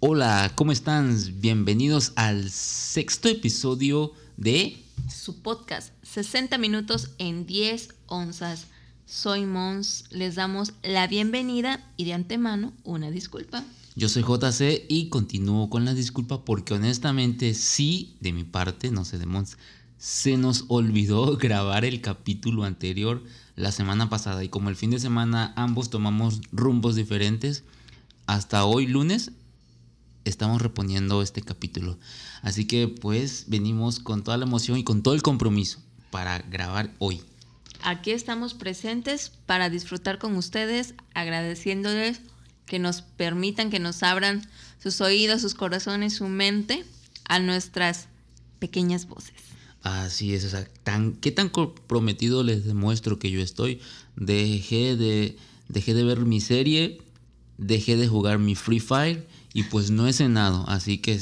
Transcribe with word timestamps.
Hola, 0.00 0.52
¿cómo 0.54 0.70
están? 0.70 1.18
Bienvenidos 1.40 2.12
al 2.14 2.50
sexto 2.50 3.28
episodio 3.28 4.12
de 4.36 4.80
su 5.12 5.42
podcast 5.42 5.92
60 6.04 6.56
minutos 6.56 7.10
en 7.18 7.46
10 7.46 7.96
onzas. 8.06 8.68
Soy 9.06 9.44
Mons, 9.44 10.04
les 10.10 10.36
damos 10.36 10.72
la 10.84 11.08
bienvenida 11.08 11.84
y 11.96 12.04
de 12.04 12.12
antemano 12.12 12.72
una 12.84 13.10
disculpa. 13.10 13.64
Yo 13.96 14.08
soy 14.08 14.22
JC 14.22 14.86
y 14.88 15.08
continúo 15.08 15.68
con 15.68 15.84
la 15.84 15.94
disculpa 15.94 16.44
porque 16.44 16.74
honestamente 16.74 17.52
sí, 17.54 18.14
de 18.20 18.32
mi 18.32 18.44
parte, 18.44 18.92
no 18.92 19.04
sé 19.04 19.18
de 19.18 19.26
Mons, 19.26 19.58
se 19.98 20.36
nos 20.36 20.66
olvidó 20.68 21.36
grabar 21.38 21.84
el 21.84 22.00
capítulo 22.00 22.62
anterior 22.62 23.24
la 23.56 23.72
semana 23.72 24.08
pasada 24.08 24.44
y 24.44 24.48
como 24.48 24.68
el 24.68 24.76
fin 24.76 24.90
de 24.90 25.00
semana 25.00 25.52
ambos 25.56 25.90
tomamos 25.90 26.40
rumbos 26.52 26.94
diferentes, 26.94 27.64
hasta 28.26 28.64
hoy 28.64 28.86
lunes 28.86 29.32
estamos 30.28 30.62
reponiendo 30.62 31.22
este 31.22 31.42
capítulo. 31.42 31.98
Así 32.42 32.66
que 32.66 32.88
pues 32.88 33.44
venimos 33.48 33.98
con 34.00 34.22
toda 34.22 34.36
la 34.36 34.44
emoción 34.44 34.78
y 34.78 34.84
con 34.84 35.02
todo 35.02 35.14
el 35.14 35.22
compromiso 35.22 35.80
para 36.10 36.38
grabar 36.38 36.92
hoy. 36.98 37.22
Aquí 37.82 38.10
estamos 38.10 38.54
presentes 38.54 39.30
para 39.46 39.70
disfrutar 39.70 40.18
con 40.18 40.36
ustedes, 40.36 40.94
agradeciéndoles 41.14 42.20
que 42.66 42.78
nos 42.78 43.02
permitan, 43.02 43.70
que 43.70 43.78
nos 43.78 44.02
abran 44.02 44.46
sus 44.82 45.00
oídos, 45.00 45.40
sus 45.40 45.54
corazones, 45.54 46.14
su 46.14 46.28
mente 46.28 46.84
a 47.24 47.38
nuestras 47.38 48.08
pequeñas 48.58 49.06
voces. 49.06 49.34
Así 49.82 50.34
es, 50.34 50.44
o 50.44 50.50
sea, 50.50 50.66
tan, 50.82 51.14
¿qué 51.14 51.30
tan 51.30 51.48
comprometido 51.48 52.42
les 52.42 52.64
demuestro 52.64 53.18
que 53.18 53.30
yo 53.30 53.40
estoy? 53.40 53.80
Dejé 54.16 54.96
de, 54.96 55.36
dejé 55.68 55.94
de 55.94 56.02
ver 56.02 56.20
mi 56.20 56.40
serie, 56.40 57.00
dejé 57.58 57.96
de 57.96 58.08
jugar 58.08 58.38
mi 58.38 58.54
Free 58.54 58.80
Fire 58.80 59.26
y 59.52 59.64
pues 59.64 59.90
no 59.90 60.06
he 60.06 60.12
cenado, 60.12 60.64
así 60.68 60.98
que 60.98 61.18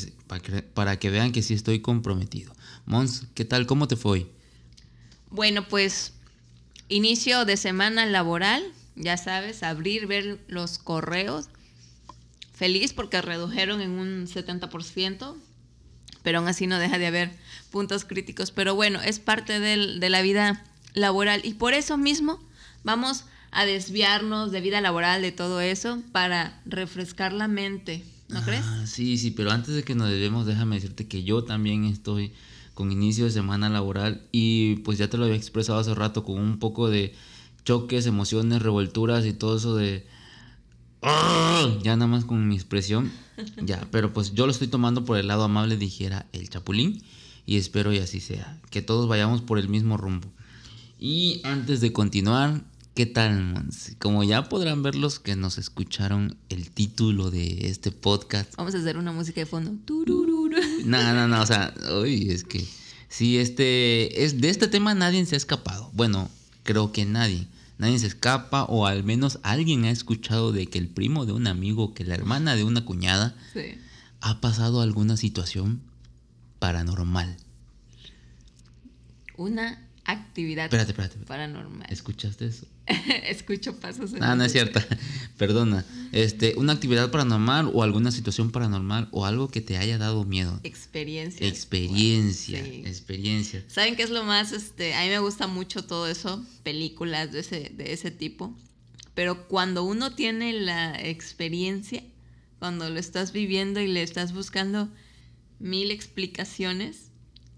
para 0.75 0.99
que, 0.99 1.11
vean 1.11 1.33
que 1.33 1.43
sí 1.43 1.55
estoy 1.55 1.81
comprometido. 1.81 2.53
Mons, 2.85 3.27
¿qué 3.35 3.45
tal? 3.45 3.67
¿Cómo 3.67 3.87
te 3.89 3.97
fue? 3.97 4.27
Bueno, 5.31 5.67
pues 5.69 6.13
inicio 6.89 7.45
de 7.45 7.57
semana 7.57 8.07
laboral, 8.07 8.65
ya 8.97 9.17
sabes, 9.17 9.63
abrir, 9.63 10.07
ver 10.07 10.41
los 10.49 10.79
correos. 10.79 11.49
Feliz 12.53 12.93
porque 12.93 13.21
redujeron 13.21 13.81
en 13.81 13.91
un 13.91 14.27
70%, 14.27 15.37
pero 16.23 16.39
aún 16.39 16.49
así 16.49 16.67
no 16.67 16.79
deja 16.79 16.99
de 16.99 17.07
haber 17.07 17.37
puntos 17.71 18.05
críticos. 18.05 18.51
Pero 18.51 18.75
bueno, 18.75 19.01
es 19.03 19.21
parte 19.21 19.61
de 19.61 20.11
la 20.11 20.23
vida 20.23 20.65
laboral 20.95 21.43
y 21.45 21.55
por 21.55 21.75
eso 21.75 21.97
mismo 21.97 22.41
vamos 22.83 23.25
a 23.53 23.65
desviarnos 23.65 24.51
de 24.51 24.61
vida 24.61 24.81
laboral, 24.81 25.23
de 25.23 25.33
todo 25.33 25.61
eso, 25.61 26.03
para 26.13 26.61
refrescar 26.65 27.33
la 27.33 27.47
mente 27.47 28.05
¿no 28.29 28.43
crees? 28.43 28.65
Ah, 28.65 28.87
sí, 28.87 29.19
sí, 29.19 29.31
pero 29.31 29.51
antes 29.51 29.75
de 29.75 29.83
que 29.83 29.95
nos 29.95 30.09
debemos, 30.09 30.47
déjame 30.47 30.77
decirte 30.77 31.07
que 31.07 31.25
yo 31.25 31.45
también 31.45 31.85
estoy 31.85 32.33
con 32.75 32.93
inicio 32.93 33.25
de 33.25 33.31
semana 33.31 33.69
laboral 33.69 34.23
y 34.33 34.77
pues 34.77 34.99
ya 34.99 35.09
te 35.09 35.17
lo 35.17 35.25
había 35.25 35.37
expresado 35.37 35.79
hace 35.79 35.95
rato 35.95 36.25
con 36.25 36.39
un 36.39 36.59
poco 36.59 36.91
de 36.91 37.15
choques, 37.65 38.07
emociones, 38.07 38.63
revolturas 38.63 39.25
y 39.27 39.33
todo 39.33 39.57
eso 39.57 39.75
de... 39.77 40.07
¡Ah! 41.03 41.69
Ya 41.83 41.97
nada 41.97 42.07
más 42.07 42.25
con 42.25 42.47
mi 42.49 42.55
expresión. 42.55 43.11
Ya, 43.63 43.87
pero 43.91 44.15
pues 44.15 44.33
yo 44.33 44.47
lo 44.47 44.53
estoy 44.53 44.69
tomando 44.69 45.05
por 45.05 45.19
el 45.19 45.27
lado 45.29 45.45
amable, 45.45 45.77
dijera 45.77 46.25
el 46.33 46.49
chapulín, 46.49 47.03
y 47.45 47.59
espero 47.59 47.93
y 47.93 47.99
así 47.99 48.19
sea, 48.19 48.59
que 48.71 48.81
todos 48.81 49.09
vayamos 49.09 49.43
por 49.43 49.59
el 49.59 49.69
mismo 49.69 49.99
rumbo. 49.99 50.29
Y 50.99 51.43
antes 51.45 51.83
de 51.83 51.93
continuar, 51.93 52.63
¿Qué 52.97 53.05
tal, 53.05 53.69
Como 53.99 54.25
ya 54.25 54.49
podrán 54.49 54.83
ver 54.83 54.95
los 54.95 55.21
que 55.21 55.37
nos 55.37 55.59
escucharon 55.59 56.39
el 56.49 56.71
título 56.71 57.31
de 57.31 57.69
este 57.69 57.93
podcast. 57.93 58.57
Vamos 58.57 58.75
a 58.75 58.79
hacer 58.79 58.97
una 58.97 59.13
música 59.13 59.39
de 59.39 59.45
fondo. 59.45 59.75
No, 60.87 61.13
no, 61.13 61.29
no, 61.29 61.43
o 61.43 61.45
sea, 61.45 61.75
uy, 62.01 62.31
es 62.31 62.43
que 62.43 62.67
sí, 63.11 63.37
este, 63.37 64.25
es, 64.25 64.41
de 64.41 64.49
este 64.49 64.67
tema 64.67 64.95
nadie 64.95 65.27
se 65.27 65.35
ha 65.35 65.37
escapado. 65.37 65.91
Bueno, 65.93 66.31
creo 66.63 66.91
que 66.91 67.05
nadie. 67.05 67.47
Nadie 67.77 67.99
se 67.99 68.07
escapa 68.07 68.65
o 68.65 68.87
al 68.87 69.05
menos 69.05 69.41
alguien 69.43 69.85
ha 69.85 69.91
escuchado 69.91 70.53
de 70.53 70.67
que 70.67 70.79
el 70.79 70.89
primo 70.89 71.27
de 71.27 71.33
un 71.33 71.49
amigo, 71.49 71.93
que 71.93 72.07
la 72.07 72.15
hermana 72.15 72.57
de 72.57 72.65
una 72.65 72.87
cuñada, 72.87 73.37
ha 74.23 74.41
pasado 74.41 74.81
alguna 74.81 75.19
situación 75.19 75.83
paranormal. 76.61 77.37
Una 79.37 79.86
actividad 80.07 80.67
espérate, 80.67 80.93
espérate, 80.93 81.17
paranormal. 81.27 81.87
¿Escuchaste 81.91 82.47
eso? 82.47 82.67
Escucho 83.29 83.79
pasos. 83.81 84.13
En 84.15 84.23
ah, 84.23 84.37
no 84.37 84.45
es 84.45 84.53
cierto. 84.53 84.81
Perdona. 85.37 85.85
Este, 86.13 86.55
una 86.57 86.73
actividad 86.73 87.11
paranormal 87.11 87.71
o 87.73 87.83
alguna 87.83 88.11
situación 88.11 88.51
paranormal 88.51 89.09
o 89.11 89.27
algo 89.27 89.49
que 89.49 89.61
te 89.61 89.77
haya 89.77 89.99
dado 89.99 90.25
miedo. 90.25 90.61
Experiencia. 90.63 91.47
Experiencia. 91.47 92.61
Experiencia. 92.61 93.65
¿Saben 93.69 93.97
qué 93.97 94.05
es 94.05 94.11
lo 94.11 94.25
más? 94.25 94.53
Este, 94.53 94.95
a 94.95 95.03
mí 95.03 95.09
me 95.09 95.19
gusta 95.19 95.47
mucho 95.47 95.85
todo 95.85 96.07
eso, 96.07 96.45
películas 96.63 97.33
de 97.33 97.41
ese, 97.41 97.73
de 97.75 97.93
ese 97.93 98.11
tipo. 98.11 98.57
Pero 99.15 99.49
cuando 99.49 99.83
uno 99.83 100.15
tiene 100.15 100.53
la 100.53 100.95
experiencia, 101.01 102.03
cuando 102.59 102.89
lo 102.91 102.99
estás 102.99 103.33
viviendo 103.33 103.81
y 103.81 103.87
le 103.87 104.03
estás 104.03 104.33
buscando 104.33 104.89
mil 105.59 105.91
explicaciones, 105.91 107.06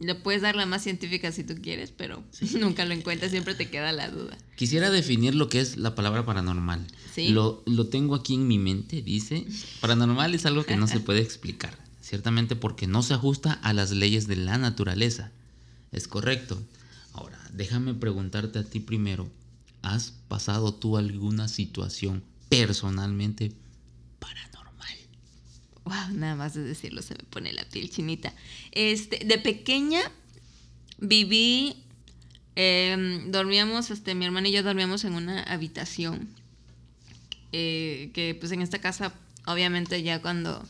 le 0.00 0.14
puedes 0.14 0.42
dar 0.42 0.54
la 0.54 0.66
más 0.66 0.82
científica 0.82 1.32
si 1.32 1.44
tú 1.44 1.54
quieres, 1.60 1.92
pero 1.97 2.22
nunca 2.60 2.84
lo 2.84 2.94
encuentras, 2.94 3.31
siempre 3.31 3.54
te 3.54 3.69
queda 3.69 3.92
la 3.92 4.10
duda. 4.10 4.36
Quisiera 4.56 4.91
definir 4.91 5.34
lo 5.34 5.48
que 5.48 5.60
es 5.60 5.76
la 5.76 5.94
palabra 5.94 6.25
paranormal. 6.25 6.86
¿Sí? 7.14 7.28
Lo, 7.28 7.62
lo 7.66 7.86
tengo 7.88 8.14
aquí 8.14 8.34
en 8.34 8.47
mi 8.47 8.59
mente, 8.59 9.03
dice, 9.03 9.47
paranormal 9.81 10.34
es 10.34 10.47
algo 10.47 10.64
que 10.64 10.76
no 10.76 10.86
se 10.86 11.00
puede 11.00 11.20
explicar, 11.20 11.76
ciertamente 12.00 12.54
porque 12.54 12.86
no 12.86 13.03
se 13.03 13.14
ajusta 13.14 13.53
a 13.53 13.72
las 13.72 13.91
leyes 13.91 14.26
de 14.28 14.36
la 14.36 14.59
naturaleza. 14.59 15.32
Es 15.91 16.06
correcto. 16.06 16.62
Ahora, 17.12 17.38
déjame 17.53 17.94
preguntarte 17.94 18.59
a 18.59 18.65
ti 18.65 18.78
primero, 18.78 19.28
¿has 19.82 20.12
pasado 20.28 20.75
tú 20.75 20.97
alguna 20.97 21.48
situación 21.48 22.22
personalmente 22.48 23.53
paranormal? 24.20 24.58
Wow, 25.88 26.12
nada 26.12 26.37
más 26.37 26.54
de 26.54 26.62
decirlo 26.62 27.03
se 27.03 27.15
me 27.15 27.25
pone 27.25 27.53
la 27.53 27.65
piel 27.65 27.91
chinita. 27.91 28.32
Este, 28.72 29.25
de 29.25 29.38
pequeña 29.38 30.00
viví, 30.99 31.76
em, 32.56 33.31
dormíamos, 33.31 33.91
este, 33.91 34.15
mi 34.15 34.27
hermana 34.27 34.48
y 34.48 34.53
yo 34.53 34.62
dormíamos 34.62 35.04
en 35.04 35.15
una 35.15 35.43
habitación. 35.44 36.28
Eh, 37.53 38.10
que 38.12 38.37
pues 38.38 38.53
en 38.53 38.60
esta 38.60 38.78
casa, 38.78 39.15
obviamente 39.47 40.03
ya 40.03 40.21
cuando 40.21 40.62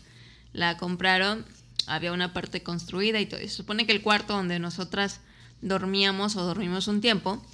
la 0.52 0.76
compraron, 0.76 1.44
había 1.88 2.12
una 2.12 2.32
parte 2.32 2.62
construida 2.62 3.20
y 3.20 3.26
todo. 3.26 3.40
se 3.40 3.48
supone 3.48 3.86
que 3.86 3.92
el 3.92 4.02
cuarto 4.02 4.34
donde 4.34 4.60
nosotras 4.60 5.20
dormíamos 5.60 6.36
o 6.36 6.44
dormimos 6.44 6.86
un 6.86 7.00
tiempo, 7.00 7.44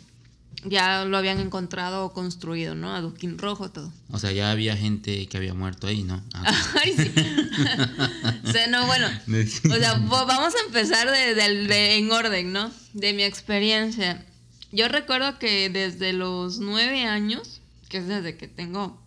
ya 0.64 1.04
lo 1.04 1.16
habían 1.16 1.40
encontrado 1.40 2.06
o 2.06 2.12
construido, 2.12 2.74
¿no? 2.74 2.94
Adoquín 2.94 3.38
rojo, 3.38 3.70
todo. 3.70 3.92
O 4.10 4.18
sea, 4.18 4.32
ya 4.32 4.50
había 4.50 4.76
gente 4.76 5.26
que 5.26 5.36
había 5.36 5.54
muerto 5.54 5.86
ahí, 5.86 6.02
¿no? 6.02 6.22
Ah, 6.32 6.74
Ay, 6.82 6.94
sí. 6.96 7.12
o 8.44 8.52
sea, 8.52 8.66
no, 8.68 8.86
bueno. 8.86 9.06
o 9.06 9.76
sea, 9.76 9.94
vamos 9.98 10.54
a 10.54 10.66
empezar 10.66 11.10
de, 11.10 11.96
en 11.96 12.10
orden, 12.10 12.52
¿no? 12.52 12.70
De 12.94 13.12
mi 13.12 13.22
experiencia. 13.22 14.24
Yo 14.72 14.88
recuerdo 14.88 15.38
que 15.38 15.68
desde 15.70 16.12
los 16.12 16.58
nueve 16.58 17.04
años, 17.04 17.60
que 17.88 17.98
es 17.98 18.08
desde 18.08 18.36
que 18.36 18.48
tengo 18.48 19.00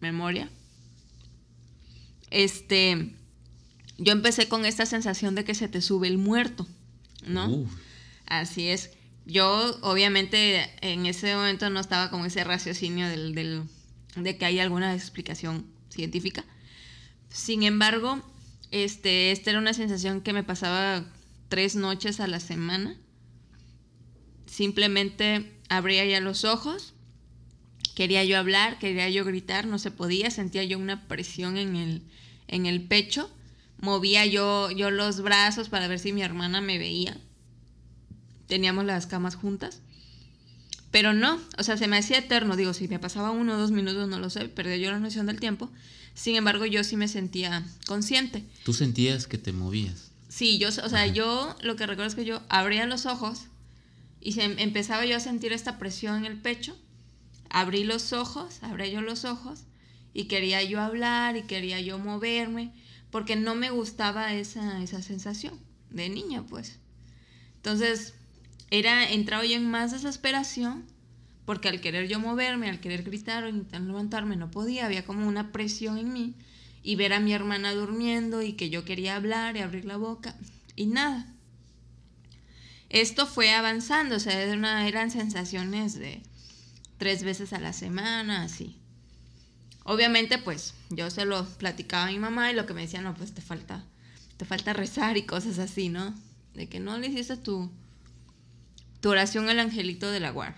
memoria, 0.00 0.48
este, 2.30 3.14
yo 3.98 4.12
empecé 4.12 4.48
con 4.48 4.64
esta 4.64 4.86
sensación 4.86 5.34
de 5.34 5.44
que 5.44 5.54
se 5.54 5.68
te 5.68 5.80
sube 5.80 6.08
el 6.08 6.18
muerto, 6.18 6.66
¿no? 7.26 7.64
Así 8.26 8.68
es 8.68 8.90
yo 9.26 9.78
obviamente 9.80 10.70
en 10.82 11.06
ese 11.06 11.34
momento 11.34 11.70
no 11.70 11.80
estaba 11.80 12.10
con 12.10 12.26
ese 12.26 12.44
raciocinio 12.44 13.08
del, 13.08 13.64
de 14.16 14.36
que 14.36 14.44
hay 14.44 14.60
alguna 14.60 14.94
explicación 14.94 15.66
científica. 15.88 16.44
Sin 17.30 17.62
embargo, 17.62 18.22
este, 18.70 19.32
esta 19.32 19.50
era 19.50 19.58
una 19.58 19.72
sensación 19.72 20.20
que 20.20 20.32
me 20.32 20.44
pasaba 20.44 21.04
tres 21.48 21.74
noches 21.74 22.20
a 22.20 22.26
la 22.26 22.38
semana. 22.38 22.96
Simplemente 24.46 25.52
abría 25.68 26.04
ya 26.04 26.20
los 26.20 26.44
ojos, 26.44 26.92
quería 27.94 28.24
yo 28.24 28.38
hablar, 28.38 28.78
quería 28.78 29.08
yo 29.08 29.24
gritar, 29.24 29.66
no 29.66 29.78
se 29.78 29.90
podía, 29.90 30.30
sentía 30.30 30.64
yo 30.64 30.78
una 30.78 31.08
presión 31.08 31.56
en 31.56 31.76
el, 31.76 32.02
en 32.46 32.66
el 32.66 32.82
pecho, 32.82 33.30
movía 33.78 34.26
yo, 34.26 34.70
yo 34.70 34.90
los 34.90 35.22
brazos 35.22 35.70
para 35.70 35.88
ver 35.88 35.98
si 35.98 36.12
mi 36.12 36.22
hermana 36.22 36.60
me 36.60 36.78
veía 36.78 37.16
teníamos 38.54 38.84
las 38.84 39.08
camas 39.08 39.34
juntas. 39.34 39.80
Pero 40.92 41.12
no, 41.12 41.40
o 41.58 41.64
sea, 41.64 41.76
se 41.76 41.88
me 41.88 41.98
hacía 41.98 42.18
eterno. 42.18 42.54
Digo, 42.54 42.72
si 42.72 42.86
me 42.86 43.00
pasaba 43.00 43.32
uno 43.32 43.54
o 43.54 43.58
dos 43.58 43.72
minutos, 43.72 44.08
no 44.08 44.20
lo 44.20 44.30
sé, 44.30 44.48
perdí 44.48 44.78
yo 44.78 44.92
la 44.92 45.00
noción 45.00 45.26
del 45.26 45.40
tiempo. 45.40 45.72
Sin 46.14 46.36
embargo, 46.36 46.64
yo 46.64 46.84
sí 46.84 46.96
me 46.96 47.08
sentía 47.08 47.66
consciente. 47.88 48.44
¿Tú 48.62 48.72
sentías 48.72 49.26
que 49.26 49.38
te 49.38 49.52
movías? 49.52 50.12
Sí, 50.28 50.58
yo, 50.58 50.68
o 50.68 50.88
sea, 50.88 51.08
yo 51.08 51.56
lo 51.62 51.74
que 51.74 51.84
recuerdo 51.84 52.06
es 52.06 52.14
que 52.14 52.24
yo 52.24 52.42
abría 52.48 52.86
los 52.86 53.06
ojos 53.06 53.46
y 54.20 54.32
se, 54.32 54.44
empezaba 54.44 55.04
yo 55.04 55.16
a 55.16 55.20
sentir 55.20 55.52
esta 55.52 55.76
presión 55.80 56.18
en 56.18 56.26
el 56.26 56.40
pecho. 56.40 56.78
Abrí 57.50 57.82
los 57.82 58.12
ojos, 58.12 58.58
abrí 58.62 58.92
yo 58.92 59.00
los 59.00 59.24
ojos 59.24 59.64
y 60.12 60.26
quería 60.26 60.62
yo 60.62 60.80
hablar 60.80 61.36
y 61.36 61.42
quería 61.42 61.80
yo 61.80 61.98
moverme, 61.98 62.70
porque 63.10 63.34
no 63.34 63.56
me 63.56 63.70
gustaba 63.70 64.32
esa, 64.32 64.80
esa 64.80 65.02
sensación 65.02 65.58
de 65.90 66.08
niña, 66.08 66.44
pues. 66.48 66.78
Entonces, 67.56 68.14
era, 68.78 69.08
entraba 69.08 69.44
yo 69.44 69.54
en 69.54 69.70
más 69.70 69.92
desesperación, 69.92 70.84
porque 71.44 71.68
al 71.68 71.80
querer 71.80 72.08
yo 72.08 72.18
moverme, 72.18 72.68
al 72.68 72.80
querer 72.80 73.02
gritar 73.04 73.44
o 73.44 73.48
intentar 73.48 73.82
levantarme, 73.82 74.36
no 74.36 74.50
podía, 74.50 74.86
había 74.86 75.04
como 75.04 75.28
una 75.28 75.52
presión 75.52 75.98
en 75.98 76.12
mí, 76.12 76.34
y 76.82 76.96
ver 76.96 77.12
a 77.12 77.20
mi 77.20 77.32
hermana 77.32 77.72
durmiendo 77.72 78.42
y 78.42 78.54
que 78.54 78.70
yo 78.70 78.84
quería 78.84 79.16
hablar 79.16 79.56
y 79.56 79.60
abrir 79.60 79.84
la 79.84 79.96
boca, 79.96 80.36
y 80.74 80.86
nada. 80.86 81.32
Esto 82.90 83.26
fue 83.26 83.52
avanzando, 83.52 84.16
o 84.16 84.20
sea, 84.20 84.42
eran 84.42 85.10
sensaciones 85.10 85.98
de 85.98 86.22
tres 86.98 87.22
veces 87.22 87.52
a 87.52 87.60
la 87.60 87.72
semana, 87.72 88.42
así. 88.42 88.76
Obviamente, 89.84 90.38
pues 90.38 90.74
yo 90.90 91.10
se 91.10 91.26
lo 91.26 91.44
platicaba 91.58 92.06
a 92.06 92.10
mi 92.10 92.18
mamá 92.18 92.50
y 92.50 92.54
lo 92.54 92.66
que 92.66 92.74
me 92.74 92.82
decía, 92.82 93.02
no, 93.02 93.14
pues 93.14 93.34
te 93.34 93.42
falta, 93.42 93.84
te 94.36 94.44
falta 94.44 94.72
rezar 94.72 95.16
y 95.16 95.22
cosas 95.22 95.58
así, 95.58 95.88
¿no? 95.90 96.14
De 96.54 96.68
que 96.68 96.80
no 96.80 96.98
le 96.98 97.08
hiciste 97.08 97.36
tu, 97.36 97.70
tu 99.04 99.10
oración 99.10 99.50
al 99.50 99.60
angelito 99.60 100.10
de 100.10 100.18
la 100.18 100.30
guarda. 100.30 100.56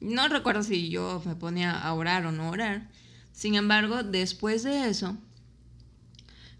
No 0.00 0.28
recuerdo 0.28 0.62
si 0.62 0.88
yo 0.88 1.22
me 1.26 1.34
ponía 1.34 1.78
a 1.78 1.92
orar 1.92 2.24
o 2.24 2.32
no 2.32 2.48
orar. 2.48 2.88
Sin 3.34 3.54
embargo, 3.54 4.02
después 4.02 4.62
de 4.62 4.88
eso, 4.88 5.14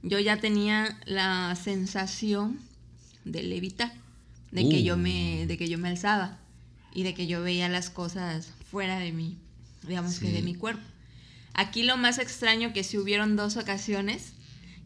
yo 0.02 0.18
ya 0.18 0.36
tenía 0.36 1.00
la 1.06 1.56
sensación 1.56 2.60
de 3.24 3.44
levitar, 3.44 3.94
de 4.50 4.68
que 4.68 4.82
yo 4.82 4.98
me, 4.98 5.44
uh. 5.44 5.46
de 5.46 5.56
que 5.56 5.70
yo 5.70 5.78
me 5.78 5.88
alzaba 5.88 6.36
y 6.92 7.02
de 7.02 7.14
que 7.14 7.26
yo 7.26 7.40
veía 7.40 7.70
las 7.70 7.88
cosas 7.88 8.50
fuera 8.70 8.98
de 8.98 9.12
mí, 9.12 9.38
digamos 9.88 10.18
que 10.18 10.30
de 10.30 10.42
mi 10.42 10.54
cuerpo. 10.54 10.86
Aquí 11.54 11.82
lo 11.82 11.96
más 11.96 12.18
extraño 12.18 12.74
que 12.74 12.84
si 12.84 12.98
hubieron 12.98 13.36
dos 13.36 13.56
ocasiones 13.56 14.34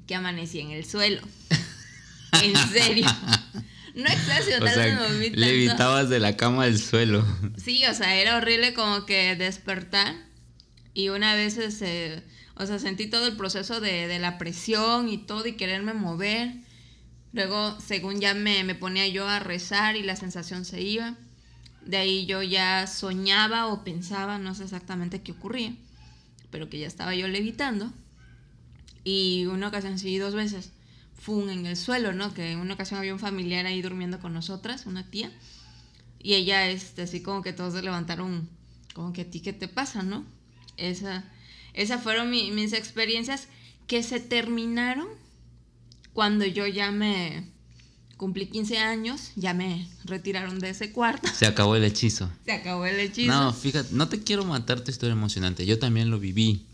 que 0.06 0.14
amanecí 0.14 0.60
en 0.60 0.70
el 0.70 0.84
suelo. 0.84 1.22
en 2.40 2.56
serio. 2.68 3.06
No 3.94 4.06
exagero, 4.06 4.64
o 4.64 4.68
sea, 4.68 5.08
Levitabas 5.32 6.08
de 6.08 6.20
la 6.20 6.36
cama 6.36 6.64
al 6.64 6.78
suelo. 6.78 7.24
Sí, 7.56 7.84
o 7.86 7.94
sea, 7.94 8.16
era 8.16 8.36
horrible 8.36 8.74
como 8.74 9.06
que 9.06 9.36
despertar 9.36 10.14
y 10.94 11.08
una 11.10 11.34
vez 11.34 11.58
ese, 11.58 12.22
o 12.54 12.66
sea, 12.66 12.78
sentí 12.78 13.06
todo 13.06 13.26
el 13.26 13.36
proceso 13.36 13.80
de, 13.80 14.06
de, 14.06 14.18
la 14.18 14.38
presión 14.38 15.08
y 15.08 15.18
todo 15.18 15.46
y 15.46 15.52
quererme 15.52 15.94
mover. 15.94 16.54
Luego, 17.32 17.78
según 17.80 18.20
ya 18.20 18.34
me, 18.34 18.64
me 18.64 18.74
ponía 18.74 19.06
yo 19.08 19.28
a 19.28 19.38
rezar 19.38 19.96
y 19.96 20.02
la 20.02 20.16
sensación 20.16 20.64
se 20.64 20.80
iba. 20.80 21.14
De 21.84 21.96
ahí 21.96 22.26
yo 22.26 22.42
ya 22.42 22.86
soñaba 22.86 23.66
o 23.66 23.84
pensaba, 23.84 24.38
no 24.38 24.54
sé 24.54 24.64
exactamente 24.64 25.22
qué 25.22 25.32
ocurría 25.32 25.74
pero 26.50 26.68
que 26.68 26.78
ya 26.78 26.86
estaba 26.86 27.14
yo 27.14 27.28
levitando. 27.28 27.90
Y 29.04 29.46
una 29.46 29.68
ocasión, 29.68 29.98
sí, 29.98 30.18
dos 30.18 30.34
veces, 30.34 30.72
fue 31.20 31.52
en 31.52 31.66
el 31.66 31.76
suelo, 31.76 32.12
¿no? 32.12 32.32
Que 32.34 32.52
en 32.52 32.58
una 32.58 32.74
ocasión 32.74 32.98
había 32.98 33.12
un 33.12 33.20
familiar 33.20 33.66
ahí 33.66 33.82
durmiendo 33.82 34.20
con 34.20 34.32
nosotras, 34.32 34.86
una 34.86 35.10
tía. 35.10 35.30
Y 36.18 36.34
ella, 36.34 36.68
este, 36.68 37.02
así 37.02 37.22
como 37.22 37.42
que 37.42 37.52
todos 37.52 37.74
se 37.74 37.82
levantaron, 37.82 38.48
como 38.94 39.12
que 39.12 39.22
a 39.22 39.30
ti, 39.30 39.40
¿qué 39.40 39.52
te 39.52 39.68
pasa, 39.68 40.02
no? 40.02 40.24
Esa, 40.76 41.24
esas 41.74 42.02
fueron 42.02 42.30
mis 42.30 42.72
experiencias 42.72 43.48
que 43.86 44.02
se 44.02 44.20
terminaron 44.20 45.08
cuando 46.12 46.44
yo 46.46 46.66
ya 46.66 46.90
me, 46.90 47.50
cumplí 48.20 48.46
15 48.46 48.76
años, 48.76 49.30
ya 49.34 49.54
me 49.54 49.88
retiraron 50.04 50.58
de 50.58 50.68
ese 50.68 50.92
cuarto. 50.92 51.26
Se 51.34 51.46
acabó 51.46 51.74
el 51.74 51.84
hechizo. 51.84 52.30
Se 52.44 52.52
acabó 52.52 52.84
el 52.84 53.00
hechizo. 53.00 53.32
No, 53.32 53.50
fíjate, 53.52 53.94
no 53.94 54.10
te 54.10 54.22
quiero 54.22 54.44
matar 54.44 54.82
tu 54.82 54.90
historia 54.90 55.14
emocionante, 55.14 55.64
yo 55.64 55.78
también 55.78 56.10
lo 56.10 56.18
viví. 56.18 56.66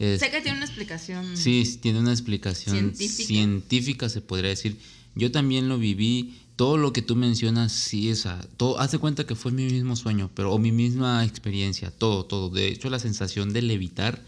Sé 0.00 0.30
que 0.30 0.40
tiene 0.40 0.56
una 0.56 0.66
explicación. 0.66 1.36
Sí, 1.36 1.78
tiene 1.80 2.00
una 2.00 2.12
explicación 2.12 2.94
científica. 2.94 4.08
se 4.08 4.20
podría 4.20 4.50
decir. 4.50 4.78
Yo 5.14 5.30
también 5.30 5.68
lo 5.68 5.78
viví. 5.78 6.36
Todo 6.56 6.76
lo 6.76 6.92
que 6.92 7.00
tú 7.00 7.16
mencionas, 7.16 7.72
sí, 7.72 8.10
esa. 8.10 8.40
Todo, 8.56 8.78
haz 8.80 8.92
de 8.92 8.98
cuenta 8.98 9.26
que 9.26 9.34
fue 9.34 9.50
mi 9.50 9.64
mismo 9.64 9.96
sueño, 9.96 10.30
pero 10.34 10.52
o 10.52 10.58
mi 10.58 10.72
misma 10.72 11.24
experiencia, 11.24 11.90
todo, 11.90 12.26
todo. 12.26 12.50
De 12.50 12.68
hecho, 12.68 12.90
la 12.90 12.98
sensación 12.98 13.54
de 13.54 13.62
levitar, 13.62 14.22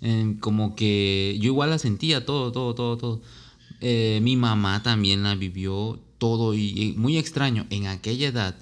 eh, 0.00 0.34
como 0.40 0.76
que 0.76 1.36
yo 1.40 1.48
igual 1.48 1.68
la 1.68 1.78
sentía, 1.78 2.24
todo, 2.24 2.52
todo, 2.52 2.74
todo, 2.74 2.96
todo. 2.96 3.22
Eh, 3.82 4.20
mi 4.22 4.36
mamá 4.36 4.82
también 4.82 5.22
la 5.22 5.34
vivió 5.34 6.00
todo 6.16 6.54
y, 6.54 6.94
muy 6.96 7.18
extraño 7.18 7.66
en 7.68 7.86
aquella 7.86 8.28
edad 8.28 8.56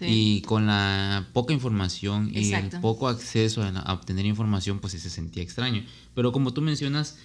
y 0.00 0.42
con 0.42 0.66
la 0.66 1.26
poca 1.32 1.52
información 1.52 2.30
y 2.32 2.52
el 2.52 2.70
poco 2.80 3.08
acceso 3.08 3.62
a, 3.64 3.92
obtener 3.92 4.24
información, 4.26 4.78
pues 4.78 4.92
se 4.92 5.10
sentía 5.10 5.42
extraño. 5.42 5.84
Pero 6.18 6.32
como 6.32 6.52
tú 6.52 6.62
mencionas, 6.62 7.16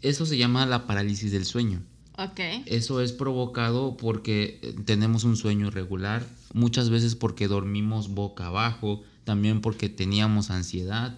eso 0.00 0.24
se 0.24 0.38
llama 0.38 0.64
la 0.64 0.86
parálisis 0.86 1.32
del 1.32 1.44
sueño. 1.44 1.82
Okay. 2.16 2.62
Eso 2.64 3.02
es 3.02 3.12
provocado 3.12 3.98
porque 3.98 4.58
eh, 4.62 4.74
tenemos 4.86 5.24
un 5.24 5.36
sueño 5.36 5.66
irregular, 5.66 6.26
muchas 6.54 6.88
veces 6.88 7.14
porque 7.14 7.46
dormimos 7.46 8.08
boca 8.08 8.46
abajo, 8.46 9.02
también 9.24 9.60
porque 9.60 9.90
teníamos 9.90 10.48
ansiedad, 10.48 11.14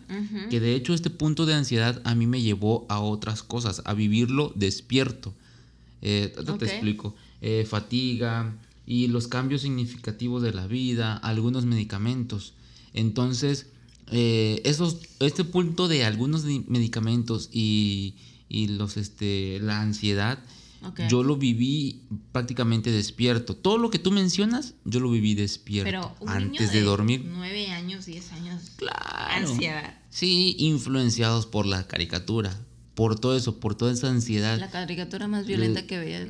que 0.51 0.59
de 0.59 0.75
hecho 0.75 0.93
este 0.93 1.09
punto 1.09 1.47
de 1.47 1.55
ansiedad 1.55 2.03
a 2.03 2.17
mí 2.17 2.27
me 2.27 2.43
llevó 2.43 2.85
a 2.89 2.99
otras 2.99 3.45
cosas, 3.45 3.81
a 3.85 3.95
vivirlo 3.95 4.53
despierto. 4.57 5.33
Eh, 6.03 6.35
te 6.59 6.65
explico. 6.65 7.15
Eh, 7.43 7.65
fatiga 7.65 8.53
y 8.87 9.07
los 9.07 9.29
cambios 9.29 9.61
significativos 9.61 10.43
de 10.43 10.53
la 10.53 10.67
vida, 10.67 11.17
algunos 11.17 11.65
medicamentos. 11.65 12.55
Entonces, 12.93 13.69
eh, 14.13 14.61
esos, 14.65 14.99
este 15.21 15.45
punto 15.45 15.89
de 15.89 16.05
algunos 16.05 16.45
medicamentos 16.45 17.49
y, 17.53 18.15
y 18.49 18.69
los, 18.69 18.97
este, 18.97 19.59
la 19.61 19.81
ansiedad, 19.81 20.39
yo 21.11 21.23
lo 21.23 21.37
viví 21.37 22.03
prácticamente 22.33 22.91
despierto. 22.91 23.55
Todo 23.55 23.77
lo 23.77 23.91
que 23.91 23.99
tú 23.99 24.11
mencionas, 24.11 24.75
yo 24.85 25.01
lo 25.01 25.11
viví 25.11 25.35
despierto 25.35 26.15
antes 26.27 26.73
de, 26.73 26.81
dormir. 26.81 27.27
Nueve 27.27 27.69
años, 27.69 28.07
diez 28.07 28.33
años. 28.33 28.73
Claro. 28.77 29.51
Ansiedad. 29.51 29.99
Sí, 30.09 30.57
influenciados 30.59 31.47
por 31.47 31.67
la 31.67 31.87
caricatura 31.87 32.59
por 33.01 33.19
todo 33.19 33.35
eso, 33.35 33.61
por 33.61 33.75
toda 33.75 33.93
esa 33.93 34.11
ansiedad. 34.11 34.59
La 34.59 34.71
caricatura 34.71 35.27
más 35.27 35.47
violenta 35.47 35.87
que 35.87 35.99
veía. 35.99 36.27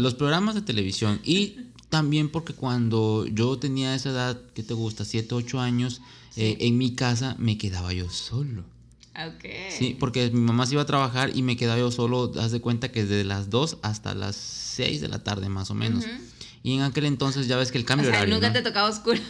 los 0.00 0.14
programas 0.14 0.56
de 0.56 0.62
televisión. 0.62 1.20
Y 1.22 1.56
también 1.88 2.30
porque 2.30 2.52
cuando 2.52 3.26
yo 3.26 3.56
tenía 3.58 3.94
esa 3.94 4.10
edad, 4.10 4.40
¿qué 4.54 4.64
te 4.64 4.74
gusta? 4.74 5.04
Siete, 5.04 5.36
ocho 5.36 5.60
años, 5.60 6.00
eh, 6.36 6.56
en 6.60 6.78
mi 6.78 6.94
casa 6.94 7.36
me 7.38 7.58
quedaba 7.58 7.92
yo 7.92 8.10
solo. 8.10 8.64
Okay. 9.36 9.70
Sí, 9.70 9.96
porque 9.98 10.30
mi 10.30 10.40
mamá 10.40 10.66
se 10.66 10.74
iba 10.74 10.82
a 10.82 10.86
trabajar 10.86 11.36
y 11.36 11.42
me 11.42 11.56
quedaba 11.56 11.78
yo 11.78 11.90
solo, 11.90 12.32
haz 12.40 12.50
de 12.50 12.60
cuenta 12.60 12.90
que 12.90 13.04
desde 13.04 13.24
las 13.24 13.50
2 13.50 13.78
hasta 13.82 14.14
las 14.14 14.36
6 14.36 15.02
de 15.02 15.08
la 15.08 15.22
tarde 15.22 15.48
más 15.50 15.70
o 15.70 15.74
menos. 15.74 16.04
Y 16.62 16.74
en 16.74 16.82
aquel 16.82 17.04
entonces 17.04 17.46
ya 17.46 17.56
ves 17.56 17.72
que 17.72 17.78
el 17.78 17.84
cambio 17.84 18.08
o 18.08 18.12
sea, 18.12 18.24
Nunca 18.26 18.52
te 18.52 18.62
tocaba 18.62 18.88
oscuro. 18.88 19.20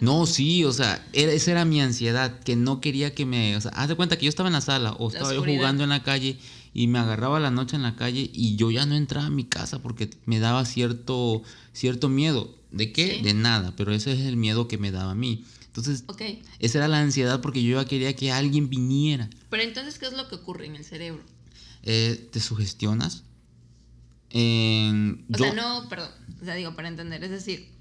No, 0.00 0.26
sí, 0.26 0.64
o 0.64 0.72
sea, 0.72 1.04
esa 1.12 1.50
era 1.50 1.64
mi 1.64 1.80
ansiedad, 1.80 2.40
que 2.40 2.54
no 2.54 2.80
quería 2.80 3.14
que 3.14 3.26
me... 3.26 3.56
O 3.56 3.60
sea, 3.60 3.72
haz 3.72 3.88
de 3.88 3.96
cuenta 3.96 4.16
que 4.16 4.26
yo 4.26 4.28
estaba 4.28 4.48
en 4.48 4.52
la 4.52 4.60
sala 4.60 4.92
o 4.92 5.08
estaba 5.08 5.34
yo 5.34 5.42
jugando 5.42 5.82
en 5.82 5.90
la 5.90 6.02
calle 6.04 6.38
y 6.72 6.86
me 6.86 6.98
agarraba 6.98 7.40
la 7.40 7.50
noche 7.50 7.76
en 7.76 7.82
la 7.82 7.96
calle 7.96 8.30
y 8.32 8.56
yo 8.56 8.70
ya 8.70 8.86
no 8.86 8.94
entraba 8.94 9.26
a 9.26 9.30
mi 9.30 9.44
casa 9.44 9.80
porque 9.80 10.10
me 10.26 10.38
daba 10.38 10.64
cierto, 10.64 11.42
cierto 11.72 12.08
miedo. 12.08 12.54
¿De 12.70 12.92
qué? 12.92 13.20
De 13.22 13.34
nada, 13.34 13.72
pero 13.76 13.92
ese 13.92 14.12
es 14.12 14.20
el 14.20 14.36
miedo 14.36 14.66
que 14.66 14.78
me 14.78 14.90
daba 14.90 15.12
a 15.12 15.14
mí. 15.14 15.44
Entonces, 15.76 16.04
esa 16.60 16.78
era 16.78 16.86
la 16.86 17.00
ansiedad 17.00 17.40
porque 17.40 17.60
yo 17.60 17.82
ya 17.82 17.88
quería 17.88 18.14
que 18.14 18.30
alguien 18.30 18.68
viniera. 18.68 19.28
Pero 19.50 19.64
entonces, 19.64 19.98
¿qué 19.98 20.06
es 20.06 20.12
lo 20.12 20.28
que 20.28 20.36
ocurre 20.36 20.66
en 20.66 20.76
el 20.76 20.84
cerebro? 20.84 21.24
Eh, 21.82 22.28
te 22.30 22.38
sugestionas. 22.38 23.24
o 24.30 25.36
sea, 25.36 25.52
no, 25.52 25.88
perdón, 25.88 26.10
o 26.40 26.44
sea, 26.44 26.54
digo, 26.54 26.76
para 26.76 26.86
entender, 26.86 27.24
es 27.24 27.30
decir, 27.30 27.72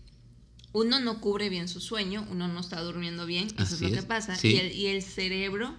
uno 0.72 1.00
no 1.00 1.22
cubre 1.22 1.50
bien 1.50 1.70
su 1.70 1.80
sueño, 1.80 2.26
uno 2.32 2.48
no 2.48 2.60
está 2.62 2.82
durmiendo 2.82 3.28
bien, 3.28 3.48
eso 3.60 3.76
es 3.76 3.82
lo 3.82 3.92
que 3.92 4.02
pasa. 4.02 4.36
Y, 4.42 4.88
el, 4.88 5.04
cerebro 5.04 5.76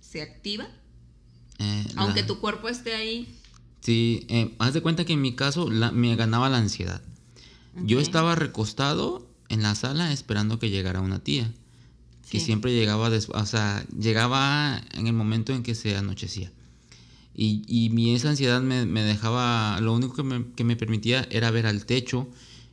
se 0.00 0.22
activa, 0.22 0.66
eh, 1.60 1.86
aunque 1.94 2.24
tu 2.24 2.40
cuerpo 2.40 2.68
esté 2.68 2.94
ahí. 2.94 3.32
Sí, 3.80 4.26
eh, 4.28 4.56
haz 4.58 4.74
de 4.74 4.82
cuenta 4.82 5.04
que 5.04 5.12
en 5.12 5.22
mi 5.22 5.36
caso 5.36 5.68
me 5.68 6.16
ganaba 6.16 6.48
la 6.48 6.58
ansiedad. 6.58 7.00
Yo 7.76 8.00
estaba 8.00 8.34
recostado 8.34 9.33
en 9.48 9.62
la 9.62 9.74
sala 9.74 10.12
esperando 10.12 10.58
que 10.58 10.70
llegara 10.70 11.00
una 11.00 11.18
tía, 11.18 11.52
que 12.30 12.40
siempre 12.40 12.74
llegaba, 12.74 13.08
o 13.08 13.46
sea, 13.46 13.86
llegaba 13.96 14.82
en 14.92 15.06
el 15.06 15.12
momento 15.12 15.52
en 15.52 15.62
que 15.62 15.74
se 15.74 15.96
anochecía. 15.96 16.50
Y, 17.36 17.62
y 17.66 17.90
mi, 17.90 18.14
esa 18.14 18.30
ansiedad 18.30 18.60
me, 18.60 18.86
me, 18.86 19.02
dejaba, 19.02 19.80
lo 19.80 19.92
único 19.92 20.14
que 20.14 20.22
me, 20.22 20.44
que 20.56 20.64
me 20.64 20.76
permitía 20.76 21.26
era 21.30 21.50
ver 21.50 21.66
al 21.66 21.84
techo 21.84 22.28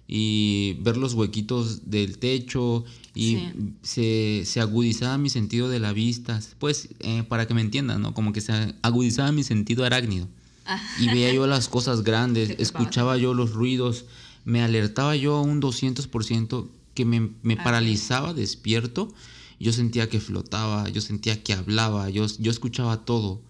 y 0.07 0.77
ver 0.81 0.97
los 0.97 1.13
huequitos 1.13 1.89
del 1.89 2.17
techo 2.17 2.83
y 3.15 3.39
se, 3.81 4.45
agudizaba 4.59 5.17
mi 5.17 5.29
sentido 5.29 5.69
de 5.69 5.79
la 5.79 5.93
vista, 5.93 6.39
pues 6.59 6.89
eh, 6.99 7.23
para 7.27 7.47
que 7.47 7.53
me 7.53 7.61
entiendan, 7.61 8.01
¿no? 8.01 8.13
Como 8.13 8.33
que 8.33 8.41
se 8.41 8.75
agudizaba 8.81 9.31
mi 9.31 9.43
sentido 9.43 9.85
arácnido 9.85 10.27
ah. 10.65 10.81
y 10.99 11.07
veía 11.07 11.33
yo 11.33 11.47
las 11.47 11.69
cosas 11.69 12.03
grandes, 12.03 12.55
escuchaba 12.59 13.17
yo 13.17 13.33
los 13.33 13.53
ruidos, 13.53 14.05
me 14.45 14.61
alertaba 14.61 15.15
yo 15.15 15.35
a 15.35 15.41
un 15.41 15.61
200% 15.61 16.67
que 16.93 17.05
me, 17.05 17.31
me 17.41 17.57
paralizaba 17.57 18.33
despierto, 18.33 19.13
yo 19.59 19.71
sentía 19.73 20.09
que 20.09 20.19
flotaba, 20.19 20.89
yo 20.89 21.01
sentía 21.01 21.43
que 21.43 21.53
hablaba, 21.53 22.09
yo, 22.09 22.25
yo 22.39 22.51
escuchaba 22.51 23.05
todo 23.05 23.41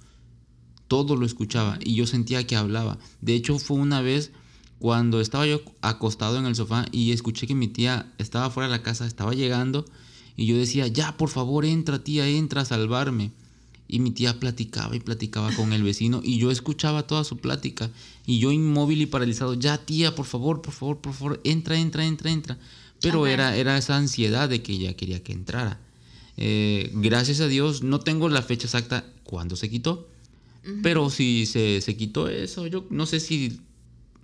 todo 0.92 1.16
lo 1.16 1.26
escuchaba 1.26 1.80
y 1.80 1.96
yo 1.96 2.06
sentía 2.06 2.46
que 2.46 2.58
hablaba. 2.58 2.98
De 3.22 3.34
hecho, 3.34 3.58
fue 3.60 3.78
una 3.78 4.02
vez 4.02 4.34
cuando 4.78 5.22
estaba 5.22 5.48
yo 5.48 5.62
acostado 5.80 6.38
en 6.38 6.46
el 6.46 6.54
sofá 6.54 6.86
y 6.92 7.14
escuché 7.14 7.48
que 7.48 7.56
mi 7.56 7.70
tía 7.70 8.12
estaba 8.18 8.50
fuera 8.50 8.68
de 8.68 8.76
la 8.76 8.84
casa, 8.84 9.08
estaba 9.08 9.32
llegando 9.32 9.86
y 10.36 10.48
yo 10.48 10.58
decía, 10.58 10.88
ya, 10.88 11.16
por 11.16 11.30
favor, 11.30 11.64
entra, 11.64 12.04
tía, 12.04 12.28
entra 12.28 12.64
a 12.64 12.66
salvarme. 12.66 13.32
Y 13.92 14.00
mi 14.00 14.12
tía 14.12 14.40
platicaba 14.40 14.96
y 14.96 15.00
platicaba 15.00 15.54
con 15.54 15.74
el 15.74 15.84
vecino 15.84 16.22
y 16.24 16.40
yo 16.40 16.50
escuchaba 16.50 17.06
toda 17.06 17.24
su 17.24 17.38
plática 17.38 17.92
y 18.26 18.40
yo 18.40 18.52
inmóvil 18.52 19.02
y 19.02 19.06
paralizado, 19.06 19.54
ya, 19.54 19.78
tía, 19.78 20.16
por 20.16 20.26
favor, 20.26 20.62
por 20.62 20.74
favor, 20.74 20.98
por 21.00 21.14
favor, 21.14 21.42
entra, 21.44 21.78
entra, 21.78 22.06
entra, 22.06 22.32
entra. 22.32 22.58
Pero 23.02 23.28
era, 23.28 23.56
era 23.56 23.78
esa 23.78 23.98
ansiedad 23.98 24.48
de 24.48 24.64
que 24.64 24.74
ella 24.74 24.96
quería 24.96 25.22
que 25.22 25.34
entrara. 25.34 25.80
Eh, 26.38 26.92
gracias 26.94 27.42
a 27.42 27.48
Dios, 27.48 27.84
no 27.84 28.00
tengo 28.00 28.30
la 28.30 28.42
fecha 28.42 28.66
exacta 28.66 29.06
cuando 29.24 29.56
se 29.56 29.70
quitó, 29.70 30.08
pero 30.82 31.10
si 31.10 31.46
se, 31.46 31.82
se 31.82 31.98
quitó 31.98 32.30
eso, 32.30 32.68
yo 32.68 32.86
no 32.90 33.06
sé 33.06 33.20
si 33.20 33.60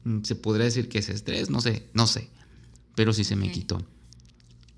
Mm, 0.08 0.24
se 0.24 0.36
podría 0.36 0.66
decir 0.66 0.88
que 0.88 1.00
es 1.00 1.10
estrés, 1.10 1.50
no 1.50 1.60
sé, 1.60 1.84
no 1.94 2.08
sé, 2.08 2.30
pero 2.96 3.12
sí 3.12 3.26
se 3.26 3.36
me 3.36 3.52
quitó. 3.52 3.86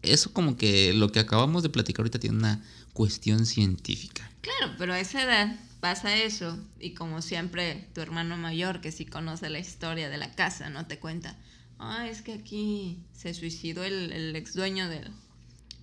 Eso 0.02 0.34
como 0.34 0.58
que 0.58 0.92
lo 0.94 1.12
que 1.12 1.20
acabamos 1.20 1.62
de 1.62 1.70
platicar 1.70 2.02
ahorita 2.02 2.18
tiene 2.18 2.38
una 2.38 2.66
cuestión 2.94 3.46
científica. 3.46 4.29
Claro, 4.42 4.76
pero 4.78 4.94
a 4.94 5.00
esa 5.00 5.24
edad 5.24 5.56
pasa 5.80 6.16
eso 6.16 6.58
y 6.80 6.94
como 6.94 7.22
siempre 7.22 7.88
tu 7.94 8.02
hermano 8.02 8.38
mayor 8.38 8.82
que 8.82 8.92
sí 8.92 9.06
conoce 9.06 9.50
la 9.50 9.60
historia 9.60 10.10
de 10.10 10.18
la 10.18 10.32
casa, 10.34 10.70
¿no? 10.70 10.88
Te 10.88 11.00
cuenta, 11.00 11.38
ah, 11.78 12.08
es 12.08 12.22
que 12.22 12.34
aquí 12.34 13.00
se 13.14 13.34
suicidó 13.34 13.84
el, 13.84 14.36
ex 14.36 14.54
dueño 14.54 14.88
de, 14.90 15.02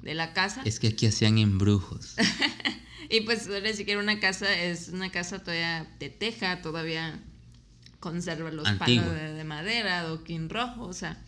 de 0.02 0.14
la 0.14 0.32
casa. 0.32 0.62
Es 0.64 0.80
que 0.80 0.88
aquí 0.88 1.06
hacían 1.06 1.38
embrujos. 1.38 2.14
y 3.10 3.22
pues 3.22 3.48
ni 3.48 3.72
siquiera 3.72 4.00
una 4.00 4.20
casa, 4.20 4.52
es 4.54 4.88
una 4.88 5.10
casa 5.10 5.38
todavía 5.38 5.86
de 5.98 6.10
teja, 6.10 6.62
todavía 6.62 7.20
conserva 8.00 8.50
los 8.50 8.70
palos 8.72 9.12
de, 9.12 9.44
madera, 9.44 10.00
adoquín 10.00 10.48
rojo, 10.48 10.84
o 10.84 10.92
sea, 10.92 11.20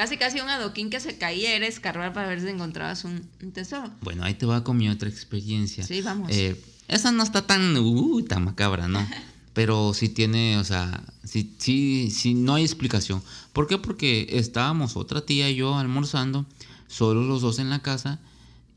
casi 0.00 0.16
casi 0.16 0.40
un 0.40 0.48
adoquín 0.48 0.88
que 0.88 0.98
se 0.98 1.18
caía 1.18 1.54
era 1.54 1.66
escarbar 1.66 2.14
para 2.14 2.26
ver 2.26 2.40
si 2.40 2.48
encontrabas 2.48 3.04
un, 3.04 3.20
tesoro. 3.52 3.90
Bueno, 4.00 4.24
ahí 4.24 4.32
te 4.32 4.46
va 4.46 4.64
con 4.64 4.78
mi 4.78 4.88
otra 4.88 5.10
experiencia. 5.10 5.84
Sí, 5.84 6.00
vamos. 6.00 6.30
Eh, 6.32 6.58
esa 6.88 7.12
no 7.12 7.22
está 7.22 7.46
tan, 7.46 7.76
uh, 7.76 8.22
tan 8.22 8.44
macabra, 8.44 8.88
¿no? 8.88 9.06
Pero 9.52 9.92
sí 9.92 10.08
tiene, 10.08 10.56
o 10.56 10.64
sea, 10.64 11.04
sí, 11.22 11.54
sí, 11.58 12.10
sí, 12.10 12.32
no 12.32 12.54
hay 12.54 12.62
explicación. 12.62 13.22
¿Por 13.52 13.66
qué? 13.66 13.76
Porque 13.76 14.26
estábamos 14.30 14.96
otra 14.96 15.20
tía 15.26 15.50
y 15.50 15.56
yo 15.56 15.76
almorzando, 15.76 16.46
solo 16.88 17.22
los 17.22 17.42
dos 17.42 17.58
en 17.58 17.68
la 17.68 17.82
casa, 17.82 18.20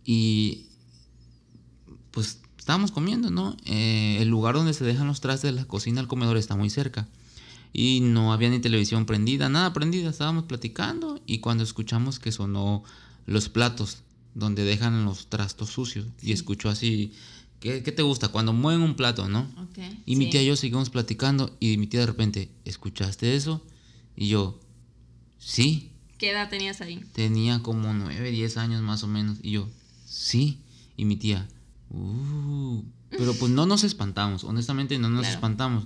y 0.04 0.66
pues 2.12 2.40
estábamos 2.58 2.92
comiendo, 2.92 3.32
¿no? 3.32 3.56
Eh, 3.64 4.18
el 4.20 4.28
lugar 4.28 4.56
donde 4.56 4.74
se 4.74 4.84
dejan 4.84 5.08
los 5.08 5.22
trastes 5.22 5.54
de 5.54 5.58
la 5.58 5.64
cocina 5.64 6.02
al 6.02 6.10
comedor 6.10 6.36
está 6.36 6.58
muy 6.58 6.70
cerca. 6.70 7.08
Y 7.74 8.02
no 8.02 8.32
había 8.32 8.50
ni 8.50 8.60
televisión 8.60 9.06
prendida, 9.06 9.50
nada 9.50 9.74
prendida. 9.74 10.10
Estábamos 10.10 10.44
platicando 10.44 11.20
y 11.26 11.40
cuando 11.40 11.64
escuchamos 11.64 12.20
que 12.20 12.32
sonó 12.32 12.84
los 13.26 13.50
platos 13.50 14.04
donde 14.36 14.64
dejan 14.64 15.06
los 15.06 15.28
trastos 15.28 15.72
sucios. 15.72 16.06
Y 16.22 16.32
escuchó 16.34 16.70
así, 16.70 17.14
¿qué, 17.60 17.82
te 17.82 18.04
gusta? 18.04 18.28
Cuando 18.28 18.54
mueven 18.54 18.82
un 18.82 18.96
plato, 18.96 19.28
¿no? 19.28 19.48
y 20.06 20.16
mi 20.16 20.30
tía 20.30 20.44
y 20.44 20.46
yo 20.46 20.56
seguimos 20.56 20.90
platicando 20.90 21.56
y 21.60 21.78
mi 21.78 21.88
tía 21.88 22.02
de 22.02 22.06
repente, 22.06 22.52
¿escuchaste 22.64 23.36
eso? 23.36 23.66
Y 24.16 24.28
yo, 24.28 24.60
sí. 25.40 25.90
¿Qué 26.20 26.30
edad 26.30 26.50
tenías 26.50 26.80
ahí? 26.82 27.04
Tenía 27.14 27.60
como 27.64 27.92
9, 27.94 28.32
10 28.32 28.58
años 28.58 28.82
más 28.84 29.04
o 29.04 29.08
menos. 29.08 29.40
Y 29.42 29.52
yo, 29.52 29.68
sí. 30.06 30.60
Y 30.96 31.06
mi 31.06 31.16
tía, 31.16 31.50
Uh, 31.94 32.84
pero 33.12 33.36
pues 33.36 33.52
no 33.52 33.68
nos 33.68 33.84
espantamos, 33.84 34.44
honestamente 34.44 34.98
no 34.98 35.10
nos 35.10 35.28
espantamos. 35.28 35.86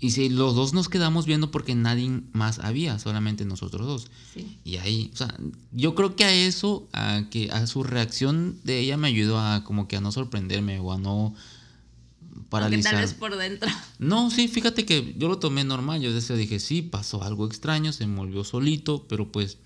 Y 0.00 0.10
si 0.10 0.28
los 0.28 0.54
dos 0.54 0.74
nos 0.74 0.88
quedamos 0.88 1.26
viendo 1.26 1.50
porque 1.50 1.74
nadie 1.74 2.22
más 2.32 2.60
había, 2.60 2.98
solamente 2.98 3.44
nosotros 3.44 3.86
dos. 3.86 4.10
Y 4.64 4.76
ahí, 4.76 5.10
o 5.12 5.16
sea, 5.16 5.34
yo 5.72 5.94
creo 5.96 6.14
que 6.14 6.24
a 6.24 6.32
eso, 6.32 6.88
a 6.92 7.24
que 7.30 7.50
a 7.50 7.66
su 7.66 7.82
reacción 7.82 8.58
de 8.62 8.78
ella 8.78 8.96
me 8.96 9.08
ayudó 9.08 9.40
a 9.40 9.64
como 9.64 9.88
que 9.88 9.96
a 9.96 10.00
no 10.00 10.12
sorprenderme 10.12 10.78
o 10.78 10.92
a 10.92 10.98
no 10.98 11.34
paralizar. 12.48 12.92
tal 12.92 13.02
vez 13.02 13.14
por 13.14 13.36
dentro. 13.36 13.68
No, 13.98 14.30
sí, 14.30 14.46
fíjate 14.46 14.86
que 14.86 15.14
yo 15.16 15.26
lo 15.26 15.38
tomé 15.38 15.64
normal. 15.64 16.00
Yo 16.00 16.14
desde 16.14 16.36
dije, 16.36 16.60
sí, 16.60 16.82
pasó 16.82 17.24
algo 17.24 17.46
extraño, 17.46 17.92
se 17.92 18.06
volvió 18.06 18.44
solito, 18.44 19.06
pero 19.08 19.32
pues 19.32 19.58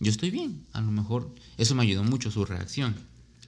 yo 0.00 0.10
estoy 0.10 0.30
bien. 0.30 0.66
A 0.72 0.80
lo 0.80 0.90
mejor 0.90 1.32
eso 1.56 1.76
me 1.76 1.84
ayudó 1.84 2.02
mucho 2.02 2.32
su 2.32 2.44
reacción. 2.44 2.96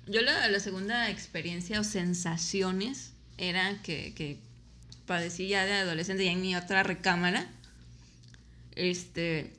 Yo 0.07 0.23
la, 0.23 0.49
la, 0.49 0.61
segunda 0.61 1.11
experiencia 1.11 1.80
o 1.80 1.85
sensaciones 1.85 3.12
era 3.37 3.83
que, 3.83 4.14
que 4.14 4.40
padecí 5.09 5.49
ya 5.49 5.65
de 5.65 5.73
adolescente, 5.73 6.25
ya 6.25 6.31
en 6.31 6.41
mi 6.41 6.55
otra 6.55 6.85
recámara. 6.85 7.50
Este. 8.77 9.53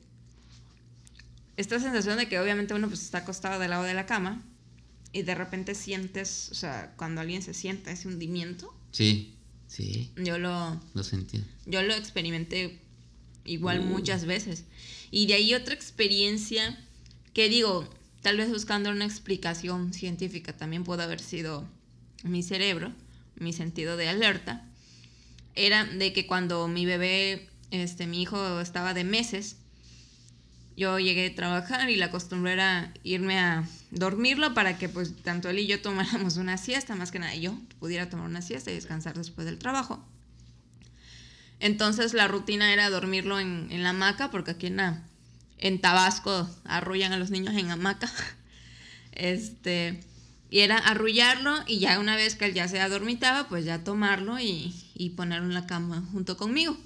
Esta 1.58 1.78
sensación 1.78 2.16
de 2.16 2.26
que 2.26 2.40
obviamente 2.40 2.72
uno 2.72 2.88
pues 2.88 3.02
está 3.02 3.18
acostado 3.18 3.60
del 3.60 3.68
lado 3.68 3.82
de 3.82 3.92
la 3.92 4.06
cama 4.06 4.42
y 5.12 5.22
de 5.22 5.34
repente 5.34 5.74
sientes, 5.74 6.48
o 6.50 6.54
sea, 6.54 6.94
cuando 6.96 7.20
alguien 7.20 7.42
se 7.42 7.52
sienta 7.52 7.90
ese 7.90 8.08
hundimiento. 8.08 8.74
Sí, 8.92 9.34
sí. 9.66 10.10
Yo 10.16 10.38
lo. 10.38 10.80
Lo 10.94 11.02
sentí. 11.02 11.44
Yo 11.66 11.82
lo 11.82 11.92
experimenté 11.92 12.78
igual 13.44 13.82
muchas 13.82 14.24
veces. 14.24 14.64
Y 15.10 15.26
de 15.26 15.34
ahí 15.34 15.52
otra 15.52 15.74
experiencia 15.74 16.78
que 17.34 17.50
digo, 17.50 17.86
Tal 18.22 18.36
vez 18.36 18.50
buscando 18.50 18.90
una 18.90 19.06
explicación 19.06 19.94
científica 19.94 20.54
también 20.54 20.84
pudo 20.84 21.02
haber 21.02 21.20
sido 21.20 21.66
mi 22.22 22.42
cerebro, 22.42 22.92
mi 23.36 23.52
sentido 23.54 23.96
de 23.96 24.08
alerta. 24.08 24.68
Era 25.54 25.84
de 25.84 26.12
que 26.12 26.26
cuando 26.26 26.68
mi 26.68 26.86
bebé, 26.86 27.48
este, 27.70 28.06
mi 28.06 28.22
hijo 28.22 28.60
estaba 28.60 28.94
de 28.94 29.04
meses, 29.04 29.56
yo 30.76 30.98
llegué 30.98 31.26
a 31.26 31.34
trabajar 31.34 31.90
y 31.90 31.96
la 31.96 32.10
costumbre 32.10 32.52
era 32.52 32.94
irme 33.02 33.38
a 33.38 33.68
dormirlo 33.90 34.54
para 34.54 34.78
que 34.78 34.88
pues 34.88 35.14
tanto 35.22 35.50
él 35.50 35.58
y 35.58 35.66
yo 35.66 35.82
tomáramos 35.82 36.36
una 36.38 36.56
siesta, 36.56 36.94
más 36.96 37.10
que 37.10 37.18
nada 37.18 37.34
yo 37.34 37.54
pudiera 37.78 38.08
tomar 38.08 38.26
una 38.26 38.40
siesta 38.40 38.70
y 38.70 38.74
descansar 38.74 39.16
después 39.16 39.46
del 39.46 39.58
trabajo. 39.58 40.02
Entonces 41.58 42.14
la 42.14 42.28
rutina 42.28 42.72
era 42.72 42.88
dormirlo 42.88 43.38
en, 43.38 43.82
la 43.82 43.90
hamaca, 43.90 44.30
porque 44.30 44.52
aquí 44.52 44.68
en 44.68 44.80
en 45.58 45.80
Tabasco 45.80 46.48
arrullan 46.64 47.12
a 47.12 47.18
los 47.18 47.30
niños 47.30 47.54
en 47.54 47.70
hamaca. 47.70 48.10
Este, 49.12 50.00
y 50.50 50.60
era 50.60 50.78
arrullarlo 50.78 51.54
y 51.66 51.78
ya 51.78 51.98
una 51.98 52.16
vez 52.16 52.36
que 52.36 52.46
él 52.46 52.54
ya 52.54 52.68
se 52.68 52.80
adormitaba, 52.80 53.48
pues 53.48 53.66
ya 53.66 53.84
tomarlo 53.84 54.38
y, 54.40 54.74
y 55.00 55.08
ponerlo 55.08 55.46
en 55.46 55.54
la 55.54 55.66
cama 55.66 56.06
junto 56.12 56.36
conmigo. 56.36 56.76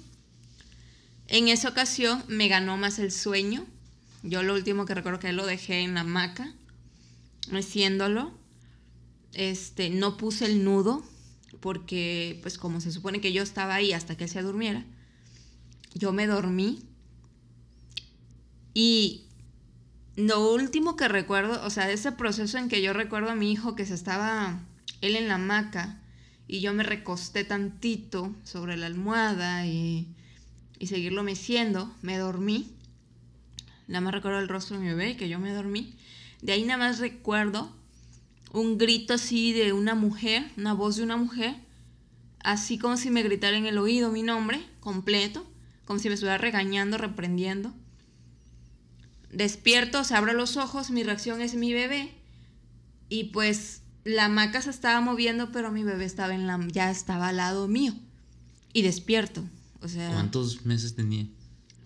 En 1.27 1.49
esa 1.49 1.67
ocasión 1.67 2.23
me 2.29 2.47
ganó 2.47 2.77
más 2.77 2.97
el 2.97 3.11
sueño. 3.11 3.65
Yo 4.23 4.41
lo 4.41 4.53
último 4.53 4.85
que 4.85 4.95
recuerdo 4.95 5.19
que 5.19 5.33
lo 5.33 5.45
dejé 5.45 5.81
en 5.81 5.95
la 5.95 6.01
hamaca, 6.01 6.53
meciéndolo. 7.51 8.31
Este, 9.33 9.89
no 9.89 10.15
puse 10.15 10.45
el 10.45 10.63
nudo 10.63 11.03
porque 11.59 12.39
pues 12.41 12.57
como 12.57 12.79
se 12.79 12.93
supone 12.93 13.19
que 13.19 13.33
yo 13.33 13.43
estaba 13.43 13.75
ahí 13.75 13.91
hasta 13.91 14.15
que 14.15 14.29
se 14.29 14.41
durmiera, 14.41 14.85
yo 15.93 16.13
me 16.13 16.25
dormí 16.25 16.83
y 18.73 19.25
lo 20.15 20.53
último 20.53 20.95
que 20.95 21.09
recuerdo, 21.09 21.65
o 21.65 21.69
sea, 21.69 21.91
ese 21.91 22.13
proceso 22.13 22.57
en 22.57 22.69
que 22.69 22.81
yo 22.81 22.93
recuerdo 22.93 23.29
a 23.29 23.35
mi 23.35 23.51
hijo 23.51 23.75
que 23.75 23.85
se 23.85 23.93
estaba 23.93 24.61
él 25.01 25.17
en 25.17 25.27
la 25.27 25.35
hamaca 25.35 25.99
y 26.47 26.59
yo 26.61 26.73
me 26.73 26.83
recosté 26.83 27.43
tantito 27.43 28.33
sobre 28.43 28.77
la 28.77 28.85
almohada 28.85 29.65
y, 29.65 30.07
y 30.79 30.87
seguirlo 30.87 31.23
meciendo, 31.23 31.93
me 32.01 32.17
dormí. 32.17 32.71
Nada 33.87 34.01
más 34.01 34.13
recuerdo 34.13 34.39
el 34.39 34.47
rostro 34.47 34.77
de 34.77 34.83
mi 34.83 34.89
bebé, 34.89 35.17
que 35.17 35.29
yo 35.29 35.39
me 35.39 35.51
dormí. 35.51 35.95
De 36.41 36.53
ahí 36.53 36.63
nada 36.63 36.77
más 36.77 36.99
recuerdo 36.99 37.71
un 38.51 38.77
grito 38.77 39.13
así 39.13 39.53
de 39.53 39.73
una 39.73 39.95
mujer, 39.95 40.49
una 40.57 40.73
voz 40.73 40.95
de 40.95 41.03
una 41.03 41.17
mujer, 41.17 41.55
así 42.39 42.77
como 42.77 42.97
si 42.97 43.09
me 43.09 43.23
gritara 43.23 43.57
en 43.57 43.65
el 43.65 43.77
oído 43.77 44.11
mi 44.11 44.23
nombre 44.23 44.63
completo, 44.79 45.45
como 45.85 45.99
si 45.99 46.07
me 46.07 46.13
estuviera 46.13 46.37
regañando, 46.37 46.97
reprendiendo. 46.97 47.73
Despierto, 49.31 50.03
se 50.03 50.15
abro 50.15 50.33
los 50.33 50.55
ojos, 50.55 50.91
mi 50.91 51.03
reacción 51.03 51.41
es 51.41 51.55
mi 51.55 51.73
bebé. 51.73 52.11
Y 53.09 53.25
pues 53.25 53.81
la 54.05 54.25
hamaca 54.25 54.61
se 54.61 54.69
estaba 54.69 55.01
moviendo, 55.01 55.51
pero 55.51 55.71
mi 55.71 55.83
bebé 55.83 56.05
estaba 56.05 56.33
en 56.33 56.47
la, 56.47 56.63
ya 56.71 56.91
estaba 56.91 57.29
al 57.29 57.37
lado 57.37 57.67
mío. 57.67 57.93
Y 58.71 58.83
despierto. 58.83 59.43
O 59.81 59.87
sea. 59.87 60.11
¿Cuántos 60.11 60.65
meses 60.65 60.95
tenía? 60.95 61.25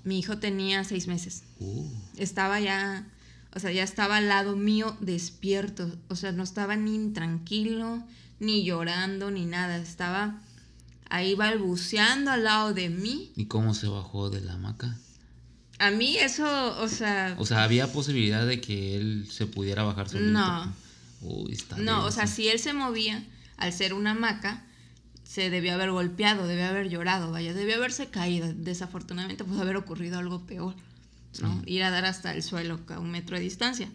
Mi 0.04 0.20
hijo 0.20 0.38
tenía 0.38 0.84
seis 0.84 1.08
meses. 1.08 1.44
Uh. 1.60 1.90
Estaba 2.18 2.60
ya. 2.60 3.08
O 3.56 3.60
sea, 3.60 3.72
ya 3.72 3.84
estaba 3.84 4.18
al 4.18 4.28
lado 4.28 4.56
mío 4.56 4.96
despierto. 5.00 5.98
O 6.10 6.16
sea, 6.16 6.32
no 6.34 6.44
estaba 6.44 6.76
ni 6.76 7.10
tranquilo, 7.14 8.04
ni 8.40 8.64
llorando, 8.64 9.32
ni 9.32 9.46
nada. 9.46 9.78
Estaba 9.78 10.42
ahí 11.10 11.36
balbuceando 11.36 12.32
al 12.32 12.44
lado 12.44 12.74
de 12.74 12.90
mí. 12.90 13.32
¿Y 13.36 13.46
cómo 13.46 13.74
se 13.74 13.88
bajó 13.88 14.30
de 14.30 14.42
la 14.42 14.54
hamaca? 14.54 14.98
A 15.80 15.92
mí 15.92 16.18
eso, 16.18 16.78
o 16.82 16.88
sea... 16.90 17.36
O 17.40 17.46
sea, 17.46 17.64
¿había 17.64 17.92
posibilidad 17.92 18.46
de 18.46 18.60
que 18.60 18.98
él 18.98 19.28
se 19.32 19.48
pudiera 19.48 19.84
bajar 19.84 20.10
solito? 20.10 20.32
No. 20.32 20.74
No, 21.78 22.06
o 22.06 22.12
sea, 22.12 22.28
si 22.28 22.48
él 22.48 22.60
se 22.60 22.74
movía, 22.74 23.26
al 23.58 23.74
ser 23.74 23.94
una 23.94 24.12
hamaca, 24.12 24.66
se 25.24 25.50
debió 25.50 25.74
haber 25.74 25.92
golpeado, 25.92 26.48
debió 26.48 26.66
haber 26.66 26.90
llorado, 26.90 27.32
vaya, 27.32 27.54
debió 27.54 27.76
haberse 27.76 28.10
caído. 28.10 28.52
Desafortunadamente 28.54 29.44
pudo 29.44 29.62
haber 29.62 29.76
ocurrido 29.78 30.18
algo 30.18 30.46
peor, 30.46 30.76
¿no? 31.42 31.62
Ir 31.66 31.84
a 31.84 31.92
dar 31.92 32.06
hasta 32.06 32.34
el 32.34 32.42
suelo 32.42 32.80
a 32.88 33.00
un 33.00 33.12
metro 33.12 33.38
de 33.38 33.44
distancia. 33.44 33.90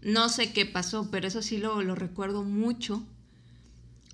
No 0.00 0.28
sé 0.28 0.52
qué 0.52 0.64
pasó, 0.64 1.10
pero 1.10 1.28
eso 1.28 1.42
sí 1.42 1.58
lo, 1.58 1.82
lo 1.82 1.94
recuerdo 1.94 2.44
mucho. 2.44 3.04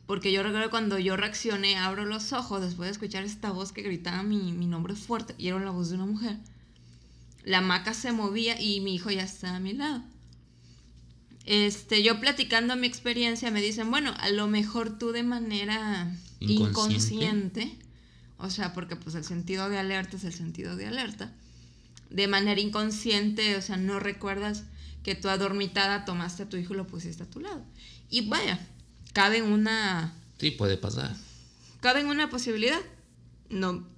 Porque 0.06 0.32
yo 0.32 0.42
recuerdo 0.42 0.70
cuando 0.70 0.98
yo 0.98 1.16
reaccioné, 1.16 1.76
abro 1.76 2.04
los 2.04 2.32
ojos 2.32 2.62
después 2.62 2.88
de 2.88 2.92
escuchar 2.92 3.24
esta 3.24 3.52
voz 3.52 3.72
que 3.72 3.82
gritaba 3.82 4.22
mi, 4.22 4.52
mi 4.52 4.66
nombre 4.66 4.94
fuerte 4.94 5.34
y 5.38 5.48
era 5.48 5.60
la 5.60 5.70
voz 5.70 5.90
de 5.90 5.96
una 5.96 6.06
mujer. 6.06 6.38
La 7.44 7.58
hamaca 7.58 7.94
se 7.94 8.12
movía 8.12 8.60
y 8.60 8.80
mi 8.80 8.94
hijo 8.94 9.10
ya 9.10 9.22
estaba 9.22 9.56
a 9.56 9.60
mi 9.60 9.74
lado. 9.74 10.02
Este, 11.50 12.02
yo 12.02 12.20
platicando 12.20 12.76
mi 12.76 12.86
experiencia 12.86 13.50
me 13.50 13.62
dicen, 13.62 13.90
bueno, 13.90 14.14
a 14.18 14.28
lo 14.28 14.48
mejor 14.48 14.98
tú 14.98 15.12
de 15.12 15.22
manera 15.22 16.14
inconsciente, 16.40 17.14
inconsciente 17.14 17.78
o 18.36 18.50
sea, 18.50 18.74
porque 18.74 18.96
pues 18.96 19.14
el 19.14 19.24
sentido 19.24 19.70
de 19.70 19.78
alerta 19.78 20.18
es 20.18 20.24
el 20.24 20.34
sentido 20.34 20.76
de 20.76 20.86
alerta, 20.86 21.32
de 22.10 22.28
manera 22.28 22.60
inconsciente, 22.60 23.56
o 23.56 23.62
sea, 23.62 23.78
no 23.78 23.98
recuerdas 23.98 24.64
que 25.02 25.14
tú 25.14 25.30
adormitada 25.30 26.04
tomaste 26.04 26.42
a 26.42 26.48
tu 26.50 26.58
hijo 26.58 26.74
y 26.74 26.76
lo 26.76 26.86
pusiste 26.86 27.22
a 27.22 27.30
tu 27.30 27.40
lado. 27.40 27.64
Y 28.10 28.28
vaya, 28.28 28.60
cabe 29.14 29.40
una... 29.40 30.12
Sí, 30.38 30.50
puede 30.50 30.76
pasar. 30.76 31.16
Cabe 31.80 32.00
en 32.00 32.08
una 32.08 32.28
posibilidad. 32.28 32.80
No, 33.48 33.88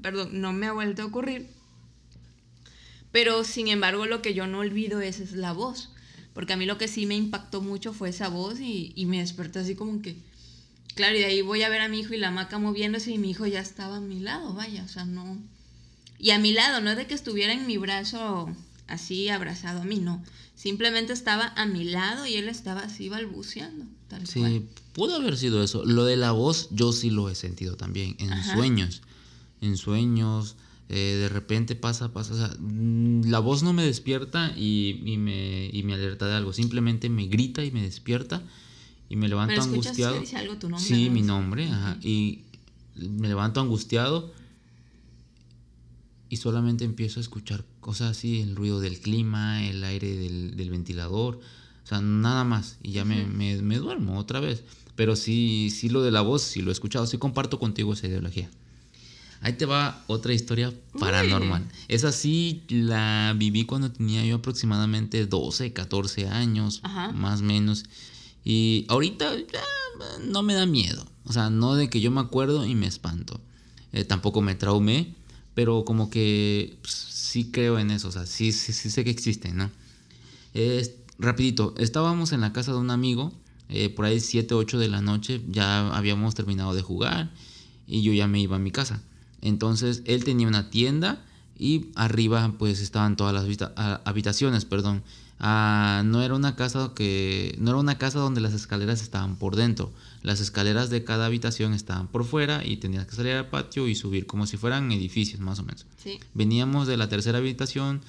perdón, 0.00 0.40
no 0.40 0.52
me 0.52 0.66
ha 0.66 0.72
vuelto 0.72 1.02
a 1.02 1.06
ocurrir. 1.06 1.50
Pero 3.10 3.42
sin 3.42 3.66
embargo, 3.66 4.06
lo 4.06 4.22
que 4.22 4.34
yo 4.34 4.46
no 4.46 4.60
olvido 4.60 5.00
es, 5.00 5.18
es 5.18 5.32
la 5.32 5.52
voz. 5.52 5.91
Porque 6.34 6.52
a 6.52 6.56
mí 6.56 6.66
lo 6.66 6.78
que 6.78 6.88
sí 6.88 7.06
me 7.06 7.16
impactó 7.16 7.60
mucho 7.60 7.92
fue 7.92 8.08
esa 8.08 8.28
voz 8.28 8.60
y, 8.60 8.92
y 8.96 9.06
me 9.06 9.20
desperté 9.20 9.58
así 9.58 9.74
como 9.74 10.00
que... 10.02 10.16
Claro, 10.94 11.16
y 11.16 11.20
de 11.20 11.26
ahí 11.26 11.42
voy 11.42 11.62
a 11.62 11.68
ver 11.68 11.80
a 11.80 11.88
mi 11.88 12.00
hijo 12.00 12.12
y 12.14 12.18
la 12.18 12.30
maca 12.30 12.58
moviéndose 12.58 13.10
y 13.10 13.18
mi 13.18 13.30
hijo 13.30 13.46
ya 13.46 13.60
estaba 13.60 13.96
a 13.96 14.00
mi 14.00 14.20
lado, 14.20 14.52
vaya, 14.52 14.84
o 14.84 14.88
sea, 14.88 15.04
no... 15.04 15.38
Y 16.18 16.30
a 16.30 16.38
mi 16.38 16.52
lado, 16.52 16.80
no 16.80 16.94
de 16.94 17.06
que 17.06 17.14
estuviera 17.14 17.52
en 17.52 17.66
mi 17.66 17.78
brazo 17.78 18.48
así 18.86 19.28
abrazado 19.28 19.82
a 19.82 19.84
mí, 19.84 19.98
no. 19.98 20.22
Simplemente 20.54 21.12
estaba 21.12 21.52
a 21.56 21.66
mi 21.66 21.82
lado 21.82 22.26
y 22.26 22.36
él 22.36 22.48
estaba 22.48 22.82
así 22.82 23.08
balbuceando. 23.08 23.86
Tal 24.06 24.26
sí, 24.26 24.68
pudo 24.92 25.16
haber 25.16 25.36
sido 25.36 25.62
eso. 25.62 25.84
Lo 25.84 26.04
de 26.04 26.16
la 26.16 26.30
voz 26.30 26.68
yo 26.70 26.92
sí 26.92 27.10
lo 27.10 27.28
he 27.28 27.34
sentido 27.34 27.76
también, 27.76 28.16
en 28.20 28.44
sueños. 28.44 29.02
En 29.60 29.76
sueños, 29.76 30.54
eh, 30.88 31.16
de 31.20 31.28
repente 31.28 31.74
pasa, 31.74 32.12
pasa. 32.12 32.34
O 32.34 32.36
sea, 32.36 32.56
mm, 32.58 33.30
la 33.30 33.38
voz 33.38 33.62
no 33.62 33.72
me 33.72 33.84
despierta 33.84 34.52
y, 34.56 35.16
me, 35.18 35.70
y, 35.72 35.82
me, 35.82 35.94
alerta 35.94 36.26
de 36.26 36.34
algo. 36.34 36.52
Simplemente 36.52 37.08
me 37.08 37.26
grita 37.26 37.64
y 37.64 37.70
me 37.70 37.82
despierta 37.82 38.42
y 39.08 39.16
me 39.16 39.28
levanto 39.28 39.60
angustiado. 39.60 40.18
Dice 40.20 40.36
algo, 40.36 40.56
tu 40.56 40.68
nombre, 40.68 40.86
sí, 40.86 41.10
mi 41.10 41.22
nombre. 41.22 41.68
Ajá, 41.68 41.98
y 42.02 42.42
me 42.96 43.28
levanto 43.28 43.60
angustiado 43.60 44.32
y 46.32 46.38
solamente 46.38 46.84
empiezo 46.84 47.20
a 47.20 47.22
escuchar 47.22 47.62
cosas 47.80 48.12
así, 48.12 48.40
el 48.40 48.56
ruido 48.56 48.80
del 48.80 49.00
clima, 49.00 49.66
el 49.66 49.84
aire 49.84 50.16
del, 50.16 50.56
del 50.56 50.70
ventilador, 50.70 51.36
o 51.36 51.86
sea, 51.86 52.00
nada 52.00 52.42
más. 52.44 52.78
Y 52.82 52.92
ya 52.92 53.04
me, 53.04 53.26
me, 53.26 53.60
me, 53.60 53.76
duermo 53.76 54.18
otra 54.18 54.40
vez. 54.40 54.64
Pero 54.96 55.14
sí, 55.14 55.68
sí 55.70 55.90
lo 55.90 56.02
de 56.02 56.10
la 56.10 56.22
voz, 56.22 56.40
sí 56.40 56.62
lo 56.62 56.70
he 56.70 56.72
escuchado, 56.72 57.06
sí 57.06 57.18
comparto 57.18 57.58
contigo 57.58 57.92
esa 57.92 58.06
ideología. 58.06 58.50
Ahí 59.42 59.54
te 59.54 59.66
va 59.66 60.04
otra 60.06 60.32
historia 60.32 60.72
paranormal. 60.98 61.68
Esa 61.88 62.12
sí 62.12 62.62
la 62.68 63.34
viví 63.36 63.64
cuando 63.64 63.90
tenía 63.90 64.24
yo 64.24 64.36
aproximadamente 64.36 65.26
12, 65.26 65.72
14 65.72 66.28
años, 66.28 66.80
más 67.12 67.40
o 67.40 67.42
menos. 67.42 67.84
Y 68.44 68.86
ahorita 68.88 69.34
ya 69.36 69.64
no 70.28 70.44
me 70.44 70.54
da 70.54 70.64
miedo. 70.64 71.04
O 71.24 71.32
sea, 71.32 71.50
no 71.50 71.74
de 71.74 71.90
que 71.90 72.00
yo 72.00 72.12
me 72.12 72.20
acuerdo 72.20 72.64
y 72.66 72.76
me 72.76 72.86
espanto. 72.86 73.40
Eh, 73.92 74.04
tampoco 74.04 74.42
me 74.42 74.54
traumé, 74.54 75.12
pero 75.54 75.84
como 75.84 76.08
que 76.08 76.78
pues, 76.80 76.94
sí 76.94 77.50
creo 77.50 77.80
en 77.80 77.90
eso. 77.90 78.08
O 78.08 78.12
sea, 78.12 78.26
sí, 78.26 78.52
sí, 78.52 78.72
sí 78.72 78.90
sé 78.90 79.02
que 79.02 79.10
existen, 79.10 79.56
¿no? 79.56 79.70
rapidito, 81.18 81.74
estábamos 81.78 82.32
en 82.32 82.42
la 82.42 82.52
casa 82.52 82.72
de 82.72 82.78
un 82.78 82.90
amigo, 82.90 83.32
eh, 83.70 83.88
por 83.88 84.04
ahí 84.04 84.20
7, 84.20 84.54
8 84.54 84.78
de 84.78 84.88
la 84.88 85.00
noche, 85.00 85.40
ya 85.48 85.88
habíamos 85.96 86.34
terminado 86.34 86.74
de 86.74 86.82
jugar 86.82 87.30
y 87.86 88.02
yo 88.02 88.12
ya 88.12 88.26
me 88.26 88.38
iba 88.38 88.56
a 88.56 88.58
mi 88.58 88.70
casa. 88.70 89.02
Entonces 89.42 90.02
él 90.06 90.24
tenía 90.24 90.48
una 90.48 90.70
tienda 90.70 91.22
y 91.58 91.90
arriba 91.94 92.54
pues 92.58 92.80
estaban 92.80 93.16
todas 93.16 93.34
las 93.34 94.00
habitaciones, 94.04 94.64
perdón. 94.64 95.02
Ah, 95.44 96.02
no 96.04 96.22
era 96.22 96.34
una 96.34 96.54
casa 96.54 96.92
que 96.94 97.56
no 97.58 97.72
era 97.72 97.80
una 97.80 97.98
casa 97.98 98.20
donde 98.20 98.40
las 98.40 98.54
escaleras 98.54 99.02
estaban 99.02 99.36
por 99.36 99.56
dentro. 99.56 99.92
Las 100.22 100.40
escaleras 100.40 100.88
de 100.88 101.02
cada 101.02 101.26
habitación 101.26 101.74
estaban 101.74 102.06
por 102.06 102.24
fuera 102.24 102.64
y 102.64 102.76
tenías 102.76 103.06
que 103.06 103.16
salir 103.16 103.32
al 103.32 103.48
patio 103.48 103.88
y 103.88 103.96
subir 103.96 104.26
como 104.26 104.46
si 104.46 104.56
fueran 104.56 104.92
edificios 104.92 105.40
más 105.40 105.58
o 105.58 105.64
menos. 105.64 105.84
Veníamos 106.32 106.86
de 106.86 106.96
la 106.96 107.08
tercera 107.08 107.38
habitación, 107.38 108.02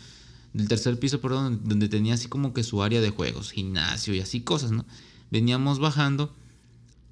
del 0.54 0.68
tercer 0.68 1.00
piso, 1.00 1.22
perdón, 1.22 1.62
donde 1.64 1.90
tenía 1.90 2.14
así 2.14 2.28
como 2.28 2.54
que 2.54 2.64
su 2.64 2.84
área 2.84 3.02
de 3.02 3.10
juegos, 3.10 3.52
gimnasio 3.52 4.14
y 4.14 4.20
así 4.20 4.42
cosas, 4.42 4.72
¿no? 4.72 4.86
Veníamos 5.32 5.80
bajando 5.80 6.32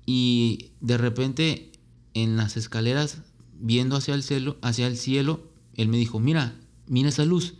y 0.05 0.69
de 0.81 0.99
repente 0.99 1.71
en 2.13 2.37
las 2.37 2.57
escaleras 2.57 3.17
viendo 3.61 3.95
hacia 3.95 4.13
el 4.13 4.23
cielo, 4.23 4.57
hacia 4.61 4.87
el 4.87 4.97
cielo, 4.97 5.47
él 5.75 5.87
me 5.87 5.97
dijo, 5.97 6.19
mira, 6.19 6.55
mira 6.87 7.09
esa 7.09 7.25
luz. 7.25 7.55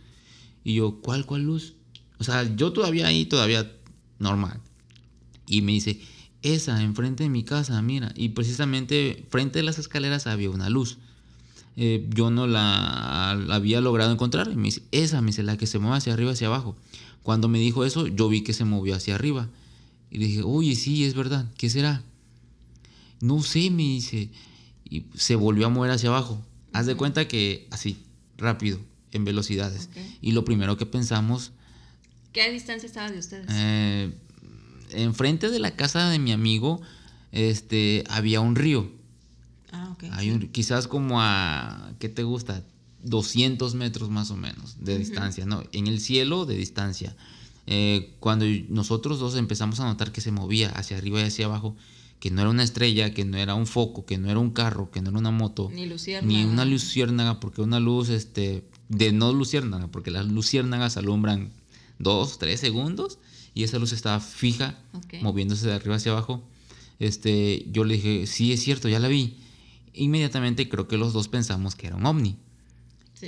Y 0.64 0.74
yo, 0.74 1.00
¿cuál, 1.00 1.24
cuál 1.26 1.42
luz? 1.42 1.74
O 2.18 2.24
sea, 2.24 2.54
yo 2.54 2.72
todavía 2.72 3.06
ahí, 3.06 3.24
todavía 3.24 3.72
normal. 4.18 4.60
Y 5.46 5.62
me 5.62 5.72
dice, 5.72 6.00
esa, 6.42 6.82
enfrente 6.82 7.24
de 7.24 7.30
mi 7.30 7.44
casa, 7.44 7.80
mira. 7.82 8.12
Y 8.16 8.30
precisamente 8.30 9.26
frente 9.30 9.60
de 9.60 9.62
las 9.64 9.78
escaleras 9.78 10.26
había 10.26 10.50
una 10.50 10.68
luz. 10.68 10.98
Eh, 11.76 12.06
yo 12.10 12.30
no 12.30 12.46
la, 12.46 13.30
había 13.30 13.80
logrado 13.80 14.12
encontrar. 14.12 14.50
Y 14.52 14.56
me 14.56 14.64
dice, 14.64 14.82
esa, 14.92 15.20
me 15.20 15.28
dice, 15.28 15.42
la 15.42 15.56
que 15.56 15.66
se 15.66 15.78
mueve 15.78 15.98
hacia 15.98 16.12
arriba, 16.12 16.32
hacia 16.32 16.48
abajo. 16.48 16.76
Cuando 17.22 17.48
me 17.48 17.58
dijo 17.58 17.84
eso, 17.84 18.06
yo 18.06 18.28
vi 18.28 18.42
que 18.42 18.52
se 18.52 18.64
movió 18.64 18.94
hacia 18.94 19.14
arriba. 19.14 19.48
Y 20.10 20.18
dije, 20.18 20.42
oye, 20.42 20.74
sí, 20.74 21.04
es 21.04 21.14
verdad, 21.14 21.50
¿qué 21.56 21.70
será? 21.70 22.02
No 23.20 23.42
sé, 23.42 23.70
me 23.70 23.84
dice, 23.84 24.30
y 24.92 25.06
se 25.14 25.36
volvió 25.36 25.66
a 25.66 25.68
mover 25.70 25.90
hacia 25.90 26.10
abajo. 26.10 26.38
Haz 26.74 26.84
de 26.84 26.96
cuenta 26.96 27.26
que 27.26 27.66
así, 27.70 28.04
rápido, 28.36 28.78
en 29.10 29.24
velocidades. 29.24 29.88
Y 30.20 30.32
lo 30.32 30.44
primero 30.44 30.76
que 30.76 30.84
pensamos... 30.84 31.52
¿Qué 32.32 32.50
distancia 32.50 32.86
estaba 32.86 33.10
de 33.10 33.18
ustedes? 33.18 33.46
Eh, 33.48 34.12
enfrente 34.90 35.48
de 35.48 35.58
la 35.60 35.76
casa 35.76 36.10
de 36.10 36.18
mi 36.18 36.30
amigo 36.32 36.82
este, 37.30 38.04
había 38.10 38.40
un 38.40 38.54
río. 38.54 38.90
Ah, 39.72 39.90
ok. 39.92 40.04
Hay 40.12 40.50
quizás 40.52 40.88
como 40.88 41.22
a, 41.22 41.92
¿qué 41.98 42.10
te 42.10 42.22
gusta? 42.22 42.62
200 43.04 43.74
metros 43.74 44.10
más 44.10 44.30
o 44.30 44.36
menos 44.36 44.76
de 44.78 44.98
distancia, 44.98 45.46
¿no? 45.46 45.64
En 45.72 45.86
el 45.86 46.00
cielo 46.00 46.44
de 46.44 46.56
distancia. 46.56 47.16
Eh, 47.66 48.14
cuando 48.20 48.44
nosotros 48.68 49.18
dos 49.18 49.36
empezamos 49.36 49.80
a 49.80 49.84
notar 49.84 50.12
que 50.12 50.20
se 50.20 50.32
movía 50.32 50.68
hacia 50.70 50.98
arriba 50.98 51.20
y 51.20 51.24
hacia 51.24 51.46
abajo, 51.46 51.74
que 52.22 52.30
no 52.30 52.40
era 52.40 52.50
una 52.50 52.62
estrella, 52.62 53.12
que 53.12 53.24
no 53.24 53.36
era 53.36 53.56
un 53.56 53.66
foco, 53.66 54.06
que 54.06 54.16
no 54.16 54.30
era 54.30 54.38
un 54.38 54.50
carro, 54.50 54.92
que 54.92 55.02
no 55.02 55.10
era 55.10 55.18
una 55.18 55.32
moto, 55.32 55.72
ni, 55.74 55.86
luciérnaga. 55.86 56.32
ni 56.32 56.44
una 56.44 56.64
luciérnaga, 56.64 57.40
porque 57.40 57.62
una 57.62 57.80
luz 57.80 58.10
este, 58.10 58.62
de 58.88 59.10
no 59.10 59.32
luciérnaga, 59.32 59.88
porque 59.88 60.12
las 60.12 60.26
luciérnagas 60.28 60.96
alumbran 60.96 61.50
dos, 61.98 62.38
tres 62.38 62.60
segundos 62.60 63.18
y 63.54 63.64
esa 63.64 63.80
luz 63.80 63.90
estaba 63.90 64.20
fija, 64.20 64.78
moviéndose 65.20 65.66
de 65.66 65.72
arriba 65.72 65.96
hacia 65.96 66.12
abajo. 66.12 66.44
Este, 67.00 67.66
yo 67.72 67.82
le 67.82 67.94
dije, 67.94 68.28
sí, 68.28 68.52
es 68.52 68.62
cierto, 68.62 68.88
ya 68.88 69.00
la 69.00 69.08
vi. 69.08 69.38
Inmediatamente 69.92 70.68
creo 70.68 70.86
que 70.86 70.98
los 70.98 71.12
dos 71.12 71.26
pensamos 71.26 71.74
que 71.74 71.88
era 71.88 71.96
un 71.96 72.06
ovni. 72.06 72.36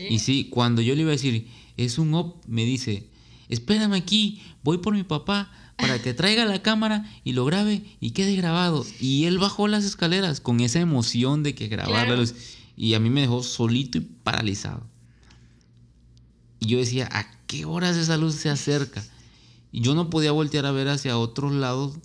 Y 0.09 0.20
sí, 0.20 0.46
cuando 0.50 0.83
yo 0.83 0.94
le 0.94 1.00
iba 1.00 1.11
a 1.11 1.18
decir, 1.18 1.48
es 1.76 1.98
un 1.98 2.14
ovni, 2.14 2.35
me 2.46 2.64
dice, 2.64 3.09
espérame 3.48 3.94
aquí, 3.94 4.42
voy 4.62 4.78
por 4.78 4.94
mi 4.94 5.02
papá 5.02 5.50
para 5.76 6.00
que 6.00 6.14
traiga 6.14 6.44
la 6.44 6.62
cámara 6.62 7.04
y 7.24 7.33
lo 7.33 7.44
grabe 7.44 7.83
y 8.00 8.11
quede 8.12 8.37
grabado. 8.37 8.85
Y 9.00 9.24
él 9.24 9.38
bajó 9.38 9.68
las 9.68 9.85
escaleras 9.85 10.40
con 10.40 10.61
esa 10.61 10.80
emoción 10.80 11.42
de 11.42 11.54
que 11.54 11.68
grabar 11.68 12.09
la 12.09 12.16
luz. 12.16 12.35
Y 12.76 12.94
a 12.94 13.00
mí 13.00 13.11
me 13.11 13.22
dejó 13.22 13.42
solito 13.42 13.98
y 13.98 14.02
paralizado. 14.02 14.87
Y 16.61 16.66
yo 16.66 16.78
decía, 16.78 17.09
¿a 17.12 17.30
qué 17.46 17.64
horas 17.64 17.96
esa 17.96 18.16
luz 18.16 18.37
se 18.37 18.50
acerca? 18.50 19.04
Y 19.72 19.80
yo 19.80 19.94
no 19.94 20.11
podía 20.11 20.33
voltear 20.33 20.66
a 20.66 20.72
ver 20.72 20.88
hacia 20.88 21.18
otros 21.18 21.52
lados 21.52 21.98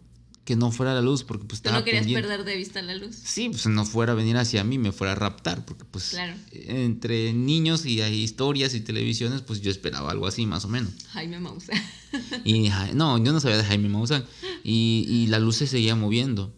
que 0.49 0.55
no 0.55 0.71
fuera 0.71 0.95
la 0.95 1.01
luz 1.03 1.23
porque 1.23 1.45
pues 1.45 1.61
Tú 1.61 1.71
no 1.71 1.83
querías 1.83 2.07
perder 2.07 2.43
de 2.43 2.55
vista 2.55 2.81
la 2.81 2.95
luz. 2.95 3.15
Sí, 3.23 3.49
pues 3.49 3.67
no 3.67 3.85
fuera 3.85 4.13
a 4.13 4.15
venir 4.15 4.35
hacia 4.35 4.63
mí, 4.63 4.79
me 4.79 4.91
fuera 4.91 5.11
a 5.11 5.15
raptar, 5.15 5.63
porque 5.63 5.85
pues 5.85 6.17
entre 6.51 7.33
niños 7.33 7.85
y 7.85 8.01
hay 8.01 8.15
historias 8.23 8.73
y 8.73 8.81
televisiones, 8.81 9.43
pues 9.43 9.61
yo 9.61 9.69
esperaba 9.69 10.09
algo 10.09 10.25
así 10.25 10.47
más 10.47 10.65
o 10.65 10.67
menos. 10.67 10.91
Jaime 11.09 11.39
Maussan. 11.39 11.79
y 12.45 12.71
no, 12.95 13.23
yo 13.23 13.31
no 13.31 13.39
sabía 13.39 13.57
de 13.57 13.63
Jaime 13.63 13.89
Maussan. 13.89 14.25
Y, 14.63 15.05
y 15.07 15.27
la 15.27 15.37
luz 15.37 15.57
se 15.57 15.67
seguía 15.67 15.93
moviendo. 15.93 16.51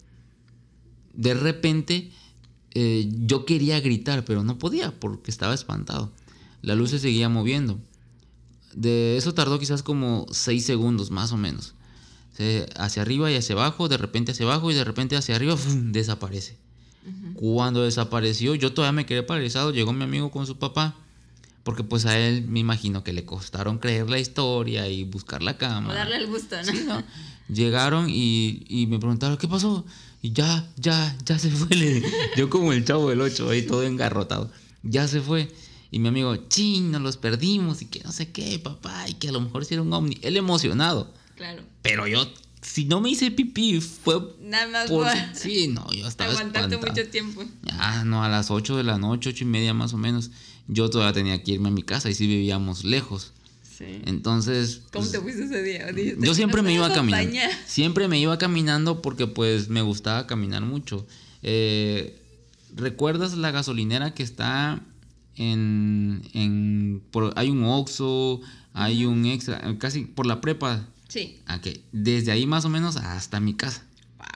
De 1.13 1.33
repente 1.33 2.11
eh, 2.73 3.09
yo 3.11 3.43
quería 3.43 3.81
gritar, 3.81 4.23
pero 4.23 4.45
no 4.45 4.57
podía 4.57 4.97
porque 4.97 5.31
estaba 5.31 5.53
espantado. 5.53 6.13
La 6.61 6.75
luz 6.75 6.91
se 6.91 6.99
seguía 6.99 7.27
moviendo. 7.27 7.77
De 8.73 9.17
eso 9.17 9.33
tardó 9.33 9.59
quizás 9.59 9.83
como 9.83 10.27
seis 10.31 10.65
segundos, 10.65 11.11
más 11.11 11.33
o 11.33 11.37
menos 11.37 11.73
hacia 12.75 13.01
arriba 13.01 13.31
y 13.31 13.35
hacia 13.35 13.53
abajo, 13.55 13.87
de 13.89 13.97
repente 13.97 14.31
hacia 14.31 14.45
abajo 14.45 14.71
y 14.71 14.73
de 14.73 14.83
repente 14.83 15.15
hacia 15.15 15.35
arriba, 15.35 15.55
desaparece. 15.91 16.57
Cuando 17.35 17.83
desapareció, 17.83 18.53
yo 18.55 18.73
todavía 18.73 18.91
me 18.93 19.05
quedé 19.05 19.23
paralizado. 19.23 19.71
Llegó 19.71 19.91
mi 19.93 20.03
amigo 20.03 20.29
con 20.31 20.45
su 20.45 20.57
papá. 20.57 20.95
Porque 21.63 21.83
pues 21.83 22.07
a 22.07 22.17
él 22.17 22.45
me 22.47 22.59
imagino 22.59 23.03
que 23.03 23.13
le 23.13 23.23
costaron 23.23 23.77
creer 23.77 24.09
la 24.09 24.17
historia 24.17 24.87
y 24.87 25.03
buscar 25.03 25.43
la 25.43 25.57
cama. 25.57 25.89
O 25.91 25.93
darle 25.93 26.15
el 26.17 26.25
gusto, 26.27 26.55
¿no? 26.57 26.63
Sí, 26.71 26.83
¿no? 26.87 27.03
Llegaron 27.53 28.07
y, 28.09 28.63
y 28.67 28.87
me 28.87 28.97
preguntaron, 28.97 29.37
¿qué 29.37 29.47
pasó? 29.47 29.85
Y 30.23 30.31
ya, 30.31 30.67
ya, 30.77 31.15
ya 31.23 31.37
se 31.37 31.51
fue. 31.51 31.75
le- 31.75 32.03
Yo 32.35 32.49
como 32.49 32.73
el 32.73 32.83
chavo 32.83 33.09
del 33.11 33.21
8 33.21 33.49
ahí 33.51 33.61
todo 33.63 33.83
engarrotado. 33.83 34.51
Ya 34.81 35.07
se 35.07 35.21
fue. 35.21 35.51
Y 35.91 35.99
mi 35.99 36.07
amigo, 36.07 36.35
ching, 36.35 36.89
nos 36.91 37.01
los 37.03 37.17
perdimos 37.17 37.83
y 37.83 37.85
que 37.85 37.99
no 38.03 38.11
sé 38.11 38.31
qué, 38.31 38.57
papá, 38.57 39.07
y 39.09 39.13
que 39.15 39.29
a 39.29 39.31
lo 39.31 39.41
mejor 39.41 39.63
sí 39.65 39.75
era 39.75 39.83
un 39.83 39.93
ovni. 39.93 40.17
Él 40.23 40.37
emocionado. 40.37 41.13
Claro. 41.41 41.63
Pero 41.81 42.05
yo, 42.07 42.31
si 42.61 42.85
no 42.85 43.01
me 43.01 43.09
hice 43.09 43.31
pipí, 43.31 43.81
fue 43.81 44.21
Nada 44.41 44.67
más 44.67 44.89
por... 44.89 45.05
por 45.07 45.13
Sí, 45.35 45.67
no, 45.67 45.91
yo 45.91 46.07
estaba 46.07 46.29
aguantarte 46.31 46.75
espantado. 46.75 47.01
mucho 47.01 47.09
tiempo. 47.11 47.43
Ah, 47.71 48.03
no, 48.05 48.23
a 48.23 48.29
las 48.29 48.51
8 48.51 48.77
de 48.77 48.83
la 48.83 48.97
noche, 48.99 49.29
ocho 49.31 49.43
y 49.43 49.47
media 49.47 49.73
más 49.73 49.93
o 49.93 49.97
menos, 49.97 50.29
yo 50.67 50.89
todavía 50.89 51.13
tenía 51.13 51.41
que 51.43 51.53
irme 51.53 51.69
a 51.69 51.71
mi 51.71 51.81
casa 51.81 52.09
y 52.09 52.13
sí 52.13 52.27
vivíamos 52.27 52.83
lejos. 52.83 53.31
Sí. 53.75 53.85
Entonces... 54.05 54.81
¿Cómo 54.91 55.05
pues, 55.05 55.11
te 55.11 55.19
fuiste 55.19 55.45
ese 55.45 55.63
día? 55.63 55.87
Dijiste, 55.91 56.23
yo 56.23 56.35
siempre 56.35 56.61
"¿Me 56.61 56.67
me 56.69 56.75
iba 56.75 56.93
caminando. 56.93 57.23
acompañar?" 57.29 57.51
Siempre 57.65 58.07
me 58.07 58.19
iba 58.19 58.37
caminando 58.37 59.01
porque 59.01 59.25
pues 59.25 59.69
me 59.69 59.81
gustaba 59.81 60.27
caminar 60.27 60.61
mucho. 60.61 61.07
Eh, 61.41 62.21
¿Recuerdas 62.75 63.33
la 63.33 63.49
gasolinera 63.49 64.13
que 64.13 64.21
está 64.21 64.81
en... 65.35 66.21
en 66.33 67.01
por- 67.11 67.33
hay 67.35 67.49
un 67.49 67.63
Oxxo, 67.63 68.41
hay 68.73 69.05
un 69.05 69.25
extra, 69.25 69.59
casi 69.79 70.01
por 70.01 70.25
la 70.27 70.41
prepa? 70.41 70.87
Sí. 71.11 71.39
Ok, 71.53 71.67
desde 71.91 72.31
ahí 72.31 72.45
más 72.47 72.63
o 72.63 72.69
menos 72.69 72.95
hasta 72.95 73.41
mi 73.41 73.53
casa. 73.53 73.83
Wow. 74.17 74.27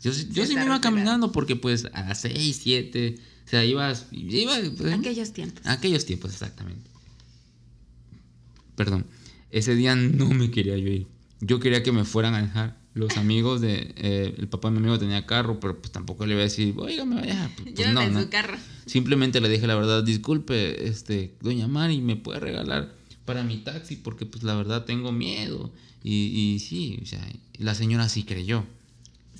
Yo, 0.00 0.12
sí- 0.12 0.28
yo 0.30 0.46
sí 0.46 0.54
me 0.54 0.64
iba 0.64 0.80
caminando 0.80 1.32
porque 1.32 1.56
pues 1.56 1.86
a 1.92 2.02
las 2.02 2.20
6, 2.20 2.60
7, 2.62 3.18
o 3.46 3.50
sea, 3.50 3.64
ibas... 3.64 4.06
Iba, 4.12 4.54
pues, 4.78 4.92
Aquellos 4.92 5.32
tiempos. 5.32 5.66
Aquellos 5.66 6.06
tiempos, 6.06 6.30
exactamente. 6.32 6.88
Perdón, 8.76 9.06
ese 9.50 9.74
día 9.74 9.96
no 9.96 10.28
me 10.30 10.52
quería 10.52 10.76
yo 10.78 10.86
ir. 10.88 11.06
Yo 11.40 11.58
quería 11.58 11.82
que 11.82 11.90
me 11.90 12.04
fueran 12.04 12.34
a 12.34 12.42
dejar. 12.42 12.78
Los 12.94 13.16
amigos 13.16 13.60
de... 13.60 13.92
eh, 13.96 14.34
el 14.38 14.46
papá 14.48 14.68
de 14.68 14.72
mi 14.72 14.78
amigo 14.78 14.98
tenía 15.00 15.26
carro, 15.26 15.58
pero 15.58 15.80
pues 15.80 15.90
tampoco 15.92 16.26
le 16.26 16.34
iba 16.34 16.42
a 16.42 16.44
decir, 16.44 16.74
oiga, 16.78 17.04
me 17.04 17.16
voy 17.16 17.24
a 17.24 17.26
dejar. 17.26 17.50
Pues, 17.56 17.62
pues, 17.64 17.74
Llévame 17.74 17.94
no, 17.94 18.02
en 18.02 18.14
no. 18.14 18.22
su 18.22 18.28
carro. 18.30 18.56
Simplemente 18.86 19.40
le 19.40 19.48
dije 19.48 19.66
la 19.66 19.74
verdad, 19.74 20.04
disculpe, 20.04 20.86
este, 20.88 21.34
doña 21.40 21.66
Mari, 21.66 22.00
¿me 22.00 22.14
puede 22.16 22.38
regalar 22.40 22.94
para 23.30 23.44
mi 23.44 23.58
taxi? 23.58 23.96
Porque 23.96 24.26
pues 24.26 24.42
la 24.42 24.54
verdad 24.54 24.84
tengo 24.84 25.12
miedo. 25.12 25.72
Y, 26.02 26.54
y 26.54 26.58
sí, 26.58 26.98
o 27.02 27.06
sea, 27.06 27.24
la 27.58 27.74
señora 27.74 28.08
sí 28.08 28.24
creyó. 28.24 28.64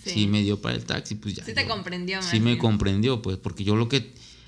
Sí. 0.03 0.11
Sí. 0.11 0.26
me 0.29 0.42
dio 0.42 0.61
para 0.62 0.76
el 0.76 0.85
taxi, 0.85 1.14
pues 1.16 1.35
ya. 1.35 1.44
Sí 1.44 1.53
te 1.55 1.62
yo- 1.62 1.68
comprendió, 1.68 2.18
más 2.18 2.31
Sí 2.31 2.38
me 2.40 2.46
bien. 2.53 2.59
comprendió, 2.59 3.20
pues, 3.22 3.37
porque 3.37 3.64
yo 3.64 3.76
lo 3.76 3.88
que... 3.88 3.98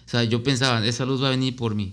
O 0.06 0.08
sea, 0.12 0.24
yo 0.24 0.42
pensaba, 0.42 0.86
esa 0.86 1.04
luz 1.04 1.22
va 1.22 1.28
a 1.28 1.30
venir 1.30 1.56
por 1.56 1.74
mí. 1.74 1.92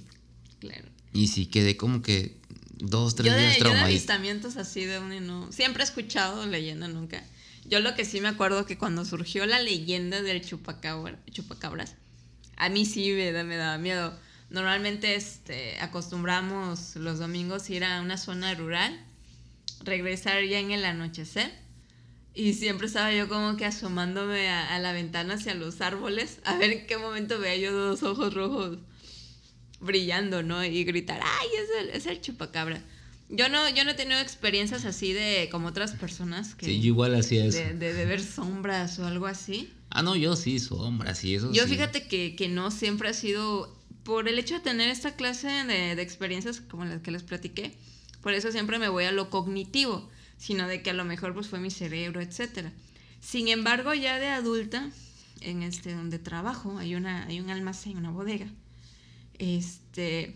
Claro. 0.60 0.88
Y 1.14 1.28
sí 1.28 1.46
quedé 1.48 1.76
como 1.76 2.02
que 2.02 2.38
dos, 2.80 3.16
tres 3.16 3.32
Yo 3.32 3.38
de, 3.38 3.42
días 3.42 3.58
yo 3.60 3.70
de 3.70 3.80
avistamientos 3.80 4.56
así 4.58 4.86
de 4.86 5.00
un 5.00 5.12
y 5.14 5.20
no. 5.20 5.52
Siempre 5.52 5.84
he 5.84 5.86
escuchado 5.86 6.46
leyenda, 6.46 6.88
nunca. 6.88 7.24
Yo 7.66 7.80
lo 7.82 7.96
que 7.96 8.06
sí 8.06 8.22
me 8.22 8.28
acuerdo 8.30 8.66
que 8.66 8.78
cuando 8.78 9.04
surgió 9.06 9.46
la 9.46 9.62
leyenda 9.62 10.22
del 10.22 10.42
chupacabra, 10.46 11.20
chupacabras, 11.32 11.96
a 12.58 12.70
mí 12.70 12.86
sí 12.86 13.12
me, 13.12 13.44
me 13.44 13.56
daba 13.58 13.78
miedo. 13.78 14.14
Normalmente 14.50 15.16
este, 15.16 15.80
acostumbramos 15.80 16.96
los 16.96 17.20
domingos 17.20 17.70
ir 17.70 17.84
a 17.84 18.02
una 18.02 18.18
zona 18.18 18.56
rural, 18.56 19.00
regresar 19.84 20.44
ya 20.44 20.60
en 20.60 20.72
el 20.72 20.86
anochecer. 20.86 21.52
Y 22.34 22.54
siempre 22.54 22.88
estaba 22.88 23.12
yo 23.14 23.28
como 23.28 23.58
que 23.58 23.66
asomándome 23.66 24.50
a, 24.50 24.76
a 24.76 24.80
la 24.80 24.94
ventana 24.94 25.34
hacia 25.36 25.56
los 25.56 25.82
árboles, 25.82 26.40
a 26.46 26.58
ver 26.58 26.72
en 26.72 26.88
qué 26.88 26.98
momento 26.98 27.38
veía 27.40 27.58
yo 27.70 27.74
dos 27.74 28.02
ojos 28.04 28.34
rojos 28.34 28.78
brillando, 29.80 30.44
¿no? 30.44 30.64
Y 30.64 30.84
gritar, 30.84 31.20
¡ay, 31.24 31.48
es 31.64 31.70
el, 31.84 31.90
es 31.96 32.06
el 32.06 32.22
chupacabra! 32.22 32.82
Yo 33.30 33.48
no, 33.50 33.70
yo 33.70 33.84
no 33.86 33.92
he 33.92 33.96
tenido 33.96 34.20
experiencias 34.20 34.86
así 34.86 35.14
de 35.14 35.50
como 35.52 35.68
otras 35.68 35.92
personas 35.94 36.56
que 36.56 36.66
Sí, 36.66 36.80
yo 36.82 36.88
igual 36.88 37.14
hacía 37.16 37.46
eso. 37.46 37.60
de, 37.60 37.74
de- 37.76 37.94
de 37.94 38.06
ver 38.06 38.24
sombras 38.24 38.98
o 39.00 39.06
algo 39.06 39.28
así. 39.28 39.72
Ah, 39.92 40.02
no, 40.02 40.16
yo 40.16 40.36
sí, 40.36 40.60
sombras 40.60 41.24
y 41.24 41.36
eso 41.36 41.52
Yo 41.54 41.64
sí. 41.66 41.70
fíjate 41.72 42.08
que, 42.08 42.36
que 42.36 42.48
no 42.48 42.72
siempre 42.72 43.10
ha 43.10 43.14
sido 43.14 43.79
por 44.04 44.28
el 44.28 44.40
hecho 44.40 44.56
de 44.56 44.62
tener 44.62 44.90
esta 44.90 45.16
clase 45.16 45.48
de, 45.48 46.02
experiencias 46.02 46.62
como 46.62 46.86
las 46.86 47.02
que 47.02 47.12
les 47.12 47.24
platiqué. 47.24 47.78
Por 48.22 48.34
eso 48.34 48.52
siempre 48.52 48.80
me 48.80 48.90
voy 48.90 49.06
a 49.06 49.12
lo 49.12 49.30
cognitivo, 49.30 50.10
sino 50.38 50.68
de 50.68 50.82
que 50.82 50.90
a 50.90 50.94
lo 50.94 51.06
mejor 51.06 51.34
pues 51.34 51.48
fue 51.48 51.60
mi 51.60 51.72
cerebro, 51.72 52.22
etcétera. 52.22 52.72
Sin 53.22 53.48
embargo, 53.48 53.94
ya 53.94 54.20
de 54.20 54.28
adulta, 54.28 54.90
en 55.42 55.64
este 55.64 55.94
donde 55.94 56.20
trabajo, 56.20 56.78
hay 56.78 56.96
una 56.96 57.26
hay 57.26 57.40
un 57.40 57.50
almacén, 57.50 57.98
una 57.98 58.12
bodega. 58.12 58.48
Este 59.38 60.36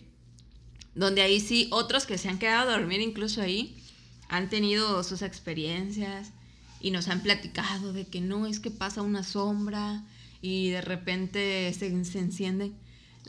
donde 0.95 1.21
ahí 1.21 1.39
sí 1.39 1.67
otros 1.71 2.06
que 2.06 2.17
se 2.17 2.30
han 2.30 2.39
quedado 2.39 2.69
a 2.69 2.78
dormir 2.78 3.02
incluso 3.02 3.41
ahí 3.41 3.76
han 4.30 4.49
tenido 4.49 5.04
sus 5.04 5.21
experiencias 5.21 6.32
y 6.80 6.91
nos 6.91 7.08
han 7.08 7.21
platicado 7.21 7.93
de 7.93 8.06
que 8.06 8.21
no 8.21 8.45
es 8.45 8.60
que 8.60 8.71
pasa 8.71 9.02
una 9.02 9.23
sombra 9.23 10.04
y 10.41 10.69
de 10.69 10.82
repente 10.82 11.73
se, 11.73 12.04
se 12.06 12.19
encienden 12.19 12.76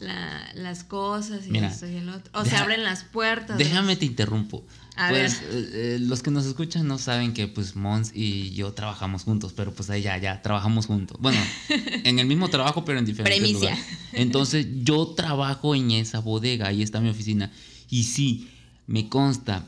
la- 0.00 0.50
las 0.54 0.84
cosas 0.84 1.46
y 1.46 1.50
Mira, 1.50 1.68
esto 1.68 1.86
y 1.86 1.96
el 1.96 2.08
otro. 2.08 2.30
O 2.34 2.44
se 2.44 2.50
deja- 2.50 2.62
abren 2.62 2.84
las 2.84 3.04
puertas. 3.04 3.56
Déjame 3.58 3.96
te 3.96 4.04
interrumpo. 4.06 4.64
A 4.96 5.08
pues 5.08 5.40
ver. 5.40 5.50
eh, 5.52 5.70
eh, 5.72 5.98
los 6.00 6.22
que 6.22 6.30
nos 6.30 6.46
escuchan 6.46 6.86
no 6.86 6.98
saben 6.98 7.32
que 7.34 7.48
pues 7.48 7.74
Mons 7.74 8.12
y 8.14 8.50
yo 8.52 8.72
trabajamos 8.72 9.24
juntos, 9.24 9.52
pero 9.52 9.72
pues 9.74 9.90
ahí 9.90 10.02
ya, 10.02 10.16
ya, 10.18 10.40
trabajamos 10.42 10.86
juntos. 10.86 11.16
Bueno, 11.20 11.40
en 12.04 12.18
el 12.20 12.26
mismo 12.26 12.48
trabajo, 12.48 12.84
pero 12.84 12.98
en 13.00 13.04
diferentes 13.04 13.40
Premicia. 13.40 13.70
lugares. 13.70 13.84
Entonces 14.12 14.66
yo 14.84 15.06
trabajo 15.16 15.74
en 15.74 15.90
esa 15.90 16.20
bodega, 16.20 16.68
ahí 16.68 16.82
está 16.82 17.00
mi 17.00 17.08
oficina. 17.08 17.50
Y 17.90 18.04
sí, 18.04 18.50
me 18.86 19.08
consta, 19.08 19.64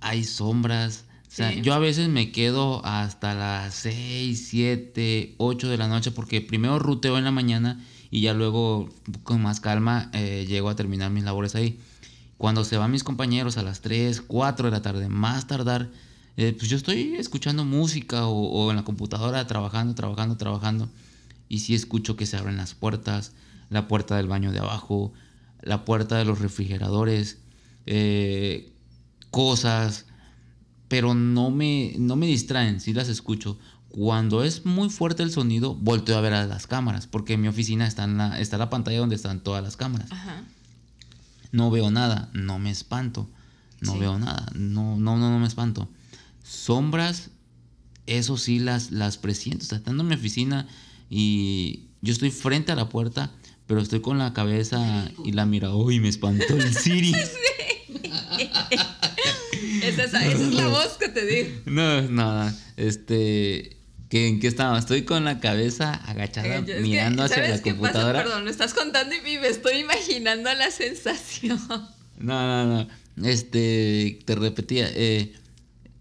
hay 0.00 0.24
sombras. 0.24 1.04
O 1.28 1.34
sea, 1.36 1.52
Sí. 1.52 1.60
yo 1.62 1.74
a 1.74 1.78
veces 1.78 2.08
me 2.08 2.30
quedo 2.32 2.84
hasta 2.84 3.34
las 3.34 3.74
6, 3.74 4.46
7, 4.48 5.34
8 5.38 5.68
de 5.68 5.76
la 5.78 5.88
noche 5.88 6.10
porque 6.10 6.40
primero 6.40 6.78
ruteo 6.78 7.16
en 7.18 7.24
la 7.24 7.30
mañana 7.30 7.78
y 8.10 8.20
ya 8.22 8.34
luego 8.34 8.88
con 9.22 9.42
más 9.42 9.60
calma 9.60 10.10
eh, 10.12 10.44
llego 10.48 10.68
a 10.68 10.76
terminar 10.76 11.10
mis 11.10 11.24
labores 11.24 11.54
ahí. 11.54 11.78
Cuando 12.38 12.64
se 12.64 12.76
van 12.76 12.90
mis 12.90 13.04
compañeros 13.04 13.56
a 13.56 13.62
las 13.62 13.80
3, 13.80 14.20
4 14.20 14.66
de 14.66 14.70
la 14.70 14.82
tarde, 14.82 15.08
más 15.08 15.46
tardar, 15.46 15.90
eh, 16.36 16.54
pues 16.56 16.70
yo 16.70 16.76
estoy 16.76 17.14
escuchando 17.16 17.64
música 17.64 18.26
o, 18.26 18.70
en 18.70 18.76
la 18.76 18.84
computadora 18.84 19.46
trabajando, 19.46 19.94
trabajando, 19.94 20.36
trabajando. 20.36 20.88
Y 21.48 21.60
sí 21.60 21.74
escucho 21.74 22.16
que 22.16 22.26
se 22.26 22.36
abren 22.36 22.56
las 22.56 22.74
puertas, 22.74 23.32
la 23.70 23.88
puerta 23.88 24.16
del 24.16 24.26
baño 24.26 24.52
de 24.52 24.58
abajo, 24.58 25.12
la 25.62 25.84
puerta 25.84 26.16
de 26.18 26.24
los 26.24 26.40
refrigeradores, 26.40 27.38
eh, 27.86 28.72
cosas, 29.30 30.06
pero 30.88 31.14
no 31.14 31.50
me, 31.50 31.94
no 31.98 32.16
me 32.16 32.26
distraen, 32.26 32.80
sí 32.80 32.92
las 32.92 33.08
escucho. 33.08 33.58
Cuando 33.96 34.44
es 34.44 34.66
muy 34.66 34.90
fuerte 34.90 35.22
el 35.22 35.30
sonido, 35.30 35.74
volteo 35.74 36.18
a 36.18 36.20
ver 36.20 36.34
a 36.34 36.46
las 36.46 36.66
cámaras, 36.66 37.06
porque 37.06 37.32
en 37.32 37.40
mi 37.40 37.48
oficina 37.48 37.86
está, 37.86 38.04
en 38.04 38.18
la, 38.18 38.38
está 38.38 38.58
la 38.58 38.68
pantalla 38.68 38.98
donde 38.98 39.16
están 39.16 39.40
todas 39.40 39.62
las 39.64 39.76
cámaras. 39.78 40.12
Ajá. 40.12 40.44
No 41.50 41.70
veo 41.70 41.90
nada, 41.90 42.28
no 42.34 42.58
me 42.58 42.70
espanto, 42.70 43.26
no 43.80 43.94
Sí. 43.94 43.98
veo 43.98 44.18
nada, 44.18 44.50
no, 44.54 44.96
no, 44.98 45.16
no, 45.16 45.30
no 45.30 45.38
me 45.38 45.46
espanto. 45.46 45.88
Sombras, 46.44 47.30
eso 48.06 48.36
sí 48.36 48.58
las, 48.58 48.90
las 48.90 49.16
presiento, 49.16 49.64
o 49.64 49.68
sea, 49.68 49.78
estando 49.78 50.02
en 50.02 50.08
mi 50.10 50.14
oficina 50.16 50.68
y 51.08 51.84
yo 52.02 52.12
estoy 52.12 52.30
frente 52.30 52.72
a 52.72 52.76
la 52.76 52.90
puerta, 52.90 53.30
pero 53.66 53.80
estoy 53.80 54.00
con 54.00 54.18
la 54.18 54.34
cabeza 54.34 55.10
y 55.24 55.32
la 55.32 55.46
mira, 55.46 55.74
uy, 55.74 56.00
me 56.00 56.08
espantó 56.08 56.54
el 56.54 56.74
Siri. 56.74 57.14
Esa, 59.82 60.02
es- 60.04 60.14
esa 60.14 60.26
es 60.26 60.52
la 60.54 60.68
voz 60.68 60.96
que 60.98 61.08
te 61.08 61.24
digo. 61.24 61.48
No, 61.66 62.02
nada, 62.02 62.54
este, 62.76 63.75
¿qué, 64.08 64.28
¿en 64.28 64.40
qué 64.40 64.46
estaba? 64.46 64.78
Estoy 64.78 65.02
con 65.02 65.24
la 65.24 65.40
cabeza 65.40 65.94
agachada, 65.94 66.64
que, 66.64 66.80
mirando 66.80 67.22
hacia 67.22 67.36
¿sabes 67.36 67.50
la 67.50 67.62
qué 67.62 67.70
pasa? 67.74 67.80
computadora. 67.80 68.22
Perdón, 68.22 68.44
lo 68.44 68.50
estás 68.50 68.74
contando 68.74 69.14
y 69.14 69.38
me 69.38 69.48
estoy 69.48 69.78
imaginando 69.78 70.52
la 70.54 70.70
sensación. 70.70 71.60
No, 71.68 72.64
no, 72.64 72.66
no. 73.16 73.26
Este, 73.28 74.18
te 74.24 74.34
repetía, 74.34 74.88
eh, 74.92 75.32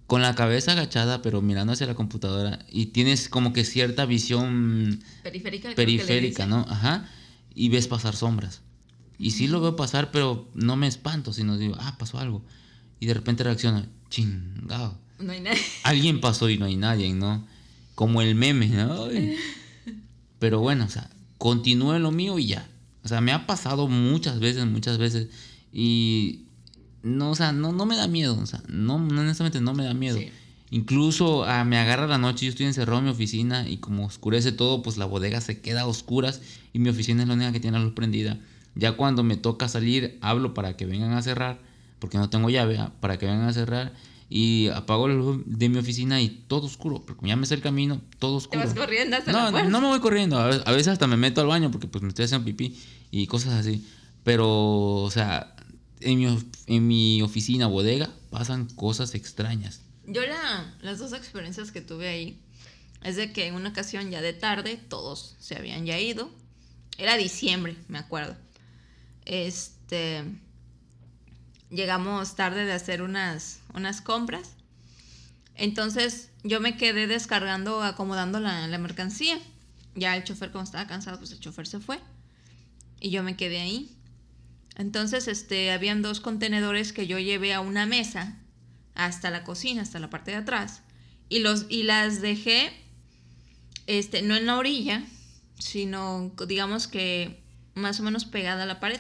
con 0.08 0.22
la 0.22 0.36
cabeza 0.36 0.74
agachada, 0.74 1.22
pero 1.22 1.42
mirando 1.42 1.74
hacia 1.74 1.88
la 1.88 1.96
computadora, 1.96 2.60
y 2.70 2.88
tienes 2.88 3.28
como 3.30 3.54
que 3.54 3.64
cierta 3.64 4.06
visión 4.06 5.02
Periférica. 5.24 5.70
que 5.70 5.76
periférica. 5.76 6.46
¿no? 6.46 6.66
Ajá. 6.70 7.10
Y 7.54 7.70
ves 7.70 7.88
pasar 7.88 8.16
sombras. 8.16 8.62
Y 9.18 9.32
sí 9.32 9.48
lo 9.48 9.62
veo 9.62 9.76
pasar, 9.76 10.12
pero 10.12 10.50
no 10.54 10.76
me 10.76 10.88
espanto, 10.88 11.34
sino 11.34 11.58
digo, 11.58 11.76
ah, 11.80 11.96
pasó 11.98 12.20
algo. 12.20 12.44
Y 13.00 13.06
de 13.08 13.14
repente 13.14 13.44
reacciono, 13.44 13.86
chingado. 14.10 14.98
No 15.20 15.32
hay 15.32 15.40
nadie. 15.40 15.62
Alguien 15.84 16.20
pasó 16.20 16.50
y 16.50 16.58
no 16.58 16.66
hay 16.66 16.76
nadie, 16.76 17.14
¿no? 17.14 17.48
Como 17.96 18.22
el 18.22 18.36
meme, 18.36 18.68
¿no? 18.68 19.08
Pero 20.40 20.60
bueno, 20.60 20.86
o 20.86 20.90
sea, 20.90 21.10
continúe 21.38 22.00
lo 22.00 22.12
mío 22.12 22.38
y 22.38 22.48
ya. 22.48 22.70
O 23.04 23.08
sea, 23.08 23.22
me 23.22 23.32
ha 23.32 23.48
pasado 23.48 23.88
muchas 23.88 24.40
veces, 24.40 24.66
muchas 24.66 24.98
veces. 24.98 25.30
Y 25.72 26.46
no, 27.04 27.32
o 27.32 27.36
sea, 27.36 27.52
no, 27.52 27.72
no 27.72 27.86
me 27.86 27.96
da 27.96 28.08
miedo. 28.08 28.38
O 28.42 28.46
sea, 28.46 28.62
no, 28.68 29.00
no, 29.00 29.22
honestamente 29.22 29.62
no 29.62 29.74
me 29.74 29.84
da 29.84 29.94
miedo. 29.94 30.18
Sí. 30.18 30.30
Incluso 30.72 31.46
ah, 31.46 31.64
me 31.64 31.78
agarra 31.78 32.08
la 32.08 32.18
noche, 32.18 32.46
yo 32.46 32.50
estoy 32.50 32.66
encerrado 32.66 33.00
en 33.00 33.06
mi 33.06 33.12
oficina 33.12 33.70
y 33.70 33.78
como 33.78 34.06
oscurece 34.06 34.52
todo, 34.52 34.82
pues 34.82 34.98
la 34.98 35.06
bodega 35.06 35.40
se 35.40 35.62
queda 35.62 35.82
a 35.82 35.88
oscuras 35.88 36.42
y 36.74 36.80
mi 36.80 36.90
oficina 36.90 37.22
es 37.22 37.28
la 37.28 37.36
única 37.36 37.52
que 37.52 37.60
tiene 37.60 37.78
la 37.78 37.84
luz 37.84 37.94
prendida. 37.94 38.40
Ya 38.74 38.94
cuando 38.94 39.24
me 39.24 39.38
toca 39.38 39.70
salir, 39.70 40.18
hablo 40.22 40.54
para 40.54 40.76
que 40.76 40.86
vengan 40.86 41.14
a 41.14 41.22
cerrar, 41.22 41.60
porque 42.00 42.18
no 42.18 42.30
tengo 42.30 42.50
llave, 42.50 42.78
ah, 42.78 42.92
para 43.00 43.18
que 43.18 43.26
vengan 43.26 43.48
a 43.48 43.54
cerrar 43.54 43.94
y 44.38 44.68
apago 44.68 45.08
la 45.08 45.14
luz 45.14 45.44
de 45.46 45.70
mi 45.70 45.78
oficina 45.78 46.22
y 46.22 46.28
todo 46.28 46.66
oscuro, 46.66 47.02
porque 47.06 47.26
ya 47.26 47.38
me 47.38 47.46
sé 47.46 47.54
el 47.54 47.62
camino, 47.62 48.02
todo 48.20 48.36
oscuro. 48.36 48.60
¿Te 48.60 48.68
vas 48.68 48.76
corriendo 48.76 49.16
hasta 49.16 49.32
no, 49.32 49.50
la 49.50 49.64
no 49.64 49.80
me 49.80 49.88
voy 49.88 50.02
corriendo, 50.02 50.38
a 50.38 50.48
veces, 50.48 50.64
a 50.66 50.72
veces 50.74 50.88
hasta 50.90 51.08
me 51.08 51.16
meto 51.16 51.40
al 51.40 51.48
baño 51.48 51.72
porque 51.72 51.88
pues 51.88 52.02
me 52.02 52.10
estoy 52.10 52.26
haciendo 52.26 52.44
pipí 52.44 52.78
y 53.12 53.28
cosas 53.28 53.54
así. 53.54 53.88
Pero, 54.26 55.04
o 55.04 55.10
sea, 55.10 55.56
en 56.02 56.20
mi, 56.20 56.38
en 56.68 56.86
mi 56.86 57.22
oficina, 57.22 57.68
bodega, 57.68 58.10
pasan 58.30 58.66
cosas 58.66 59.16
extrañas. 59.16 59.80
Yo 60.06 60.26
la, 60.26 60.76
las 60.82 61.00
dos 61.00 61.14
experiencias 61.14 61.72
que 61.72 61.80
tuve 61.80 62.10
ahí 62.10 62.38
es 63.04 63.16
de 63.16 63.32
que 63.32 63.48
en 63.48 63.56
una 63.56 63.70
ocasión 63.70 64.12
ya 64.12 64.20
de 64.20 64.34
tarde 64.34 64.78
todos 64.90 65.38
se 65.40 65.56
habían 65.56 65.86
ya 65.86 65.98
ido. 65.98 66.30
Era 66.98 67.16
diciembre, 67.16 67.78
me 67.88 68.00
acuerdo. 68.00 68.36
Este 69.24 70.26
llegamos 71.70 72.36
tarde 72.36 72.66
de 72.66 72.74
hacer 72.74 73.02
unas, 73.02 73.60
unas 73.74 74.02
compras. 74.02 74.56
Entonces 75.56 76.32
yo 76.44 76.60
me 76.60 76.78
quedé 76.78 77.08
descargando, 77.08 77.82
acomodando 77.84 78.40
la, 78.40 78.68
mercancía. 78.78 79.40
Ya 79.96 80.16
el 80.16 80.24
chofer, 80.24 80.52
como 80.52 80.64
estaba 80.64 80.88
cansado, 80.88 81.18
pues 81.18 81.32
el 81.32 81.40
chofer 81.40 81.68
se 81.68 81.80
fue. 81.80 82.00
Y 83.00 83.10
yo 83.10 83.24
me 83.24 83.38
quedé 83.38 83.62
ahí. 83.62 83.96
Entonces, 84.76 85.30
este, 85.30 85.72
habían 85.72 86.02
dos 86.02 86.20
contenedores 86.20 86.92
que 86.92 87.08
yo 87.08 87.18
llevé 87.18 87.54
a 87.54 87.62
una 87.62 87.86
mesa 87.86 88.38
hasta 88.94 89.30
la 89.30 89.44
cocina, 89.46 89.82
hasta 89.82 90.00
la 90.00 90.10
parte 90.10 90.32
de 90.32 90.38
atrás. 90.38 90.82
Y, 91.30 91.40
los, 91.40 91.66
y 91.70 91.84
las 91.84 92.22
dejé, 92.22 92.74
este, 93.88 94.22
no 94.22 94.36
en 94.36 94.48
la 94.48 94.58
orilla, 94.58 95.06
sino 95.58 96.34
digamos 96.46 96.88
que 96.88 97.42
más 97.74 98.00
o 98.02 98.04
menos 98.04 98.26
pegada 98.26 98.64
a 98.64 98.68
la 98.68 98.82
pared. 98.82 99.00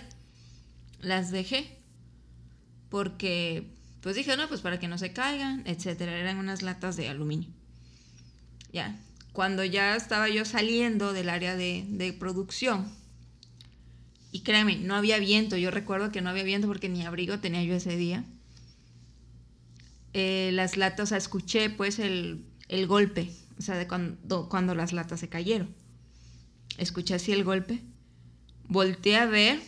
Las 1.02 1.30
dejé 1.32 1.78
porque, 2.96 3.68
pues 4.00 4.16
dije, 4.16 4.38
no, 4.38 4.48
pues 4.48 4.62
para 4.62 4.80
que 4.80 4.88
no 4.88 4.98
se 4.98 5.12
caigan, 5.12 5.64
etcétera. 5.66 6.18
Eran 6.18 6.38
unas 6.38 6.62
latas 6.62 6.96
de 6.96 7.10
aluminio. 7.10 7.50
Ya, 8.72 8.98
cuando 9.34 9.66
ya 9.66 9.98
estaba 9.98 10.30
yo 10.30 10.46
saliendo 10.46 11.12
del 11.12 11.28
área 11.28 11.58
de, 11.58 12.16
producción, 12.18 12.90
y 14.32 14.44
créeme, 14.44 14.78
no 14.78 14.96
había 14.96 15.20
viento. 15.20 15.58
Yo 15.58 15.72
recuerdo 15.72 16.10
que 16.10 16.22
no 16.22 16.30
había 16.30 16.44
viento 16.44 16.70
porque 16.70 16.88
ni 16.88 17.06
abrigo 17.06 17.38
tenía 17.40 17.66
yo 17.66 17.76
ese 17.76 17.98
día. 17.98 18.24
Eh, 20.14 20.52
las 20.54 20.78
latas, 20.78 21.12
escuché 21.12 21.70
pues 21.70 22.00
el, 22.00 22.46
el 22.70 22.88
golpe, 22.88 23.30
o 23.60 23.62
sea, 23.62 23.76
de 23.76 23.90
cuando, 23.90 24.48
cuando 24.48 24.74
las 24.74 24.94
latas 24.94 25.20
se 25.20 25.28
cayeron. 25.28 25.68
Escuché 26.78 27.16
así 27.16 27.34
el 27.34 27.44
golpe. 27.44 27.82
Volteé 28.70 29.18
a 29.18 29.26
ver. 29.26 29.60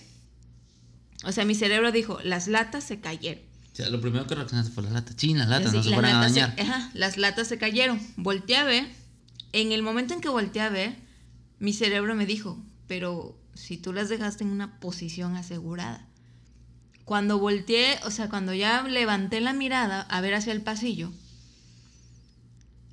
O 1.23 1.31
sea, 1.31 1.45
mi 1.45 1.55
cerebro 1.55 1.91
dijo, 1.91 2.19
las 2.23 2.47
latas 2.47 2.83
se 2.83 2.99
cayeron. 2.99 3.43
O 3.73 3.75
sea, 3.75 3.89
lo 3.89 4.01
primero 4.01 4.25
que 4.27 4.35
reaccionaste 4.35 4.71
fue 4.71 4.83
las 4.83 4.91
latas. 4.93 5.15
Chin, 5.15 5.37
las 5.37 5.47
latas, 5.49 5.67
Así, 5.67 5.77
no 5.77 5.83
se 5.83 5.93
fueran 5.93 6.15
a 6.15 6.29
se- 6.29 6.39
dañar. 6.41 6.59
ajá, 6.59 6.89
las 6.93 7.17
latas 7.17 7.47
se 7.47 7.57
cayeron. 7.57 7.99
Volteé 8.17 8.57
a 8.57 8.63
ver. 8.63 8.87
En 9.53 9.71
el 9.71 9.81
momento 9.83 10.13
en 10.13 10.21
que 10.21 10.29
volteé 10.29 10.61
a 10.61 10.69
ver, 10.69 10.95
mi 11.59 11.73
cerebro 11.73 12.15
me 12.15 12.25
dijo, 12.25 12.57
pero 12.87 13.37
si 13.53 13.77
tú 13.77 13.93
las 13.93 14.09
dejaste 14.09 14.43
en 14.43 14.51
una 14.51 14.79
posición 14.79 15.35
asegurada. 15.35 16.05
Cuando 17.05 17.39
volteé, 17.39 17.97
o 18.03 18.11
sea, 18.11 18.29
cuando 18.29 18.53
ya 18.53 18.83
levanté 18.83 19.39
la 19.41 19.53
mirada 19.53 20.01
a 20.01 20.21
ver 20.21 20.33
hacia 20.33 20.51
el 20.53 20.61
pasillo, 20.61 21.11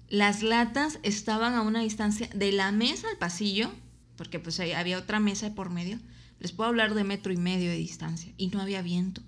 las 0.08 0.42
latas 0.42 0.98
estaban 1.02 1.54
a 1.54 1.62
una 1.62 1.80
distancia 1.80 2.28
de 2.34 2.52
la 2.52 2.70
mesa 2.72 3.08
al 3.10 3.16
pasillo, 3.18 3.70
porque 4.16 4.38
pues 4.38 4.60
ahí 4.60 4.72
había 4.72 4.98
otra 4.98 5.18
mesa 5.18 5.54
por 5.54 5.70
medio. 5.70 5.98
Les 6.44 6.52
puedo 6.52 6.68
hablar 6.68 6.92
de 6.92 7.04
metro 7.04 7.32
y 7.32 7.38
medio 7.38 7.70
de 7.70 7.76
distancia 7.78 8.30
y 8.36 8.48
no 8.48 8.60
había 8.60 8.82
viento. 8.82 9.22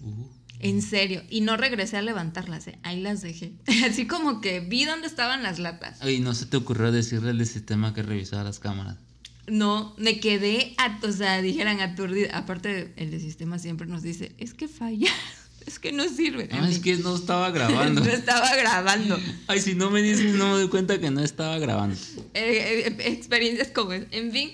Uh, 0.00 0.26
En 0.58 0.82
serio. 0.82 1.22
Y 1.30 1.40
no 1.42 1.56
regresé 1.56 1.98
a 1.98 2.02
levantarlas, 2.02 2.66
¿eh? 2.66 2.80
ahí 2.82 3.00
las 3.00 3.22
dejé. 3.22 3.52
Así 3.88 4.08
como 4.08 4.40
que 4.40 4.58
vi 4.58 4.84
dónde 4.84 5.06
estaban 5.06 5.44
las 5.44 5.60
latas. 5.60 5.98
Ay, 6.00 6.18
no 6.18 6.34
se 6.34 6.46
te 6.46 6.56
ocurrió 6.56 6.90
decirle 6.90 7.30
al 7.30 7.46
sistema 7.46 7.94
que 7.94 8.02
revisara 8.02 8.42
las 8.42 8.58
cámaras. 8.58 8.96
No, 9.46 9.94
me 9.98 10.18
quedé, 10.18 10.74
at- 10.78 11.04
o 11.04 11.12
sea, 11.12 11.40
dijeran 11.42 11.80
aturdida. 11.80 12.36
Aparte, 12.36 12.92
el 12.96 13.12
de 13.12 13.20
sistema 13.20 13.60
siempre 13.60 13.86
nos 13.86 14.02
dice, 14.02 14.32
es 14.38 14.52
que 14.52 14.66
falla, 14.66 15.12
es 15.64 15.78
que 15.78 15.92
no 15.92 16.08
sirve. 16.08 16.48
Ah, 16.50 16.68
es 16.68 16.80
que 16.80 16.96
no 16.96 17.14
estaba 17.14 17.50
grabando. 17.56 18.00
no 18.02 18.10
estaba 18.10 18.52
grabando. 18.56 19.16
Ay, 19.46 19.60
si 19.60 19.76
no 19.76 19.92
me 19.92 20.02
dices, 20.02 20.34
no 20.34 20.46
me 20.48 20.54
doy 20.54 20.68
cuenta 20.68 20.98
que 20.98 21.12
no 21.12 21.20
estaba 21.22 21.56
grabando. 21.60 21.94
Eh, 22.34 22.82
eh, 22.88 22.96
experiencias 23.12 23.68
como 23.68 23.92
es. 23.92 24.06
En 24.10 24.32
fin, 24.32 24.50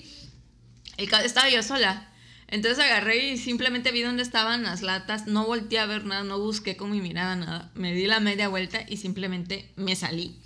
el 0.97 1.13
estaba 1.25 1.49
yo 1.49 1.63
sola. 1.63 2.11
Entonces 2.49 2.85
agarré 2.85 3.31
y 3.31 3.39
simplemente 3.39 3.91
vi 3.91 4.03
dónde 4.03 4.23
estaban 4.23 4.63
las 4.63 4.83
latas. 4.83 5.27
No 5.27 5.47
volteé 5.47 5.79
a 5.79 5.87
ver 5.87 6.05
nada, 6.05 6.25
no 6.25 6.39
busqué 6.39 6.77
con 6.77 6.91
mi 6.91 7.01
mirada 7.01 7.37
nada. 7.37 7.71
Me 7.75 7.95
di 7.95 8.07
la 8.07 8.21
media 8.21 8.49
vuelta 8.49 8.85
y 8.89 8.97
simplemente 8.99 9.71
me 9.77 9.97
salí. 9.97 10.37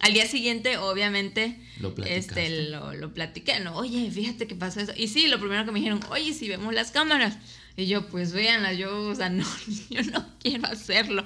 Al 0.00 0.12
día 0.12 0.28
siguiente, 0.28 0.76
obviamente, 0.76 1.60
Lo 1.80 1.92
este, 2.04 2.68
lo, 2.70 2.94
lo 2.94 3.12
platiqué. 3.12 3.58
No, 3.58 3.74
oye, 3.74 4.10
fíjate 4.10 4.46
que 4.46 4.54
pasó 4.54 4.80
eso. 4.80 4.92
Y 4.96 5.08
sí, 5.08 5.26
lo 5.26 5.40
primero 5.40 5.64
que 5.64 5.72
me 5.72 5.80
dijeron, 5.80 6.00
oye, 6.10 6.32
si 6.32 6.48
vemos 6.48 6.72
las 6.72 6.92
cámaras. 6.92 7.36
Y 7.76 7.86
yo, 7.86 8.06
pues 8.06 8.32
véanlas, 8.32 8.78
yo, 8.78 9.08
o 9.08 9.14
sea, 9.14 9.28
no, 9.30 9.44
yo 9.90 10.02
no 10.04 10.24
quiero 10.38 10.66
hacerlo. 10.66 11.24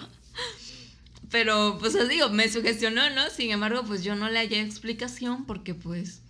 Pero, 1.30 1.76
pues 1.78 1.94
os 1.94 2.08
digo, 2.08 2.30
me 2.30 2.50
sugestionó, 2.50 3.10
¿no? 3.10 3.28
Sin 3.28 3.50
embargo, 3.50 3.82
pues 3.86 4.04
yo 4.04 4.14
no 4.14 4.30
le 4.30 4.38
hallé 4.38 4.60
explicación 4.60 5.44
porque, 5.44 5.74
pues, 5.74 6.21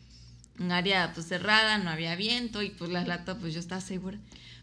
un 0.59 0.73
área 0.73 1.13
pues 1.15 1.27
cerrada, 1.27 1.79
no 1.79 1.91
había 1.91 2.15
viento 2.17 2.63
y 2.63 2.71
pues 2.71 2.91
la 2.91 3.05
lata, 3.05 3.39
pues 3.39 3.55
yo 3.55 3.61
estaba 3.61 3.81
segura. 3.81 4.19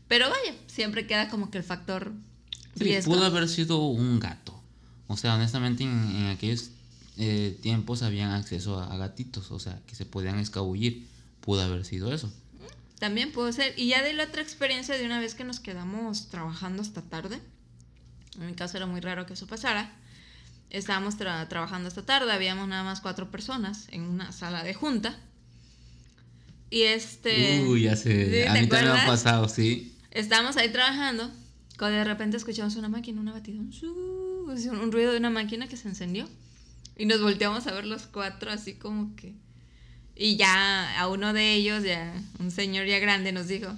Pero 0.08 0.30
vaya, 0.30 0.54
siempre 0.68 1.06
queda 1.08 1.30
como 1.30 1.52
que 1.52 1.58
el 1.60 1.64
factor 1.64 2.12
Sí, 2.76 2.84
riesgo. 2.86 3.14
pudo 3.14 3.26
haber 3.26 3.48
sido 3.50 3.80
un 3.86 4.20
gato. 4.20 4.60
O 5.08 5.18
sea, 5.18 5.36
honestamente, 5.36 5.84
en, 5.84 5.90
en 6.16 6.26
aquellos 6.28 6.70
eh, 7.18 7.58
tiempos 7.62 8.02
habían 8.04 8.32
acceso 8.32 8.80
a, 8.80 8.94
a 8.94 8.98
gatitos, 8.98 9.52
o 9.52 9.60
sea, 9.60 9.80
que 9.88 9.96
se 9.96 10.06
podían 10.06 10.40
escabullir. 10.40 11.08
Pudo 11.42 11.62
haber 11.62 11.84
sido 11.86 12.14
eso. 12.14 12.32
También 13.00 13.32
pudo 13.32 13.52
ser. 13.52 13.74
Y 13.78 13.88
ya 13.88 14.02
de 14.04 14.14
la 14.14 14.26
otra 14.26 14.42
experiencia 14.42 14.98
de 14.98 15.06
una 15.06 15.20
vez 15.20 15.34
que 15.36 15.44
nos 15.44 15.60
quedamos 15.60 16.30
trabajando 16.30 16.82
hasta 16.82 17.02
tarde. 17.02 17.40
En 18.40 18.46
mi 18.46 18.54
caso 18.54 18.78
era 18.78 18.86
muy 18.86 19.00
raro 19.02 19.26
que 19.26 19.34
eso 19.34 19.48
pasara. 19.48 19.92
Estábamos 20.70 21.18
tra- 21.18 21.48
trabajando 21.48 21.88
hasta 21.88 22.06
tarde, 22.06 22.32
habíamos 22.32 22.68
nada 22.68 22.84
más 22.84 23.02
cuatro 23.02 23.32
personas 23.32 23.88
en 23.90 24.04
una 24.04 24.32
sala 24.32 24.64
de 24.64 24.74
junta. 24.76 25.18
Y 26.70 26.84
este. 26.84 27.62
Uy, 27.68 27.84
ya 27.84 27.96
¿Sí? 27.96 28.04
sé. 28.04 28.26
¿Te 28.26 28.48
A 28.48 28.54
mí 28.54 28.68
también 28.68 28.94
me 28.94 29.00
ha 29.02 29.06
pasado, 29.06 29.48
sí. 29.50 29.96
Estábamos 30.12 30.58
ahí 30.58 30.70
trabajando, 30.70 31.32
cuando 31.78 31.98
de 31.98 32.04
repente 32.04 32.38
escuchamos 32.38 32.76
una 32.76 32.90
máquina, 32.90 33.22
una 33.22 33.32
batida, 33.34 33.60
un, 33.60 33.72
un- 34.48 34.80
un 34.80 34.92
ruido 34.92 35.12
de 35.12 35.18
una 35.18 35.30
máquina 35.30 35.68
que 35.68 35.78
se 35.78 35.88
encendió. 35.88 36.28
Y 36.98 37.06
nos 37.06 37.22
volteamos 37.22 37.66
a 37.68 37.72
ver 37.74 37.86
los 37.86 38.04
cuatro, 38.08 38.52
así 38.52 38.74
como 38.74 39.16
que. 39.16 39.34
Y 40.16 40.36
ya 40.36 41.00
a 41.00 41.08
uno 41.08 41.32
de 41.34 41.54
ellos, 41.54 41.84
ya 41.84 42.14
un 42.40 42.52
señor 42.52 42.86
ya 42.88 43.00
grande, 43.00 43.32
nos 43.32 43.48
dijo: 43.48 43.70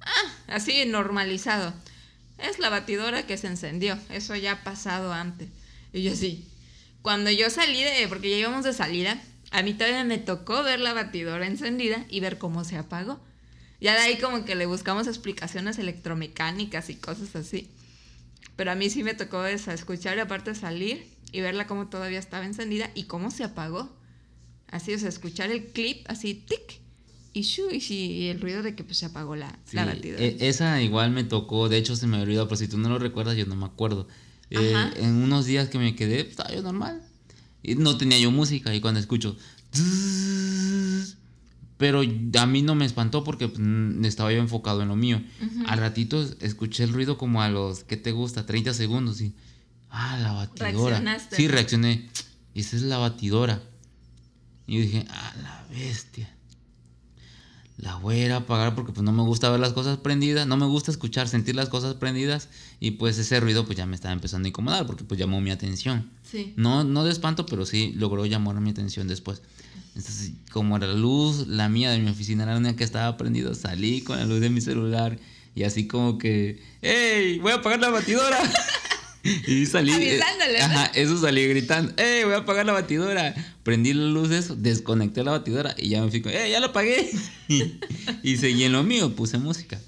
Ah, 0.00 0.32
así 0.46 0.84
normalizado. 0.86 1.74
Es 2.38 2.60
la 2.60 2.68
batidora 2.68 3.26
que 3.26 3.36
se 3.36 3.48
encendió. 3.48 3.98
Eso 4.10 4.36
ya 4.36 4.52
ha 4.52 4.62
pasado 4.64 5.12
antes. 5.12 5.48
Y 5.92 6.02
yo 6.04 6.12
así. 6.12 6.46
Cuando 7.02 7.30
yo 7.32 7.50
salí 7.50 7.82
de. 7.82 8.06
Porque 8.08 8.30
ya 8.30 8.36
íbamos 8.36 8.64
de 8.64 8.72
salida. 8.72 9.20
A 9.50 9.62
mí 9.62 9.72
todavía 9.74 10.04
me 10.04 10.18
tocó 10.18 10.62
ver 10.62 10.80
la 10.80 10.92
batidora 10.92 11.46
encendida 11.46 12.04
y 12.10 12.20
ver 12.20 12.38
cómo 12.38 12.64
se 12.64 12.76
apagó. 12.76 13.20
Ya 13.80 13.94
de 13.94 14.00
ahí 14.00 14.18
como 14.18 14.44
que 14.44 14.54
le 14.56 14.66
buscamos 14.66 15.06
explicaciones 15.06 15.78
electromecánicas 15.78 16.90
y 16.90 16.96
cosas 16.96 17.34
así. 17.36 17.68
Pero 18.56 18.72
a 18.72 18.74
mí 18.74 18.90
sí 18.90 19.02
me 19.04 19.14
tocó 19.14 19.44
esa, 19.46 19.72
escuchar 19.72 20.16
y 20.16 20.20
aparte 20.20 20.54
salir 20.54 21.06
y 21.32 21.40
verla 21.40 21.66
cómo 21.66 21.88
todavía 21.88 22.18
estaba 22.18 22.44
encendida 22.44 22.90
y 22.94 23.04
cómo 23.04 23.30
se 23.30 23.44
apagó. 23.44 23.88
Así, 24.70 24.92
o 24.92 24.98
sea, 24.98 25.08
escuchar 25.08 25.50
el 25.50 25.66
clip 25.68 26.04
así, 26.08 26.34
tic, 26.34 26.80
y 27.32 27.42
shu, 27.42 27.70
y, 27.70 27.78
y 27.94 28.28
el 28.28 28.40
ruido 28.40 28.62
de 28.62 28.74
que 28.74 28.84
pues 28.84 28.98
se 28.98 29.06
apagó 29.06 29.36
la, 29.36 29.56
Sí, 29.64 29.76
la 29.76 29.84
batidora. 29.86 30.22
e- 30.24 30.36
esa 30.40 30.82
igual 30.82 31.10
me 31.10 31.24
tocó, 31.24 31.68
de 31.68 31.78
hecho 31.78 31.94
se 31.96 32.06
me 32.06 32.20
olvidó, 32.20 32.46
pero 32.48 32.56
si 32.56 32.68
tú 32.68 32.76
no 32.78 32.88
lo 32.88 32.98
recuerdas 32.98 33.36
yo 33.36 33.46
no 33.46 33.54
me 33.56 33.66
acuerdo. 33.66 34.08
Eh, 34.50 34.74
en 34.96 35.22
unos 35.22 35.46
días 35.46 35.68
que 35.68 35.78
me 35.78 35.94
quedé, 35.94 36.20
estaba 36.20 36.50
yo 36.52 36.62
normal. 36.62 37.02
Y 37.70 37.74
no 37.74 37.96
tenía 37.96 38.18
yo 38.18 38.30
música 38.30 38.74
y 38.74 38.80
cuando 38.80 39.00
escucho... 39.00 39.36
Pero 41.76 42.00
a 42.00 42.46
mí 42.46 42.62
no 42.62 42.74
me 42.74 42.84
espantó 42.84 43.22
porque 43.22 43.46
pues, 43.46 43.60
estaba 44.04 44.32
yo 44.32 44.40
enfocado 44.40 44.82
en 44.82 44.88
lo 44.88 44.96
mío. 44.96 45.22
Al 45.66 45.78
ratito 45.78 46.26
escuché 46.40 46.82
el 46.82 46.92
ruido 46.92 47.16
como 47.16 47.40
a 47.40 47.48
los, 47.48 47.84
¿qué 47.84 47.96
te 47.96 48.10
gusta? 48.10 48.46
30 48.46 48.74
segundos 48.74 49.20
y... 49.20 49.34
Ah, 49.90 50.18
la 50.20 50.32
batidora. 50.32 50.98
Reaccionaste, 50.98 51.36
Sí, 51.36 51.48
reaccioné. 51.48 52.10
Esa 52.54 52.76
es 52.76 52.82
la 52.82 52.98
batidora. 52.98 53.62
Y 54.66 54.74
yo 54.74 54.80
dije, 54.82 55.06
ah, 55.08 55.34
la 55.40 55.66
bestia. 55.70 56.28
La 57.78 57.94
voy 57.94 58.16
a 58.16 58.26
ir 58.26 58.32
a 58.32 58.38
apagar 58.38 58.74
porque 58.74 58.92
pues 58.92 59.04
no 59.04 59.12
me 59.12 59.22
gusta 59.22 59.50
ver 59.50 59.60
las 59.60 59.72
cosas 59.72 59.98
prendidas, 59.98 60.46
no 60.46 60.56
me 60.56 60.66
gusta 60.66 60.90
escuchar, 60.90 61.28
sentir 61.28 61.54
las 61.54 61.68
cosas 61.68 61.94
prendidas 61.94 62.48
y 62.80 62.92
pues 62.92 63.18
ese 63.18 63.38
ruido 63.38 63.64
pues 63.64 63.78
ya 63.78 63.86
me 63.86 63.94
estaba 63.94 64.12
empezando 64.12 64.46
a 64.46 64.48
incomodar 64.50 64.86
porque 64.86 65.04
pues 65.04 65.18
llamó 65.18 65.40
mi 65.40 65.52
atención. 65.52 66.10
Sí. 66.28 66.54
No, 66.56 66.82
no 66.82 67.04
de 67.04 67.12
espanto, 67.12 67.46
pero 67.46 67.64
sí 67.64 67.92
logró 67.96 68.26
llamar 68.26 68.60
mi 68.60 68.70
atención 68.70 69.06
después. 69.06 69.42
Entonces, 69.94 70.32
como 70.52 70.78
la 70.78 70.92
luz, 70.92 71.46
la 71.46 71.68
mía 71.68 71.90
de 71.90 71.98
mi 71.98 72.10
oficina 72.10 72.42
era 72.42 72.52
la 72.52 72.58
única 72.58 72.76
que 72.76 72.84
estaba 72.84 73.16
prendida, 73.16 73.54
salí 73.54 74.00
con 74.02 74.18
la 74.18 74.26
luz 74.26 74.40
de 74.40 74.50
mi 74.50 74.60
celular 74.60 75.18
y 75.54 75.62
así 75.62 75.86
como 75.86 76.18
que, 76.18 76.62
¡Ey! 76.82 77.38
Voy 77.38 77.52
a 77.52 77.56
apagar 77.56 77.80
la 77.80 77.90
batidora. 77.90 78.38
y 79.46 79.66
salí. 79.66 79.90
eh, 79.92 80.20
Avisándole. 80.20 80.58
Ajá, 80.60 80.86
eso 80.94 81.18
salí 81.20 81.46
gritando, 81.46 81.92
¡Ey! 81.96 82.24
Voy 82.24 82.34
a 82.34 82.38
apagar 82.38 82.66
la 82.66 82.72
batidora. 82.72 83.34
Prendí 83.62 83.92
la 83.92 84.04
luz 84.04 84.28
de 84.28 84.38
eso, 84.38 84.56
desconecté 84.56 85.24
la 85.24 85.32
batidora 85.32 85.74
y 85.78 85.90
ya 85.90 86.02
me 86.02 86.10
fui 86.10 86.20
con, 86.22 86.32
¡Ey! 86.32 86.50
Ya 86.52 86.60
la 86.60 86.68
apagué. 86.68 87.10
y 88.22 88.36
seguí 88.36 88.64
en 88.64 88.72
lo 88.72 88.82
mío, 88.82 89.14
puse 89.14 89.38
música. 89.38 89.80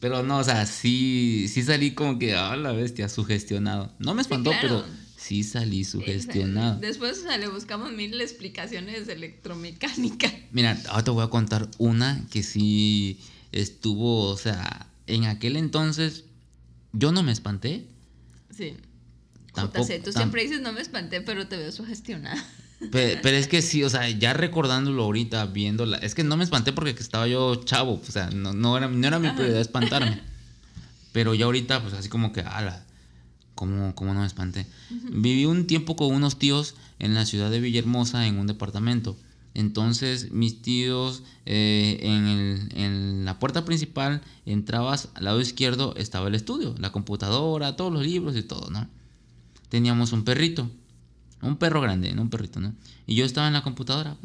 Pero 0.00 0.22
no, 0.22 0.38
o 0.38 0.44
sea, 0.44 0.64
sí, 0.66 1.46
sí 1.52 1.62
salí 1.62 1.92
como 1.92 2.18
que, 2.18 2.34
¡ah, 2.34 2.56
la 2.56 2.72
bestia! 2.72 3.08
Sugestionado. 3.08 3.92
No 3.98 4.14
me 4.14 4.22
espantó, 4.22 4.50
claro. 4.50 4.82
pero 4.82 4.84
sí 5.16 5.44
salí 5.44 5.84
sugestionado. 5.84 6.80
Después 6.80 7.18
o 7.18 7.22
sea, 7.22 7.36
le 7.36 7.48
buscamos 7.48 7.92
mil 7.92 8.18
explicaciones 8.20 9.06
de 9.06 9.12
electromecánica. 9.12 10.32
Mira, 10.52 10.80
ahora 10.88 11.04
te 11.04 11.10
voy 11.10 11.22
a 11.24 11.28
contar 11.28 11.68
una 11.78 12.24
que 12.30 12.42
sí 12.42 13.20
estuvo, 13.52 14.22
o 14.28 14.36
sea, 14.38 14.86
en 15.06 15.24
aquel 15.24 15.56
entonces 15.56 16.24
yo 16.92 17.12
no 17.12 17.22
me 17.22 17.32
espanté. 17.32 17.84
Sí. 18.60 18.76
Tampoco- 19.54 19.84
JC, 19.86 20.02
tú 20.04 20.12
siempre 20.12 20.42
dices 20.42 20.60
no 20.60 20.72
me 20.72 20.80
espanté, 20.82 21.22
pero 21.22 21.48
te 21.48 21.56
veo 21.56 21.72
sugestionada. 21.72 22.36
Pe- 22.92 23.18
Pero, 23.22 23.36
es 23.36 23.46
que 23.48 23.60
sí, 23.62 23.82
o 23.84 23.90
sea, 23.90 24.08
ya 24.08 24.32
recordándolo 24.32 25.02
ahorita, 25.04 25.44
viéndola, 25.46 25.98
es 25.98 26.14
que 26.14 26.24
no 26.24 26.36
me 26.36 26.44
espanté 26.44 26.72
porque 26.72 26.90
estaba 26.90 27.26
yo 27.26 27.56
chavo, 27.64 28.00
o 28.06 28.10
sea, 28.10 28.30
no, 28.30 28.52
no 28.52 28.76
era, 28.78 28.88
no 28.88 29.06
era 29.06 29.18
mi 29.18 29.28
prioridad 29.30 29.60
espantarme. 29.60 30.20
Pero 31.12 31.34
ya 31.34 31.44
ahorita, 31.46 31.82
pues 31.82 31.92
así 31.94 32.08
como 32.08 32.32
que, 32.32 32.40
ala, 32.40 32.84
¿cómo, 33.54 33.94
cómo 33.94 34.14
no 34.14 34.20
me 34.20 34.26
espanté? 34.26 34.66
Viví 35.10 35.44
un 35.44 35.66
tiempo 35.66 35.96
con 35.96 36.14
unos 36.14 36.38
tíos 36.38 36.74
en 36.98 37.14
la 37.14 37.26
ciudad 37.26 37.50
de 37.50 37.60
Villahermosa 37.60 38.26
en 38.26 38.38
un 38.38 38.46
departamento. 38.46 39.16
Entonces, 39.54 40.30
mis 40.32 40.62
tíos, 40.62 41.22
eh, 41.46 41.98
en, 42.02 42.26
el- 42.26 43.24
la 43.24 43.38
puerta 43.38 43.64
principal, 43.64 44.22
entrabas 44.46 45.08
al 45.14 45.24
lado 45.24 45.40
izquierdo, 45.40 45.94
estaba 45.96 46.28
el 46.28 46.34
estudio, 46.34 46.74
la 46.78 46.92
computadora, 46.92 47.76
todos 47.76 47.92
los 47.92 48.02
libros 48.04 48.36
y 48.36 48.42
todo, 48.42 48.70
¿no? 48.70 48.88
Teníamos 49.68 50.12
un 50.12 50.24
perrito, 50.24 50.70
un 51.42 51.56
perro 51.56 51.80
grande, 51.80 52.12
no 52.14 52.22
un 52.22 52.30
perrito, 52.30 52.60
¿no? 52.60 52.74
Y 53.06 53.14
yo 53.16 53.24
estaba 53.24 53.46
en 53.48 53.54
la 53.54 53.62
computadora. 53.62 54.16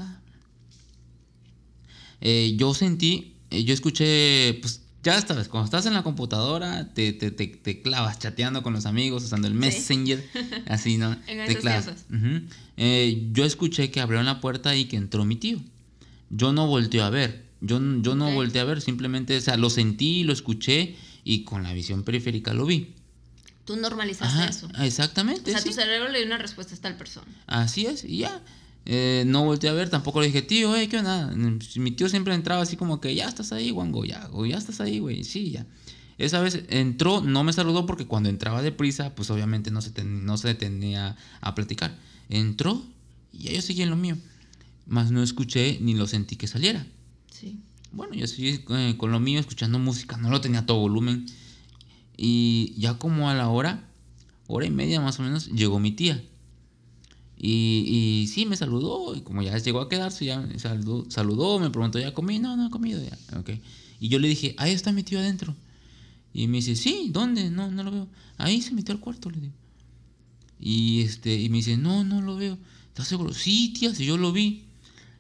Eh, 2.22 2.56
yo 2.58 2.74
sentí, 2.74 3.36
eh, 3.50 3.64
yo 3.64 3.74
escuché, 3.74 4.58
pues 4.62 4.82
ya 5.06 5.22
sabes, 5.22 5.48
cuando 5.48 5.65
estás 5.65 5.86
en 5.86 5.94
la 5.94 6.04
computadora, 6.04 6.94
te, 6.94 7.13
te, 7.13 7.32
te, 7.32 7.48
te 7.48 7.82
clavas 7.82 8.20
chateando 8.20 8.63
con 8.63 8.74
los 8.74 8.86
amigos, 8.86 9.24
usando 9.24 9.48
el 9.48 9.54
Messenger, 9.54 10.28
así, 10.68 10.98
¿no? 10.98 11.15
En 11.28 11.46
te 11.48 11.58
clavas. 11.58 12.06
Eh, 12.78 13.30
yo 13.32 13.46
escuché 13.46 13.91
que 13.91 14.02
abrieron 14.02 14.26
la 14.26 14.41
puerta 14.41 14.76
y 14.76 14.86
que 14.86 14.98
entró 14.98 15.24
mi 15.24 15.36
tío. 15.36 15.60
Yo 16.30 16.52
no 16.54 16.68
volteé 16.68 17.02
a 17.02 17.10
ver, 17.10 17.46
yo, 17.62 17.80
yo 18.02 18.15
no 18.15 18.30
Ok. 18.30 18.34
volteé 18.34 18.62
a 18.62 18.65
ver, 18.65 18.82
simplemente, 18.82 19.38
o 19.38 19.41
sea, 19.41 19.58
lo 19.58 19.70
sentí, 19.70 20.24
lo 20.24 20.34
escuché 20.34 20.96
y 21.24 21.44
con 21.44 21.63
la 21.63 21.72
visión 21.74 22.04
periférica 22.04 22.54
lo 22.54 22.65
vi. 22.65 22.94
Tú 23.63 23.76
normalizaste 23.78 24.38
Ajá, 24.39 24.46
eso. 24.50 24.68
exactamente. 24.80 25.50
O 25.50 25.54
sea, 25.54 25.62
sí. 25.62 25.70
tu 25.70 25.76
cerebro 25.76 26.10
le 26.10 26.20
dio 26.20 26.28
una 26.28 26.38
respuesta 26.38 26.76
a 26.76 26.78
tal 26.80 26.98
persona. 26.98 27.28
Así 27.48 27.86
es, 27.86 28.04
y 28.04 28.18
ya. 28.20 28.41
Eh, 28.86 29.24
no 29.26 29.43
volteé 29.43 29.69
a 29.69 29.74
ver, 29.74 29.89
tampoco 29.89 30.21
le 30.21 30.28
dije, 30.28 30.41
tío, 30.43 30.76
eh, 30.76 30.88
¿qué 30.88 30.98
onda? 31.00 31.34
Mi 31.78 31.91
tío 31.91 32.08
siempre 32.08 32.36
entraba 32.36 32.62
así 32.62 32.76
como 32.78 33.02
que, 33.02 33.15
ya 33.15 33.28
estás 33.28 33.52
ahí, 33.52 33.71
Wango, 33.71 34.06
ya, 34.06 34.30
o 34.32 34.45
ya 34.45 34.58
estás 34.58 34.80
ahí, 34.80 35.00
güey, 35.00 35.24
sí, 35.24 35.52
ya. 35.52 35.65
Esa 36.17 36.39
vez 36.39 36.63
entró, 36.69 37.19
no 37.21 37.43
me 37.43 37.52
saludó 37.52 37.86
porque 37.86 38.06
cuando 38.06 38.30
entraba 38.30 38.62
deprisa, 38.62 39.15
pues 39.15 39.30
obviamente 39.32 39.69
no 39.71 39.82
se, 39.82 39.91
ten- 39.91 40.26
no 40.26 40.38
se 40.38 40.48
detenía 40.50 41.17
a 41.41 41.56
platicar. 41.56 41.98
Entró 42.30 42.82
y 43.34 43.54
yo 43.54 43.62
seguí 43.62 43.82
en 43.82 43.89
lo 43.89 43.98
mío. 43.98 44.17
Más 44.86 45.12
no 45.12 45.21
escuché 45.24 45.78
ni 45.82 45.93
lo 45.93 46.08
sentí 46.08 46.36
que 46.38 46.48
saliera. 46.48 46.86
Sí. 47.32 47.60
Bueno, 47.91 48.13
yo 48.13 48.28
seguí 48.28 48.62
eh, 48.69 48.95
con 48.98 49.12
lo 49.12 49.19
mío, 49.19 49.39
escuchando 49.39 49.78
música, 49.80 50.15
no 50.17 50.30
lo 50.30 50.39
tenía 50.41 50.60
a 50.60 50.65
todo 50.65 50.78
volumen. 50.80 51.26
Y 52.17 52.74
ya 52.78 52.93
como 52.98 53.30
a 53.30 53.34
la 53.34 53.50
hora, 53.50 53.84
hora 54.48 54.65
y 54.65 54.69
media 54.69 55.02
más 55.02 55.19
o 55.19 55.24
menos, 55.24 55.48
llegó 55.48 55.80
mi 55.80 55.91
tía. 55.91 56.24
Y, 57.38 58.30
sí, 58.34 58.45
me 58.45 58.56
saludó, 58.56 59.15
y 59.15 59.21
como 59.21 59.41
ya 59.41 59.58
llegó 59.58 59.82
a 59.82 59.89
quedarse, 59.89 60.26
ya 60.26 60.39
me 60.39 60.58
saludó, 60.58 61.10
saludó, 61.10 61.60
me 61.60 61.69
preguntó, 61.69 62.00
¿ya 62.00 62.13
comí? 62.13 62.39
No, 62.39 62.56
no 62.56 62.67
he 62.67 62.69
comido 62.69 63.04
ya. 63.04 63.17
Ok. 63.38 63.52
Y 64.00 64.08
yo 64.08 64.19
le 64.19 64.28
dije, 64.28 64.56
ahí 64.58 64.71
está 64.71 64.91
mi 64.91 65.04
tío 65.04 65.19
adentro. 65.19 65.56
Y 66.34 66.48
me 66.48 66.58
dice, 66.58 66.76
sí, 66.76 67.10
¿dónde? 67.12 67.50
No, 67.50 67.71
no 67.71 67.84
lo 67.84 67.91
veo. 67.91 68.08
Ahí 68.38 68.62
se 68.62 68.74
metió 68.74 68.93
al 68.93 69.00
cuarto, 69.00 69.30
le 69.30 69.39
digo. 69.39 69.54
Y, 70.60 71.02
este, 71.02 71.39
y 71.39 71.50
me 71.50 71.58
dice, 71.58 71.78
no, 71.78 72.04
no 72.04 72.21
lo 72.21 72.36
veo. 72.36 72.58
¿Estás 72.88 73.08
seguro? 73.08 73.34
Sí, 73.34 73.74
tía, 73.78 73.93
si 73.93 74.06
yo 74.06 74.17
lo 74.17 74.32
vi. 74.32 74.63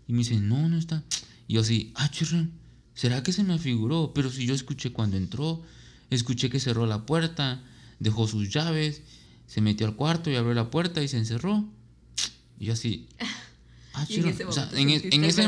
Y 0.07 0.13
me 0.13 0.19
dice, 0.19 0.39
no, 0.39 0.69
no 0.69 0.77
está. 0.77 1.03
Y 1.47 1.55
yo 1.55 1.61
así, 1.61 1.91
ah, 1.95 2.09
chirrón, 2.09 2.51
¿será 2.93 3.23
que 3.23 3.31
se 3.31 3.43
me 3.43 3.53
afiguró? 3.53 4.11
Pero 4.13 4.29
si 4.29 4.45
yo 4.45 4.53
escuché 4.53 4.91
cuando 4.91 5.17
entró, 5.17 5.61
escuché 6.09 6.49
que 6.49 6.59
cerró 6.59 6.85
la 6.85 7.05
puerta, 7.05 7.63
dejó 7.99 8.27
sus 8.27 8.49
llaves, 8.49 9.01
se 9.47 9.61
metió 9.61 9.87
al 9.87 9.95
cuarto 9.95 10.29
y 10.29 10.35
abrió 10.35 10.53
la 10.53 10.71
puerta 10.71 11.03
y 11.03 11.07
se 11.07 11.17
encerró. 11.17 11.65
Y 12.59 12.65
yo 12.65 12.73
así, 12.73 13.07
ah, 13.93 14.05
Y 14.09 14.15
en 14.19 14.27
ese 14.27 14.45
O 14.45 14.51
sea, 14.51 14.65
momento 14.65 15.07
en, 15.07 15.13
en 15.13 15.23
ese 15.23 15.47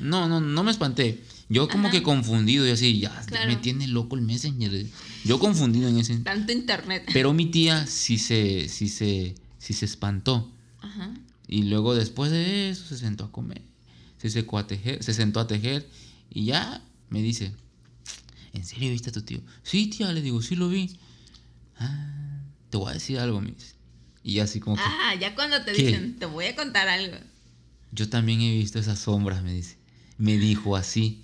no, 0.00 0.28
no, 0.28 0.40
no 0.40 0.62
me 0.64 0.70
espanté. 0.70 1.22
Yo 1.48 1.68
como 1.68 1.88
Ajá. 1.88 1.96
que 1.96 2.02
confundido 2.02 2.66
y 2.66 2.70
así, 2.70 2.98
ya, 2.98 3.14
ya 3.20 3.26
Claro. 3.26 3.50
me 3.50 3.56
tiene 3.56 3.86
loco 3.86 4.16
el 4.16 4.22
Messenger. 4.22 4.86
Yo 5.24 5.38
confundido 5.38 5.88
en 5.88 5.98
ese. 5.98 6.16
Tanto 6.18 6.52
internet. 6.52 7.04
Pero 7.12 7.32
mi 7.34 7.46
tía 7.46 7.86
sí 7.88 8.18
se, 8.18 8.68
sí 8.68 8.88
se, 8.88 9.34
sí 9.58 9.72
se 9.74 9.84
espantó. 9.84 10.50
Ajá. 10.80 11.14
Y 11.48 11.62
luego 11.64 11.94
después 11.94 12.30
de 12.32 12.70
eso 12.70 12.84
se 12.86 12.96
sentó 12.98 13.24
a 13.24 13.30
comer, 13.30 13.62
se 14.18 14.30
secó 14.30 14.58
a 14.58 14.66
tejer, 14.66 15.04
se 15.04 15.14
sentó 15.14 15.38
a 15.38 15.46
tejer 15.46 15.88
y 16.28 16.46
ya 16.46 16.82
me 17.08 17.22
dice, 17.22 17.52
¿en 18.52 18.64
serio 18.64 18.90
viste 18.90 19.10
a 19.10 19.12
tu 19.12 19.22
tío? 19.22 19.40
Sí, 19.62 19.86
tía, 19.86 20.12
le 20.12 20.22
digo, 20.22 20.42
sí 20.42 20.56
lo 20.56 20.68
vi. 20.68 20.96
Ah, 21.78 22.40
te 22.70 22.76
voy 22.78 22.90
a 22.90 22.94
decir 22.94 23.20
algo, 23.20 23.40
me 23.40 23.52
dice. 23.52 23.75
Y 24.26 24.40
así 24.40 24.58
como 24.58 24.74
que, 24.76 24.82
Ah, 24.84 25.14
ya 25.14 25.34
cuando 25.36 25.62
te 25.62 25.72
¿Qué? 25.72 25.84
dicen, 25.86 26.18
te 26.18 26.26
voy 26.26 26.46
a 26.46 26.56
contar 26.56 26.88
algo. 26.88 27.16
yo 27.92 28.08
también 28.08 28.40
he 28.40 28.50
visto 28.58 28.78
esas 28.80 28.98
sombras, 28.98 29.42
me 29.44 29.52
dice. 29.54 29.76
Me 30.18 30.36
dijo 30.36 30.74
así. 30.76 31.22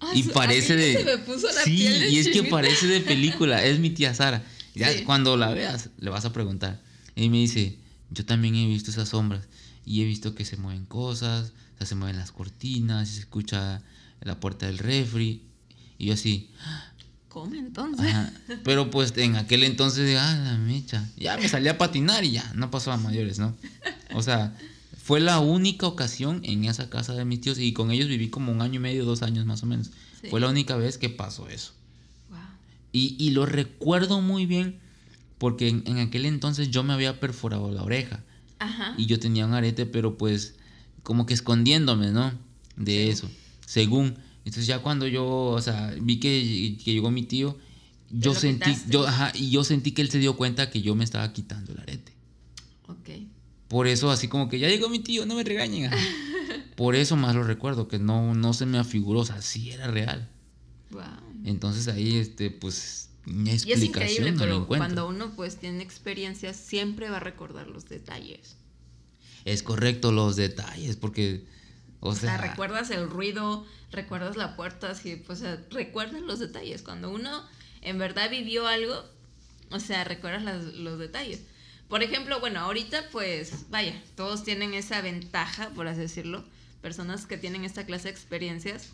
Ah, 0.00 0.10
y 0.14 0.22
parece 0.24 0.74
a 0.74 0.76
mí 0.76 0.82
de... 0.82 0.92
Se 0.98 1.04
me 1.04 1.18
puso 1.18 1.46
la 1.50 1.62
sí, 1.64 1.70
piel 1.70 1.98
de 2.00 2.08
y 2.10 2.18
es 2.18 2.28
que 2.28 2.42
parece 2.42 2.86
de 2.88 3.00
película, 3.00 3.64
es 3.64 3.78
mi 3.78 3.88
tía 3.90 4.12
Sara. 4.14 4.44
Ya 4.74 4.92
Sí. 4.92 5.04
cuando 5.04 5.38
la 5.38 5.48
veas, 5.54 5.88
le 5.98 6.10
vas 6.10 6.26
a 6.26 6.32
preguntar. 6.34 6.82
Y 7.14 7.30
me 7.30 7.38
dice, 7.38 7.78
yo 8.10 8.26
también 8.26 8.54
he 8.54 8.66
visto 8.66 8.90
esas 8.90 9.08
sombras. 9.08 9.44
Y 9.86 10.02
he 10.02 10.04
visto 10.04 10.34
que 10.34 10.44
se 10.44 10.58
mueven 10.58 10.84
cosas, 10.84 11.52
o 11.74 11.78
sea, 11.78 11.86
se 11.86 11.94
mueven 11.94 12.18
las 12.18 12.32
cortinas, 12.32 13.08
se 13.08 13.20
escucha 13.20 13.80
la 14.20 14.38
puerta 14.38 14.66
del 14.66 14.76
refri. 14.76 15.40
Y 15.96 16.06
yo 16.06 16.12
así, 16.12 16.50
Come 17.36 17.58
entonces. 17.58 18.06
ajá. 18.06 18.32
Pero 18.64 18.90
pues 18.90 19.12
en 19.18 19.36
aquel 19.36 19.62
entonces, 19.64 20.16
ah, 20.18 20.40
la 20.42 20.56
mecha. 20.56 21.06
Ya 21.18 21.36
me 21.36 21.46
salí 21.50 21.68
a 21.68 21.76
patinar 21.76 22.24
y 22.24 22.30
ya, 22.30 22.50
no 22.54 22.70
pasó 22.70 22.92
a 22.92 22.96
mayores, 22.96 23.38
¿no? 23.38 23.54
O 24.14 24.22
sea, 24.22 24.56
fue 25.04 25.20
la 25.20 25.38
única 25.40 25.86
ocasión 25.86 26.40
en 26.44 26.64
esa 26.64 26.88
casa 26.88 27.12
de 27.12 27.26
mis 27.26 27.42
tíos 27.42 27.58
y 27.58 27.74
con 27.74 27.90
ellos 27.90 28.08
viví 28.08 28.30
como 28.30 28.52
un 28.52 28.62
año 28.62 28.76
y 28.76 28.78
medio, 28.78 29.04
dos 29.04 29.20
años 29.20 29.44
más 29.44 29.62
o 29.62 29.66
menos. 29.66 29.90
Sí. 30.22 30.28
Fue 30.30 30.40
la 30.40 30.48
única 30.48 30.76
vez 30.76 30.96
que 30.96 31.10
pasó 31.10 31.46
eso. 31.50 31.74
Wow. 32.30 32.38
Y, 32.92 33.16
y 33.18 33.30
lo 33.32 33.44
recuerdo 33.44 34.22
muy 34.22 34.46
bien 34.46 34.78
porque 35.36 35.68
en, 35.68 35.82
en 35.86 35.98
aquel 35.98 36.24
entonces 36.24 36.70
yo 36.70 36.84
me 36.84 36.94
había 36.94 37.20
perforado 37.20 37.70
la 37.70 37.82
oreja 37.82 38.20
Ajá. 38.60 38.94
y 38.96 39.04
yo 39.04 39.20
tenía 39.20 39.44
un 39.44 39.52
arete, 39.52 39.84
pero 39.84 40.16
pues 40.16 40.54
como 41.02 41.26
que 41.26 41.34
escondiéndome, 41.34 42.12
¿no? 42.12 42.32
De 42.76 42.92
Sí. 43.04 43.08
eso, 43.10 43.30
según. 43.66 44.16
Entonces 44.46 44.66
ya 44.66 44.78
cuando 44.78 45.06
yo, 45.06 45.26
o 45.26 45.60
sea, 45.60 45.94
vi 46.00 46.18
que, 46.18 46.78
que 46.82 46.92
llegó 46.92 47.10
mi 47.10 47.24
tío, 47.24 47.58
yo 48.10 48.34
sentí, 48.34 48.70
quitaste. 48.70 48.90
yo, 48.90 49.06
ajá, 49.06 49.32
y 49.34 49.50
yo 49.50 49.64
sentí 49.64 49.92
que 49.92 50.00
él 50.00 50.10
se 50.10 50.18
dio 50.18 50.36
cuenta 50.36 50.70
que 50.70 50.80
yo 50.80 50.94
me 50.94 51.04
estaba 51.04 51.30
quitando 51.32 51.72
el 51.72 51.80
arete. 51.80 52.12
Ok. 52.86 53.10
Por 53.68 53.88
eso 53.88 54.10
así 54.10 54.28
como 54.28 54.48
que 54.48 54.58
ya 54.58 54.68
llegó 54.68 54.88
mi 54.88 55.00
tío, 55.00 55.26
no 55.26 55.34
me 55.34 55.44
regañen. 55.44 55.92
ajá. 55.92 55.98
Por 56.76 56.94
eso 56.94 57.16
más 57.16 57.34
lo 57.34 57.42
recuerdo, 57.42 57.88
que 57.88 57.98
no, 57.98 58.34
no 58.34 58.52
se 58.52 58.66
me 58.66 58.78
afiguró, 58.78 59.20
o 59.20 59.24
sea, 59.24 59.40
sí 59.40 59.70
era 59.70 59.88
real. 59.88 60.28
Wow. 60.90 61.02
Entonces 61.44 61.88
ahí, 61.88 62.16
este, 62.16 62.50
pues, 62.50 63.08
una 63.26 63.50
Y 63.50 63.54
es 63.54 63.62
explicación 63.64 64.28
increíble, 64.28 64.32
no 64.32 64.38
pero 64.38 64.66
cuando 64.68 65.08
uno 65.08 65.34
pues 65.34 65.56
tiene 65.56 65.82
experiencias, 65.82 66.56
siempre 66.56 67.08
va 67.08 67.16
a 67.16 67.20
recordar 67.20 67.66
los 67.66 67.88
detalles. 67.88 68.56
Es 69.44 69.62
correcto 69.62 70.12
los 70.12 70.36
detalles, 70.36 70.96
porque, 70.96 71.46
o 72.00 72.10
O 72.10 72.14
sea, 72.14 72.36
recuerdas 72.38 72.90
el 72.90 73.08
ruido, 73.08 73.66
recuerdas 73.90 74.36
la 74.36 74.56
puerta, 74.56 74.90
así, 74.90 75.16
pues, 75.16 75.40
o 75.40 75.42
sea, 75.42 75.58
recuerdas 75.70 76.20
los 76.22 76.38
detalles. 76.38 76.82
Cuando 76.82 77.10
uno 77.10 77.42
en 77.82 77.98
verdad 77.98 78.30
vivió 78.30 78.66
algo, 78.66 79.04
o 79.70 79.80
sea, 79.80 80.04
recuerdas 80.04 80.42
las- 80.42 80.64
los 80.74 80.98
detalles. 80.98 81.40
Por 81.88 82.02
ejemplo, 82.02 82.40
bueno, 82.40 82.60
ahorita 82.60 83.08
pues, 83.12 83.70
vaya, 83.70 84.00
todos 84.16 84.42
tienen 84.44 84.74
esa 84.74 85.00
ventaja, 85.00 85.70
por 85.70 85.86
así 85.88 86.00
decirlo, 86.00 86.44
personas 86.82 87.26
que 87.26 87.38
tienen 87.38 87.64
esta 87.64 87.86
clase 87.86 88.04
de 88.04 88.10
experiencias, 88.10 88.88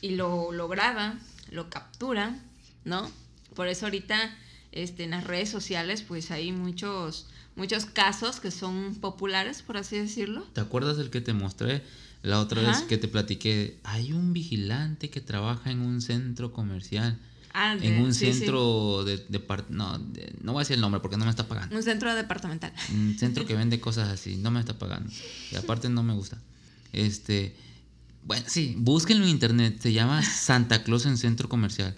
y 0.00 0.10
lo, 0.16 0.50
lo 0.52 0.68
graba, 0.68 1.18
lo 1.50 1.68
captura, 1.70 2.38
¿no? 2.84 3.10
Por 3.54 3.68
eso 3.68 3.86
ahorita 3.86 4.34
este, 4.72 5.04
en 5.04 5.10
las 5.10 5.24
redes 5.24 5.48
sociales 5.48 6.02
pues 6.02 6.30
hay 6.30 6.52
muchos, 6.52 7.28
muchos 7.54 7.86
casos 7.86 8.40
que 8.40 8.50
son 8.50 8.94
populares, 8.96 9.62
por 9.62 9.76
así 9.78 9.98
decirlo. 9.98 10.42
¿Te 10.52 10.60
acuerdas 10.60 10.96
del 10.98 11.08
que 11.10 11.20
te 11.22 11.32
mostré 11.32 11.82
la 12.22 12.40
otra 12.40 12.62
vez 12.62 12.82
que 12.82 12.96
te 12.96 13.08
platiqué? 13.08 13.78
Hay 13.84 14.12
un 14.12 14.32
vigilante 14.32 15.10
que 15.10 15.20
trabaja 15.20 15.70
en 15.70 15.80
un 15.80 16.00
centro 16.00 16.52
comercial. 16.52 17.18
Ah, 17.58 17.74
en 17.80 18.02
un 18.02 18.12
centro 18.12 19.02
de, 19.04 19.24
no, 19.70 19.98
no 20.42 20.52
voy 20.52 20.60
a 20.60 20.62
decir 20.62 20.74
el 20.74 20.82
nombre 20.82 21.00
porque 21.00 21.16
no 21.16 21.24
me 21.24 21.30
está 21.30 21.48
pagando. 21.48 21.74
Un 21.74 21.82
centro 21.82 22.14
departamental. 22.14 22.72
Un 22.92 23.16
centro 23.18 23.46
que 23.46 23.54
vende 23.56 23.80
cosas 23.80 24.10
así, 24.10 24.36
no 24.36 24.50
me 24.50 24.60
está 24.60 24.78
pagando. 24.78 25.10
Y 25.50 25.56
aparte 25.56 25.88
no 25.88 26.02
me 26.02 26.12
gusta. 26.12 26.38
Este, 26.92 27.56
bueno, 28.24 28.44
sí, 28.48 28.74
búsquenlo 28.76 29.24
en 29.24 29.30
internet, 29.30 29.78
se 29.80 29.92
llama 29.92 30.22
Santa 30.24 30.82
Claus 30.82 31.06
en 31.06 31.16
centro 31.16 31.48
comercial. 31.48 31.94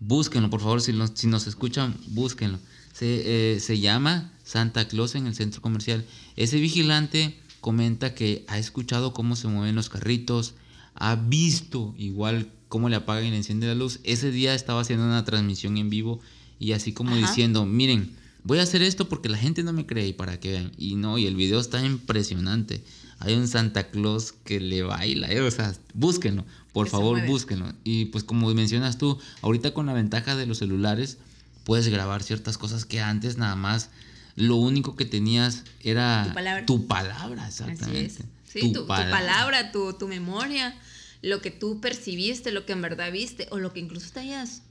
Búsquenlo, 0.00 0.48
por 0.48 0.60
favor, 0.60 0.80
si, 0.80 0.94
si 1.14 1.26
nos 1.26 1.46
escuchan, 1.46 1.94
búsquenlo. 2.06 2.58
Se, 2.92 3.54
eh, 3.54 3.60
se 3.60 3.80
llama 3.80 4.32
Santa 4.44 4.86
Claus 4.86 5.14
en 5.14 5.26
el 5.26 5.34
centro 5.34 5.60
comercial. 5.60 6.04
Ese 6.36 6.58
vigilante 6.58 7.36
comenta 7.62 8.14
que 8.14 8.44
ha 8.48 8.58
escuchado 8.58 9.14
cómo 9.14 9.36
se 9.36 9.48
mueven 9.48 9.76
los 9.76 9.88
carritos, 9.88 10.54
ha 10.94 11.14
visto 11.14 11.94
igual 11.96 12.50
cómo 12.68 12.88
le 12.88 12.96
apagan 12.96 13.24
y 13.24 13.30
le 13.30 13.36
enciende 13.36 13.68
la 13.68 13.76
luz. 13.76 14.00
Ese 14.02 14.30
día 14.30 14.54
estaba 14.54 14.80
haciendo 14.80 15.06
una 15.06 15.24
transmisión 15.24 15.78
en 15.78 15.88
vivo 15.88 16.20
y 16.58 16.72
así 16.72 16.92
como 16.92 17.16
diciendo, 17.16 17.64
miren, 17.64 18.16
voy 18.42 18.58
a 18.58 18.62
hacer 18.62 18.82
esto 18.82 19.08
porque 19.08 19.28
la 19.28 19.38
gente 19.38 19.62
no 19.62 19.72
me 19.72 19.86
cree 19.86 20.08
y 20.08 20.12
para 20.12 20.40
que 20.40 20.50
vean. 20.50 20.72
Y 20.76 20.96
no, 20.96 21.18
y 21.18 21.26
el 21.26 21.36
video 21.36 21.60
está 21.60 21.82
impresionante. 21.86 22.82
Hay 23.20 23.34
un 23.34 23.46
Santa 23.46 23.90
Claus 23.90 24.32
que 24.32 24.58
le 24.58 24.82
baila, 24.82 25.30
¿eh? 25.30 25.40
o 25.40 25.50
sea, 25.50 25.72
búsquenlo, 25.94 26.44
por 26.72 26.88
favor, 26.88 27.24
búsquenlo. 27.26 27.72
Y 27.84 28.06
pues 28.06 28.24
como 28.24 28.52
mencionas 28.52 28.98
tú, 28.98 29.18
ahorita 29.40 29.72
con 29.72 29.86
la 29.86 29.92
ventaja 29.92 30.34
de 30.34 30.46
los 30.46 30.58
celulares, 30.58 31.18
puedes 31.62 31.86
grabar 31.86 32.24
ciertas 32.24 32.58
cosas 32.58 32.84
que 32.84 33.00
antes 33.00 33.36
nada 33.36 33.54
más 33.54 33.90
lo 34.36 34.56
único 34.56 34.96
que 34.96 35.04
tenías 35.04 35.64
era 35.80 36.34
tu 36.66 36.86
palabra, 36.86 37.46
exactamente. 37.46 38.24
Sí, 38.44 38.72
tu, 38.72 38.86
palabra, 38.86 39.72
tu, 39.72 39.94
tu 39.94 40.08
memoria 40.08 40.76
lo 41.22 41.40
que 41.40 41.50
tú 41.50 41.80
percibiste, 41.80 42.50
lo 42.50 42.66
que 42.66 42.72
en 42.72 42.82
verdad 42.82 43.10
viste 43.10 43.46
o 43.50 43.58
lo 43.58 43.72
que 43.72 43.80
incluso 43.80 44.10
te 44.12 44.20
hayas 44.20 44.62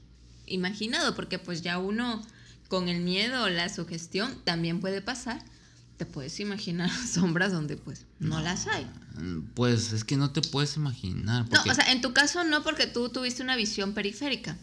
imaginado, 0.46 1.14
porque 1.14 1.38
pues 1.38 1.62
ya 1.62 1.78
uno 1.78 2.22
con 2.68 2.88
el 2.88 3.00
miedo 3.00 3.44
o 3.44 3.48
la 3.48 3.68
sugestión 3.68 4.38
también 4.44 4.80
puede 4.80 5.00
pasar. 5.00 5.42
Te 5.96 6.06
puedes 6.06 6.38
imaginar 6.40 6.90
sombras 7.12 7.52
donde 7.52 7.76
pues 7.76 8.04
no, 8.18 8.40
las 8.40 8.66
hay. 8.66 8.86
Pues 9.54 9.92
es 9.92 10.04
que 10.04 10.16
no 10.16 10.30
te 10.30 10.42
puedes 10.42 10.76
imaginar. 10.76 11.48
No, 11.50 11.70
o 11.70 11.74
sea, 11.74 11.90
en 11.90 12.02
tu 12.02 12.12
caso 12.12 12.44
no 12.44 12.62
porque 12.62 12.86
tú 12.86 13.08
tuviste 13.08 13.42
una 13.42 13.56
visión 13.56 13.94
periférica. 13.94 14.56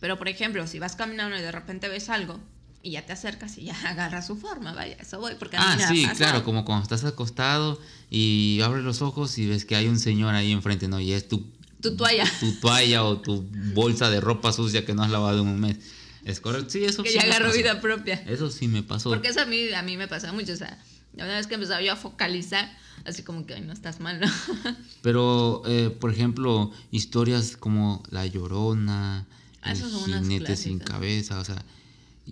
Pero 0.00 0.16
por 0.16 0.28
ejemplo, 0.28 0.66
si 0.66 0.78
vas 0.78 0.96
caminando 0.96 1.36
y 1.36 1.42
de 1.42 1.52
repente 1.52 1.88
ves 1.88 2.08
algo, 2.08 2.40
y 2.82 2.92
ya 2.92 3.04
te 3.04 3.12
acercas 3.12 3.58
y 3.58 3.64
ya 3.64 3.74
agarra 3.88 4.22
su 4.22 4.36
forma, 4.36 4.72
vaya, 4.72 4.96
eso 5.00 5.20
voy. 5.20 5.34
Porque 5.38 5.56
ah, 5.58 5.78
sí, 5.88 6.06
claro, 6.16 6.44
como 6.44 6.64
cuando 6.64 6.82
estás 6.82 7.04
acostado 7.04 7.80
y 8.10 8.60
abres 8.62 8.84
los 8.84 9.02
ojos 9.02 9.36
y 9.38 9.46
ves 9.46 9.64
que 9.64 9.76
hay 9.76 9.86
un 9.86 9.98
señor 9.98 10.34
ahí 10.34 10.52
enfrente, 10.52 10.88
¿no? 10.88 11.00
Y 11.00 11.12
es 11.12 11.28
tu, 11.28 11.44
tu 11.80 11.96
toalla. 11.96 12.24
Tu 12.40 12.52
toalla 12.54 13.04
o 13.04 13.20
tu 13.20 13.46
bolsa 13.74 14.10
de 14.10 14.20
ropa 14.20 14.52
sucia 14.52 14.84
que 14.84 14.94
no 14.94 15.02
has 15.02 15.10
lavado 15.10 15.42
en 15.42 15.48
un 15.48 15.60
mes. 15.60 15.78
Es 16.24 16.40
correcto, 16.40 16.70
sí, 16.70 16.84
eso 16.84 17.02
Que 17.02 17.12
ya 17.12 17.22
agarró 17.22 17.50
vida 17.52 17.80
propia. 17.80 18.14
Eso 18.26 18.50
sí 18.50 18.68
me 18.68 18.82
pasó. 18.82 19.08
Porque 19.08 19.28
eso 19.28 19.40
a 19.40 19.46
mí, 19.46 19.72
a 19.72 19.82
mí 19.82 19.96
me 19.96 20.06
pasa 20.06 20.32
mucho, 20.32 20.52
o 20.52 20.56
sea, 20.56 20.78
una 21.14 21.26
vez 21.26 21.46
que 21.46 21.54
empezaba 21.54 21.80
yo 21.80 21.92
a 21.92 21.96
focalizar, 21.96 22.70
así 23.06 23.22
como 23.22 23.46
que, 23.46 23.54
ay, 23.54 23.62
no 23.62 23.72
estás 23.72 24.00
mal, 24.00 24.20
¿no? 24.20 24.26
Pero, 25.02 25.62
eh, 25.66 25.88
por 25.88 26.12
ejemplo, 26.12 26.70
historias 26.90 27.56
como 27.56 28.02
La 28.10 28.26
Llorona, 28.26 29.26
ah, 29.62 29.74
Jinete 29.74 30.56
sin 30.56 30.78
cabeza, 30.78 31.40
o 31.40 31.44
sea 31.44 31.64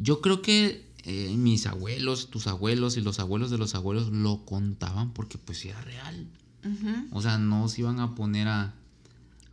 yo 0.01 0.21
creo 0.21 0.43
que 0.43 0.89
eh, 1.05 1.35
mis 1.37 1.67
abuelos, 1.67 2.29
tus 2.31 2.47
abuelos 2.47 2.97
y 2.97 3.01
los 3.01 3.19
abuelos 3.19 3.51
de 3.51 3.59
los 3.59 3.75
abuelos 3.75 4.11
lo 4.11 4.45
contaban 4.45 5.13
porque 5.13 5.39
pues 5.39 5.65
era 5.65 5.81
real. 5.81 6.27
O 7.13 7.23
sea, 7.23 7.39
no 7.39 7.67
se 7.69 7.81
iban 7.81 7.99
a 7.99 8.15
poner 8.15 8.47
a, 8.47 8.75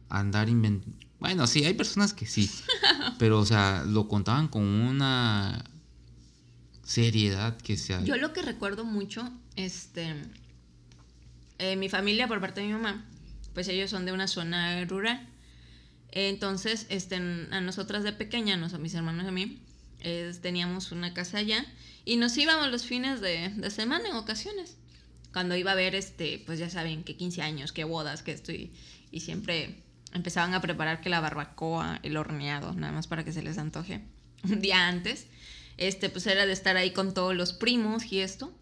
andar 0.09 0.49
inventando. 0.49 0.97
Bueno, 1.19 1.47
sí, 1.47 1.63
hay 1.63 1.73
personas 1.73 2.13
que 2.13 2.25
sí. 2.25 2.49
pero, 3.19 3.39
o 3.39 3.45
sea, 3.45 3.85
lo 3.87 4.07
contaban 4.09 4.49
con 4.49 4.63
una 4.63 5.63
seriedad 6.83 7.57
que 7.57 7.77
sea. 7.77 8.03
Yo 8.03 8.17
lo 8.17 8.33
que 8.33 8.41
recuerdo 8.41 8.83
mucho, 8.83 9.29
este. 9.55 10.15
Eh, 11.57 11.77
mi 11.77 11.87
familia, 11.87 12.27
por 12.27 12.41
parte 12.41 12.59
de 12.59 12.67
mi 12.67 12.73
mamá, 12.73 13.05
pues 13.53 13.69
ellos 13.69 13.89
son 13.89 14.05
de 14.05 14.11
una 14.11 14.27
zona 14.27 14.83
rural. 14.85 15.25
Entonces, 16.11 16.85
este, 16.89 17.15
a 17.15 17.61
nosotras 17.61 18.03
de 18.03 18.11
pequeña, 18.11 18.55
a 18.55 18.77
mis 18.77 18.93
hermanos 18.93 19.25
y 19.25 19.27
a 19.27 19.31
mí, 19.31 19.61
teníamos 20.41 20.91
una 20.91 21.13
casa 21.13 21.39
allá 21.39 21.65
y 22.05 22.17
nos 22.17 22.37
íbamos 22.37 22.69
los 22.69 22.85
fines 22.85 23.19
de, 23.19 23.51
semana 23.71 24.07
en 24.09 24.15
ocasiones. 24.15 24.77
Cuando 25.33 25.55
iba 25.55 25.71
a 25.71 25.75
ver, 25.75 25.95
este, 25.95 26.41
pues 26.45 26.59
ya 26.59 26.69
saben, 26.69 27.03
que 27.03 27.17
15 27.17 27.41
años, 27.41 27.71
que 27.71 27.83
bodas, 27.83 28.21
que 28.21 28.31
estoy. 28.31 28.71
Y 29.11 29.21
siempre 29.21 29.83
empezaban 30.13 30.53
a 30.53 30.61
preparar 30.61 31.01
que 31.01 31.09
la 31.09 31.19
barbacoa, 31.19 31.99
el 32.03 32.15
horneado, 32.15 32.73
nada 32.73 32.93
más 32.93 33.07
para 33.07 33.25
que 33.25 33.33
se 33.33 33.41
les 33.41 33.57
antoje. 33.57 34.01
Un 34.43 34.61
día 34.61 34.87
antes, 34.87 35.27
este, 35.77 36.09
pues 36.09 36.27
era 36.27 36.45
de 36.45 36.53
estar 36.53 36.77
ahí 36.77 36.91
con 36.91 37.13
todos 37.13 37.35
los 37.35 37.53
primos 37.53 38.11
y 38.11 38.19
esto. 38.19 38.53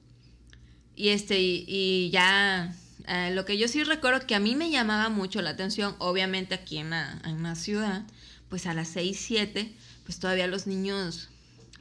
Y 0.96 1.10
este, 1.10 1.40
y, 1.42 2.10
ya 2.12 2.74
eh, 3.08 3.32
lo 3.34 3.46
que 3.46 3.58
yo 3.58 3.68
sí 3.68 3.84
recuerdo 3.84 4.26
que 4.26 4.36
a 4.36 4.40
mí 4.40 4.56
me 4.56 4.70
llamaba 4.70 5.10
mucho 5.10 5.42
la 5.42 5.52
atención, 5.52 5.96
obviamente 6.00 6.56
aquí 6.56 6.78
en 6.78 6.92
la, 6.92 7.22
en 7.26 7.44
la 7.44 7.56
ciudad, 7.56 8.04
pues 8.48 8.68
a 8.68 8.74
las 8.74 8.88
6, 8.90 9.20
7, 9.20 9.74
pues 10.06 10.20
todavía 10.20 10.48
los 10.48 10.68
niños 10.68 11.30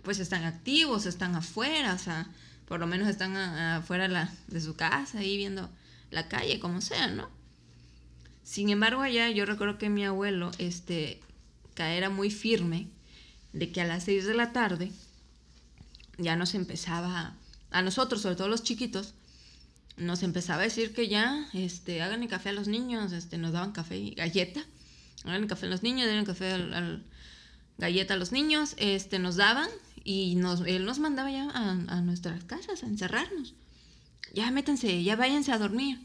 pues 0.03 0.19
están 0.19 0.45
activos, 0.45 1.07
están 1.07 1.35
afuera, 1.35 1.95
o 1.95 1.99
sea, 1.99 2.29
por 2.67 2.81
lo 2.81 2.87
menos 2.87 3.09
están 3.09 3.37
afuera 3.37 4.31
de 4.49 4.61
su 4.61 4.75
casa, 4.75 5.19
ahí 5.19 5.37
viendo 5.37 5.71
la 6.11 6.29
calle, 6.29 6.59
como 6.61 6.81
sea, 6.81 7.07
¿no? 7.07 7.31
Sin 8.43 8.69
embargo, 8.71 9.03
allá 9.03 9.31
yo 9.31 9.47
recuerdo 9.47 9.79
que 9.79 9.89
mi 9.89 10.05
abuelo, 10.05 10.51
este, 10.59 11.21
era 11.77 12.11
muy 12.11 12.31
firme 12.31 12.89
de 13.53 13.71
que 13.73 13.81
a 13.81 13.87
las 13.87 14.05
6 14.05 14.27
de 14.27 14.35
la 14.35 14.53
tarde 14.53 14.93
ya 16.19 16.37
nos 16.37 16.55
empezaba, 16.55 17.35
a 17.71 17.83
nosotros, 17.83 18.23
sobre 18.23 18.37
todo 18.37 18.49
los 18.49 18.63
chiquitos, 18.63 19.15
nos 19.97 20.23
empezaba 20.23 20.61
a 20.61 20.65
decir 20.65 20.95
que 20.95 21.09
ya, 21.09 21.49
este, 21.53 22.03
hagan 22.03 22.23
el 22.23 22.29
café 22.29 22.51
a 22.51 22.53
los 22.53 22.69
niños, 22.69 23.13
este, 23.13 23.39
nos 23.39 23.53
daban 23.53 23.73
café 23.73 23.97
y 23.97 24.11
galleta, 24.15 24.65
hagan 25.25 25.43
el 25.43 25.49
café 25.49 25.67
a 25.67 25.71
los 25.71 25.83
niños, 25.83 26.07
den 26.07 26.19
el 26.19 26.27
café 26.27 26.53
al, 26.53 27.05
galleta 27.79 28.15
a 28.15 28.17
los 28.17 28.33
niños, 28.33 28.75
este, 28.77 29.19
nos 29.19 29.37
daban 29.37 29.69
y 30.05 30.37
él 30.67 30.85
nos 30.85 30.99
mandaba 30.99 31.31
ya 31.31 31.49
a, 31.51 32.01
nuestras 32.01 32.43
casas 32.45 32.83
a 32.83 32.87
encerrarnos. 32.87 33.55
Ya 34.35 34.51
métanse, 34.51 35.03
ya 35.03 35.17
váyanse 35.17 35.53
a 35.53 35.59
dormir. 35.59 36.01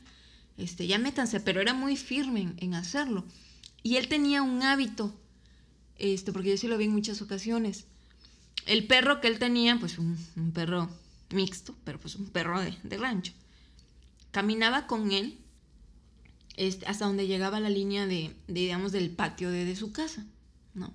Este, 0.58 0.88
ya 0.88 0.98
métanse, 0.98 1.39
pero 1.39 1.62
era 1.62 1.74
muy 1.74 1.95
firme 1.95 2.54
en, 2.58 2.74
hacerlo. 2.74 3.26
Y 3.84 3.95
él 3.98 4.08
tenía 4.08 4.41
un 4.41 4.62
hábito, 4.64 5.16
este, 5.98 6.32
porque 6.32 6.50
yo 6.50 6.58
sí 6.58 6.68
lo 6.68 6.78
vi 6.78 6.86
en 6.86 6.91
muchas 6.91 7.22
ocasiones. 7.22 7.86
El 8.66 8.86
perro 8.86 9.22
que 9.22 9.28
él 9.28 9.39
tenía, 9.39 9.80
pues 9.80 9.98
un, 9.98 10.18
perro 10.54 10.89
mixto, 11.30 11.76
pero 11.84 12.00
pues 12.00 12.16
un 12.16 12.28
perro 12.28 12.60
de, 12.60 12.78
de 12.84 12.98
rancho, 12.98 13.34
caminaba 14.32 14.88
con 14.88 15.12
él 15.12 15.39
este, 16.58 16.86
hasta 16.88 17.06
donde 17.06 17.28
llegaba 17.28 17.60
la 17.60 17.70
línea 17.70 18.08
de, 18.08 18.36
digamos, 18.48 18.91
del 18.91 19.12
patio 19.12 19.52
de, 19.52 19.64
de, 19.64 19.76
su 19.76 19.91
casa, 19.91 20.26
¿no? 20.74 20.91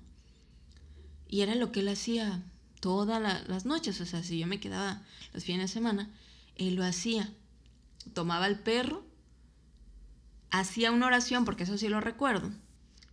Y 1.28 1.40
era 1.40 1.54
lo 1.54 1.72
que 1.72 1.80
él 1.80 1.88
hacía 1.88 2.42
todas 2.82 3.22
las 3.46 3.64
noches, 3.64 4.00
o 4.00 4.06
sea, 4.06 4.24
si 4.24 4.40
yo 4.40 4.48
me 4.48 4.58
quedaba 4.58 5.02
los 5.32 5.44
fines 5.44 5.70
de 5.70 5.72
semana, 5.72 6.10
él 6.56 6.74
lo 6.74 6.84
hacía. 6.84 7.32
Tomaba 8.12 8.48
el 8.48 8.58
perro, 8.58 9.06
hacía 10.50 10.90
una 10.90 11.06
oración, 11.06 11.44
porque 11.44 11.62
eso 11.62 11.78
sí 11.78 11.88
lo 11.88 12.00
recuerdo, 12.00 12.50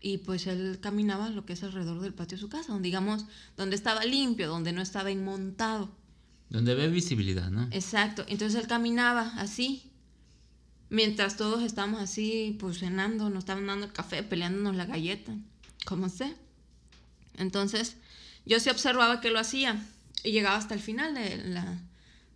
y 0.01 0.17
pues 0.17 0.47
él 0.47 0.79
caminaba 0.81 1.29
lo 1.29 1.45
que 1.45 1.53
es 1.53 1.61
alrededor 1.61 2.01
del 2.01 2.15
patio 2.15 2.35
de 2.35 2.41
su 2.41 2.49
casa, 2.49 2.73
donde 2.73 2.87
digamos, 2.87 3.25
donde 3.57 3.75
estaba 3.75 4.03
limpio, 4.05 4.49
donde 4.49 4.73
no 4.73 4.81
estaba 4.81 5.11
inmontado. 5.11 5.95
Donde 6.49 6.73
ve 6.73 6.87
visibilidad, 6.87 7.51
¿no? 7.51 7.67
Exacto, 7.69 8.25
entonces 8.27 8.59
él 8.59 8.67
caminaba 8.67 9.33
así, 9.37 9.91
mientras 10.89 11.37
todos 11.37 11.61
estábamos 11.61 12.01
así, 12.01 12.57
pues 12.59 12.79
cenando, 12.79 13.29
nos 13.29 13.43
estaban 13.43 13.67
dando 13.67 13.85
el 13.85 13.93
café, 13.93 14.23
peleándonos 14.23 14.75
la 14.75 14.85
galleta, 14.85 15.37
como 15.85 16.09
sé. 16.09 16.35
Entonces, 17.35 17.97
yo 18.49 18.59
sí 18.59 18.71
observaba 18.71 19.21
que 19.21 19.29
lo 19.29 19.39
hacía 19.39 19.79
y 20.23 20.31
llegaba 20.31 20.57
hasta 20.57 20.73
el 20.73 20.79
final 20.79 21.13
de 21.13 21.37
la, 21.37 21.77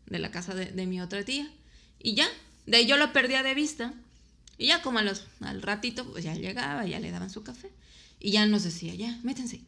de 0.05 0.19
la 0.19 0.29
casa 0.29 0.53
de, 0.53 0.85
mi 0.85 1.01
otra 1.01 1.25
tía. 1.25 1.51
Y 1.99 2.13
ya, 2.13 2.27
de 2.67 2.77
ahí 2.77 2.85
yo 2.85 2.97
lo 2.97 3.11
perdía 3.11 3.41
de 3.41 3.55
vista. 3.55 3.93
Y 4.59 4.67
ya 4.67 4.83
como 4.83 4.99
a 4.99 5.01
los, 5.01 5.25
al 5.41 5.63
ratito, 5.63 6.05
pues 6.05 6.23
ya 6.23 6.35
llegaba, 6.35 6.85
ya 6.85 6.99
le 6.99 7.09
daban 7.09 7.31
su 7.31 7.43
café. 7.43 7.71
Y 8.19 8.29
ya 8.29 8.45
nos 8.45 8.63
decía, 8.63 8.93
ya, 8.93 9.19
métense. 9.23 9.61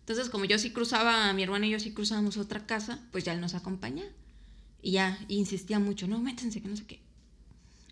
Entonces, 0.00 0.30
como 0.30 0.46
yo 0.46 0.58
sí 0.58 0.70
cruzaba, 0.70 1.30
mi 1.34 1.42
hermana 1.42 1.66
y 1.66 1.70
yo 1.70 1.78
sí 1.78 1.92
cruzábamos 1.92 2.38
otra 2.38 2.64
casa, 2.64 2.98
pues 3.12 3.24
ya 3.24 3.34
él 3.34 3.42
nos 3.42 3.52
acompañaba. 3.54 4.08
Y 4.80 4.92
ya 4.92 5.18
insistía 5.28 5.78
mucho, 5.78 6.08
no, 6.08 6.18
métense, 6.18 6.62
que 6.62 6.68
no 6.68 6.78
sé 6.78 6.86
qué. 6.86 7.00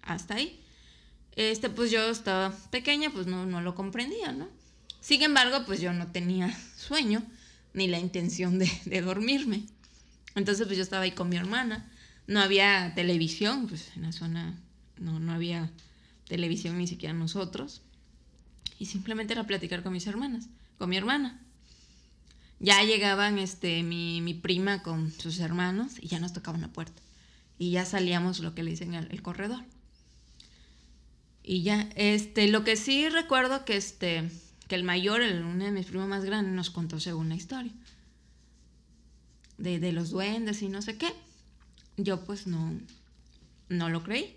Hasta 0.00 0.36
ahí. 0.36 0.58
Este, 1.36 1.68
pues 1.68 1.90
yo 1.90 2.08
estaba 2.08 2.56
pequeña, 2.70 3.10
pues 3.10 3.26
no, 3.26 3.44
no 3.44 3.60
lo 3.60 3.74
comprendía, 3.74 4.32
¿no? 4.32 4.48
Sin 5.02 5.22
embargo, 5.22 5.66
pues 5.66 5.82
yo 5.82 5.92
no 5.92 6.06
tenía 6.06 6.58
sueño 6.78 7.22
ni 7.74 7.88
la 7.88 7.98
intención 7.98 8.58
de, 8.58 9.00
dormirme. 9.02 9.64
Entonces, 10.34 10.66
pues 10.66 10.76
yo 10.76 10.82
estaba 10.82 11.02
ahí 11.02 11.12
con 11.12 11.28
mi 11.28 11.36
hermana. 11.36 11.90
No 12.26 12.40
había 12.40 12.94
televisión, 12.94 13.66
pues 13.68 13.90
en 13.96 14.02
la 14.02 14.12
zona 14.12 14.58
no, 14.98 15.18
no 15.18 15.32
había 15.32 15.70
televisión 16.28 16.78
ni 16.78 16.86
siquiera 16.86 17.14
nosotros. 17.14 17.82
Y 18.78 18.86
simplemente 18.86 19.32
era 19.32 19.46
platicar 19.46 19.82
con 19.82 19.92
mis 19.92 20.06
hermanas, 20.06 20.48
con 20.78 20.88
mi 20.88 20.96
hermana. 20.96 21.40
Ya 22.58 22.82
llegaban 22.84 23.38
este, 23.38 23.82
mi, 23.82 24.20
mi 24.20 24.34
prima 24.34 24.82
con 24.82 25.10
sus 25.10 25.40
hermanos 25.40 25.94
y 26.00 26.08
ya 26.08 26.20
nos 26.20 26.32
tocaban 26.32 26.60
la 26.60 26.68
puerta. 26.68 27.02
Y 27.58 27.72
ya 27.72 27.84
salíamos 27.84 28.40
lo 28.40 28.54
que 28.54 28.62
le 28.62 28.70
dicen 28.70 28.94
el, 28.94 29.08
el 29.10 29.22
corredor. 29.22 29.64
Y 31.42 31.62
ya, 31.62 31.88
este, 31.96 32.48
lo 32.48 32.62
que 32.64 32.76
sí 32.76 33.08
recuerdo 33.08 33.64
que 33.64 33.76
este, 33.76 34.30
el 34.74 34.84
mayor, 34.84 35.22
el, 35.22 35.42
uno 35.42 35.64
de 35.64 35.70
mis 35.70 35.86
primos 35.86 36.08
más 36.08 36.24
grandes, 36.24 36.54
nos 36.54 36.70
contó 36.70 37.00
según 37.00 37.28
la 37.28 37.34
historia. 37.34 37.72
De, 39.58 39.78
de 39.78 39.92
los 39.92 40.10
duendes 40.10 40.62
y 40.62 40.68
no 40.68 40.82
sé 40.82 40.96
qué. 40.96 41.12
Yo 41.96 42.24
pues 42.24 42.46
no, 42.46 42.78
no 43.68 43.88
lo 43.88 44.02
creí. 44.02 44.36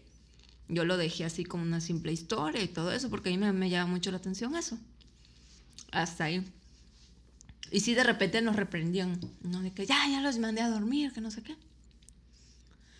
Yo 0.68 0.84
lo 0.84 0.98
dejé 0.98 1.26
así 1.26 1.44
como 1.44 1.64
una 1.64 1.82
simple 1.82 2.12
historia 2.12 2.62
y 2.62 2.68
todo 2.68 2.92
eso, 2.92 3.10
porque 3.10 3.30
a 3.30 3.32
mí 3.32 3.38
me, 3.38 3.54
me 3.54 3.70
llama 3.70 3.92
mucho 3.92 4.12
la 4.12 4.18
atención 4.18 4.56
eso. 4.56 4.78
Hasta 5.92 6.26
ahí. 6.26 6.44
Y 7.72 7.80
sí, 7.82 7.94
de 7.94 8.04
repente 8.04 8.42
nos 8.42 8.56
reprendían, 8.56 9.20
¿no? 9.42 9.62
De 9.62 9.72
que 9.72 9.86
ya, 9.86 10.08
ya 10.10 10.22
los 10.22 10.38
mandé 10.40 10.62
a 10.62 10.70
dormir, 10.70 11.12
que 11.14 11.22
no 11.22 11.32
sé 11.32 11.44
qué. 11.44 11.56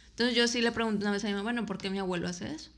Entonces 0.10 0.36
yo 0.36 0.48
sí 0.48 0.62
le 0.62 0.72
pregunté 0.72 1.04
una 1.04 1.12
vez 1.12 1.24
a 1.24 1.28
mi 1.28 1.34
mamá, 1.34 1.44
bueno, 1.44 1.66
¿por 1.66 1.78
qué 1.78 1.90
mi 1.90 2.00
abuelo 2.00 2.28
hace 2.28 2.54
eso? 2.54 2.72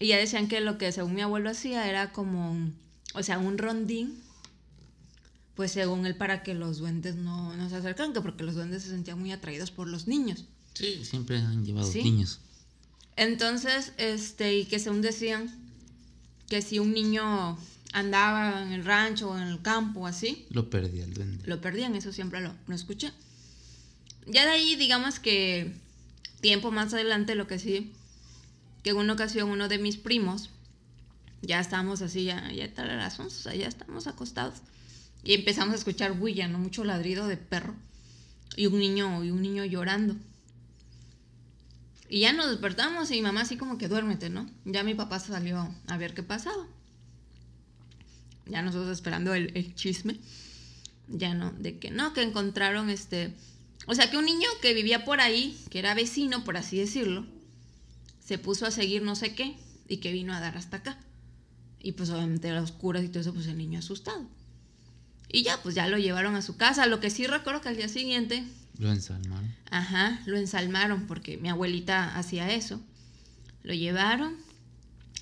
Y 0.00 0.08
ya 0.08 0.16
decían 0.16 0.48
que 0.48 0.60
lo 0.60 0.78
que 0.78 0.90
según 0.92 1.14
mi 1.14 1.20
abuelo 1.20 1.50
hacía 1.50 1.88
era 1.88 2.12
como, 2.12 2.70
o 3.14 3.22
sea, 3.22 3.38
un 3.38 3.56
rondín, 3.58 4.14
pues 5.54 5.72
según 5.72 6.04
él 6.06 6.16
para 6.16 6.42
que 6.42 6.52
los 6.54 6.78
duendes 6.78 7.14
no, 7.16 7.56
no 7.56 7.68
se 7.70 7.76
acercaran, 7.76 8.12
que 8.12 8.20
porque 8.20 8.44
los 8.44 8.54
duendes 8.54 8.82
se 8.82 8.90
sentían 8.90 9.18
muy 9.18 9.32
atraídos 9.32 9.70
por 9.70 9.88
los 9.88 10.06
niños. 10.06 10.44
Sí, 10.74 11.04
siempre 11.04 11.38
han 11.38 11.64
llevado 11.64 11.90
Sí. 11.90 12.02
niños. 12.02 12.40
Entonces, 13.16 13.92
este, 13.96 14.58
y 14.58 14.64
que 14.64 14.78
según 14.80 15.00
decían 15.00 15.48
que 16.48 16.60
si 16.62 16.80
un 16.80 16.92
niño 16.92 17.56
andaba 17.92 18.62
en 18.62 18.72
el 18.72 18.84
rancho 18.84 19.30
o 19.30 19.38
en 19.38 19.44
el 19.46 19.62
campo 19.62 20.06
así, 20.08 20.46
Lo 20.50 20.68
perdí 20.68 21.00
el 21.00 21.14
duende. 21.14 21.46
lo 21.46 21.60
perdían, 21.60 21.94
eso 21.94 22.12
siempre 22.12 22.40
lo, 22.40 22.52
lo 22.66 22.74
escuché. 22.74 23.12
Ya 24.26 24.44
de 24.44 24.50
ahí, 24.52 24.74
digamos 24.74 25.20
que 25.20 25.72
tiempo 26.40 26.72
más 26.72 26.92
adelante, 26.92 27.36
lo 27.36 27.46
que 27.46 27.60
sí, 27.60 27.92
que 28.82 28.90
en 28.90 28.96
una 28.96 29.12
ocasión 29.12 29.48
uno 29.50 29.68
de 29.68 29.78
mis 29.78 29.96
primos, 29.96 30.50
ya 31.46 31.60
estábamos 31.60 32.02
así, 32.02 32.24
ya, 32.24 32.50
ya 32.52 32.72
tal 32.72 32.90
a 32.90 32.96
las 32.96 33.18
11, 33.18 33.36
o 33.36 33.42
sea, 33.42 33.54
ya 33.54 33.68
estamos 33.68 34.06
acostados, 34.06 34.58
y 35.22 35.34
empezamos 35.34 35.74
a 35.74 35.78
escuchar 35.78 36.12
bulla, 36.12 36.48
¿no? 36.48 36.58
Mucho 36.58 36.84
ladrido 36.84 37.26
de 37.26 37.36
perro, 37.36 37.74
y 38.56 38.66
un 38.66 38.78
niño, 38.78 39.24
y 39.24 39.30
un 39.30 39.42
niño 39.42 39.64
llorando. 39.64 40.16
Y 42.08 42.20
ya 42.20 42.32
nos 42.32 42.50
despertamos 42.50 43.10
y 43.10 43.20
mamá 43.22 43.40
así 43.40 43.56
como 43.56 43.78
que 43.78 43.88
duérmete, 43.88 44.28
¿no? 44.28 44.48
Ya 44.64 44.84
mi 44.84 44.94
papá 44.94 45.18
salió 45.18 45.74
a 45.86 45.96
ver 45.96 46.14
qué 46.14 46.22
pasaba. 46.22 46.66
Ya 48.46 48.62
nosotros 48.62 48.90
esperando 48.90 49.34
el, 49.34 49.56
el 49.56 49.74
chisme. 49.74 50.18
Ya 51.08 51.34
no, 51.34 51.52
de 51.52 51.78
que 51.78 51.90
no, 51.90 52.12
que 52.12 52.22
encontraron 52.22 52.90
este... 52.90 53.32
O 53.86 53.94
sea, 53.94 54.10
que 54.10 54.16
un 54.16 54.26
niño 54.26 54.48
que 54.62 54.74
vivía 54.74 55.04
por 55.04 55.20
ahí, 55.20 55.58
que 55.70 55.78
era 55.78 55.94
vecino, 55.94 56.44
por 56.44 56.56
así 56.56 56.78
decirlo, 56.78 57.26
se 58.24 58.38
puso 58.38 58.64
a 58.66 58.70
seguir 58.70 59.02
no 59.02 59.16
sé 59.16 59.34
qué 59.34 59.56
y 59.88 59.98
que 59.98 60.12
vino 60.12 60.32
a 60.34 60.40
dar 60.40 60.56
hasta 60.56 60.78
acá. 60.78 60.98
Y 61.84 61.92
pues 61.92 62.08
obviamente 62.08 62.50
las 62.50 62.64
oscuras 62.64 63.04
y 63.04 63.08
todo 63.08 63.20
eso, 63.20 63.34
pues 63.34 63.46
el 63.46 63.58
niño 63.58 63.78
asustado. 63.78 64.26
Y 65.30 65.42
ya, 65.42 65.62
pues 65.62 65.74
ya 65.74 65.86
lo 65.86 65.98
llevaron 65.98 66.34
a 66.34 66.40
su 66.40 66.56
casa. 66.56 66.86
Lo 66.86 66.98
que 66.98 67.10
sí 67.10 67.26
recuerdo 67.26 67.60
que 67.60 67.68
al 67.68 67.76
día 67.76 67.88
siguiente 67.88 68.42
Lo 68.78 68.90
ensalmaron. 68.90 69.54
Ajá, 69.70 70.22
lo 70.24 70.38
ensalmaron 70.38 71.06
porque 71.06 71.36
mi 71.36 71.50
abuelita 71.50 72.16
hacía 72.16 72.50
eso. 72.50 72.80
Lo 73.62 73.74
llevaron, 73.74 74.34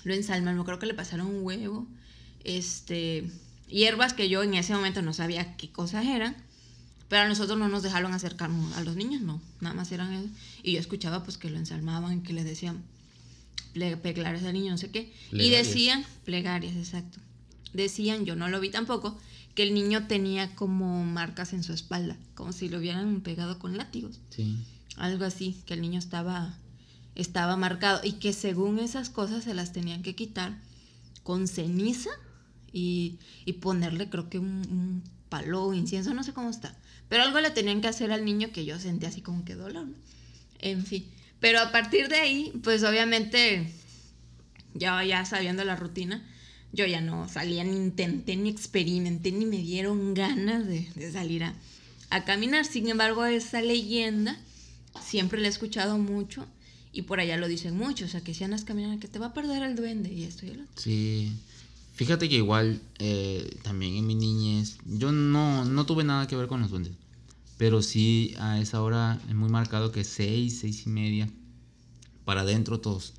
lo 0.05 0.13
ensalmaron, 0.13 0.63
creo 0.63 0.79
que 0.79 0.85
le 0.85 0.93
pasaron 0.93 1.27
un 1.27 1.43
huevo, 1.43 1.85
este, 2.45 3.29
hierbas 3.67 4.13
que 4.13 4.29
yo 4.29 4.41
en 4.41 4.53
ese 4.53 4.73
momento 4.73 5.01
no 5.01 5.11
sabía 5.11 5.57
qué 5.57 5.69
cosas 5.69 6.05
eran, 6.05 6.35
pero 7.09 7.23
a 7.23 7.27
nosotros 7.27 7.59
no 7.59 7.67
nos 7.67 7.83
dejaron 7.83 8.13
acercarnos 8.13 8.77
a 8.77 8.83
los 8.83 8.95
niños, 8.95 9.21
no, 9.21 9.41
nada 9.59 9.75
más 9.75 9.91
eran 9.91 10.13
eso. 10.13 10.29
Y 10.61 10.73
yo 10.73 10.79
escuchaba 10.79 11.23
pues 11.23 11.37
que 11.37 11.49
lo 11.49 11.57
ensalmaban, 11.57 12.23
que 12.23 12.31
le 12.31 12.45
decían 12.45 12.83
plegarias 13.73 14.43
al 14.43 14.53
niño, 14.53 14.71
no 14.71 14.77
sé 14.77 14.91
qué. 14.91 15.11
Y 15.31 15.49
decían, 15.49 16.05
plegarias, 16.25 16.75
exacto. 16.75 17.19
Decían, 17.73 18.25
yo 18.25 18.35
no 18.35 18.47
lo 18.49 18.59
vi 18.59 18.69
tampoco, 18.69 19.17
que 19.55 19.63
el 19.63 19.73
niño 19.73 20.07
tenía 20.07 20.55
como 20.55 21.03
marcas 21.05 21.53
en 21.53 21.63
su 21.63 21.73
espalda, 21.73 22.17
como 22.35 22.53
si 22.53 22.69
lo 22.69 22.77
hubieran 22.79 23.21
pegado 23.21 23.59
con 23.59 23.77
látigos 23.77 24.19
Sí. 24.29 24.57
algo 24.97 25.25
así, 25.25 25.57
que 25.65 25.73
el 25.75 25.81
niño 25.81 25.99
estaba, 25.99 26.57
estaba 27.15 27.55
marcado 27.55 28.01
y 28.03 28.13
que 28.13 28.33
según 28.33 28.79
esas 28.79 29.09
cosas 29.09 29.43
se 29.43 29.53
las 29.53 29.71
tenían 29.73 30.01
que 30.03 30.15
quitar 30.15 30.57
con 31.23 31.47
ceniza 31.47 32.09
y, 32.71 33.17
y 33.45 33.53
ponerle 33.53 34.09
creo 34.09 34.29
que 34.29 34.39
un, 34.39 34.47
un 34.69 35.03
palo 35.29 35.63
o 35.65 35.73
incienso, 35.73 36.13
no 36.13 36.23
sé 36.23 36.33
cómo 36.33 36.49
está, 36.49 36.75
pero 37.09 37.23
algo 37.23 37.39
le 37.39 37.51
tenían 37.51 37.81
que 37.81 37.87
hacer 37.87 38.11
al 38.11 38.25
niño 38.25 38.51
que 38.51 38.65
yo 38.65 38.79
sentí 38.79 39.05
así 39.05 39.21
como 39.21 39.45
que 39.45 39.55
dolor, 39.55 39.85
¿no? 39.87 39.95
En 40.59 40.83
fin, 40.85 41.05
pero 41.43 41.59
a 41.59 41.73
partir 41.73 42.07
de 42.07 42.15
ahí, 42.15 42.53
pues 42.63 42.85
obviamente, 42.85 43.69
ya, 44.75 45.03
ya 45.03 45.25
sabiendo 45.25 45.65
la 45.65 45.75
rutina, 45.75 46.25
yo 46.71 46.85
ya 46.85 47.01
no 47.01 47.27
salía, 47.27 47.65
ni 47.65 47.75
intenté, 47.75 48.37
ni 48.37 48.49
experimenté, 48.49 49.33
ni 49.33 49.45
me 49.45 49.57
dieron 49.57 50.13
ganas 50.13 50.65
de, 50.65 50.87
salir 51.11 51.43
a, 51.43 52.23
caminar. 52.23 52.63
Sin 52.63 52.87
embargo, 52.87 53.25
esa 53.25 53.61
leyenda 53.61 54.39
siempre 55.05 55.41
la 55.41 55.47
he 55.47 55.49
escuchado 55.49 55.97
mucho 55.97 56.47
y 56.93 57.01
por 57.01 57.19
allá 57.19 57.35
lo 57.35 57.49
dicen 57.49 57.75
mucho. 57.75 58.05
O 58.05 58.07
sea, 58.07 58.21
que 58.21 58.33
si 58.33 58.45
andas 58.45 58.63
caminando, 58.63 59.01
que 59.01 59.09
te 59.09 59.19
va 59.19 59.25
a 59.25 59.33
perder 59.33 59.63
el 59.63 59.75
duende 59.75 60.13
y 60.13 60.23
esto 60.23 60.45
y 60.45 60.51
el 60.51 60.61
otro. 60.61 60.81
Sí. 60.81 61.33
Fíjate 61.93 62.29
que 62.29 62.37
igual 62.37 62.79
eh, 62.99 63.57
también 63.63 63.97
en 63.97 64.07
mi 64.07 64.15
niñez, 64.15 64.77
yo 64.85 65.11
no, 65.11 65.65
no 65.65 65.85
tuve 65.85 66.05
nada 66.05 66.25
que 66.25 66.37
ver 66.37 66.47
con 66.47 66.61
los 66.61 66.69
duendes. 66.69 66.93
Pero 67.63 67.81
sí 67.81 68.35
a 68.39 68.59
esa 68.59 68.81
hora 68.81 69.21
es 69.29 69.35
muy 69.35 69.47
marcado 69.47 69.93
que 69.93 70.03
seis, 70.03 70.59
seis 70.59 70.85
y 70.85 70.89
media, 70.89 71.29
para 72.25 72.41
adentro 72.41 72.81
todos, 72.81 73.13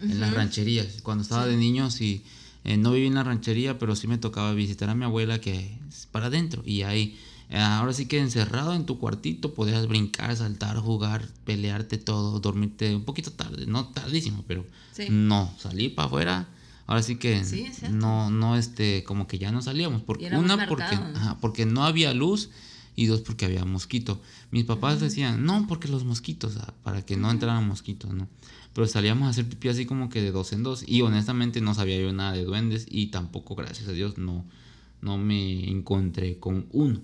en 0.00 0.18
las 0.20 0.32
rancherías. 0.32 1.02
Cuando 1.02 1.20
estaba 1.20 1.44
de 1.46 1.58
niño 1.58 1.90
sí, 1.90 2.24
eh, 2.64 2.78
no 2.78 2.92
viví 2.92 3.08
en 3.08 3.14
la 3.16 3.24
ranchería, 3.24 3.78
pero 3.78 3.94
sí 3.94 4.06
me 4.06 4.16
tocaba 4.16 4.54
visitar 4.54 4.88
a 4.88 4.94
mi 4.94 5.04
abuela 5.04 5.38
que 5.42 5.78
es 5.90 6.06
para 6.10 6.28
adentro. 6.28 6.62
Y 6.64 6.80
ahí, 6.80 7.18
eh, 7.50 7.58
ahora 7.58 7.92
sí 7.92 8.06
que 8.06 8.18
encerrado 8.20 8.72
en 8.72 8.86
tu 8.86 8.98
cuartito 8.98 9.52
podías 9.52 9.86
brincar, 9.86 10.34
saltar, 10.34 10.78
jugar, 10.78 11.28
pelearte 11.44 11.98
todo, 11.98 12.40
dormirte 12.40 12.96
un 12.96 13.04
poquito 13.04 13.32
tarde, 13.32 13.66
no 13.66 13.88
tardísimo, 13.88 14.44
pero 14.48 14.64
Sí. 14.92 15.08
no, 15.10 15.52
salir 15.58 15.94
para 15.94 16.06
afuera. 16.06 16.48
Ahora 16.86 17.02
sí 17.02 17.16
que 17.16 17.44
Sí, 17.44 17.66
no, 17.90 18.30
no, 18.30 18.56
este, 18.56 19.04
como 19.04 19.26
que 19.26 19.38
ya 19.38 19.52
no 19.52 19.60
salíamos. 19.60 20.00
Porque, 20.00 20.28
una, 20.28 20.56
marcado, 20.56 20.68
porque, 20.70 20.96
¿no? 20.96 21.18
ajá, 21.18 21.38
porque 21.38 21.66
no 21.66 21.84
había 21.84 22.14
luz 22.14 22.48
y 23.00 23.06
dos, 23.06 23.22
porque 23.22 23.46
había 23.46 23.64
mosquito. 23.64 24.20
Mis 24.50 24.64
papás 24.64 25.00
decían, 25.00 25.44
no, 25.46 25.66
porque 25.66 25.88
los 25.88 26.04
mosquitos, 26.04 26.56
ah, 26.58 26.74
para 26.82 27.04
que 27.04 27.16
no 27.16 27.30
entraran 27.30 27.66
mosquitos, 27.66 28.12
¿no? 28.12 28.28
Pero 28.74 28.86
salíamos 28.86 29.26
a 29.26 29.30
hacer 29.30 29.48
pipí 29.48 29.68
así 29.68 29.86
como 29.86 30.10
que 30.10 30.20
de 30.20 30.30
dos 30.32 30.52
en 30.52 30.62
dos. 30.62 30.84
Y 30.86 31.00
honestamente 31.02 31.60
no 31.62 31.74
sabía 31.74 31.98
yo 31.98 32.12
nada 32.12 32.32
de 32.32 32.44
duendes 32.44 32.86
y 32.90 33.06
tampoco, 33.06 33.54
gracias 33.54 33.88
a 33.88 33.92
Dios, 33.92 34.18
no, 34.18 34.44
no 35.00 35.16
me 35.16 35.68
encontré 35.70 36.38
con 36.38 36.66
uno. 36.72 37.00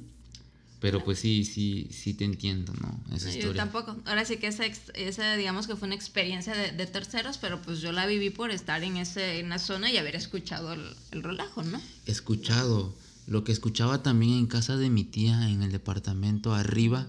Pero 0.78 1.02
pues 1.02 1.18
sí, 1.18 1.44
sí, 1.46 1.88
sí 1.90 2.12
te 2.12 2.24
entiendo, 2.26 2.74
¿no? 2.74 3.00
Esa 3.16 3.26
No, 3.28 3.32
yo 3.32 3.38
historia. 3.38 3.62
tampoco. 3.62 3.96
Ahora 4.04 4.26
sí 4.26 4.36
que 4.36 4.46
esa, 4.48 5.36
digamos 5.36 5.66
que 5.66 5.74
fue 5.76 5.86
una 5.86 5.94
experiencia 5.94 6.54
de, 6.54 6.72
de 6.72 6.86
terceros, 6.86 7.38
pero 7.38 7.62
pues 7.62 7.80
yo 7.80 7.92
la 7.92 8.04
viví 8.06 8.28
por 8.28 8.50
estar 8.50 8.84
en, 8.84 8.98
ese, 8.98 9.40
en 9.40 9.48
la 9.48 9.58
zona 9.58 9.90
y 9.90 9.96
haber 9.96 10.14
escuchado 10.14 10.74
el, 10.74 10.82
el 11.12 11.22
relajo, 11.22 11.62
¿no? 11.62 11.80
escuchado. 12.04 12.94
Lo 13.26 13.42
que 13.44 13.52
escuchaba 13.52 14.02
también 14.02 14.34
en 14.34 14.46
casa 14.46 14.76
de 14.76 14.88
mi 14.90 15.04
tía 15.04 15.50
en 15.50 15.62
el 15.62 15.72
departamento 15.72 16.54
arriba, 16.54 17.08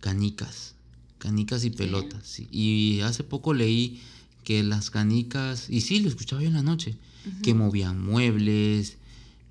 canicas, 0.00 0.74
canicas 1.18 1.64
y 1.64 1.70
pelotas. 1.70 2.26
sí. 2.26 2.48
Y 2.50 3.00
hace 3.00 3.24
poco 3.24 3.52
leí 3.54 4.00
que 4.44 4.62
las 4.62 4.90
canicas, 4.90 5.68
y 5.68 5.80
sí, 5.82 6.00
lo 6.00 6.08
escuchaba 6.08 6.42
yo 6.42 6.48
en 6.48 6.54
la 6.54 6.62
noche, 6.62 6.96
que 7.42 7.52
movían 7.54 8.02
muebles, 8.02 8.96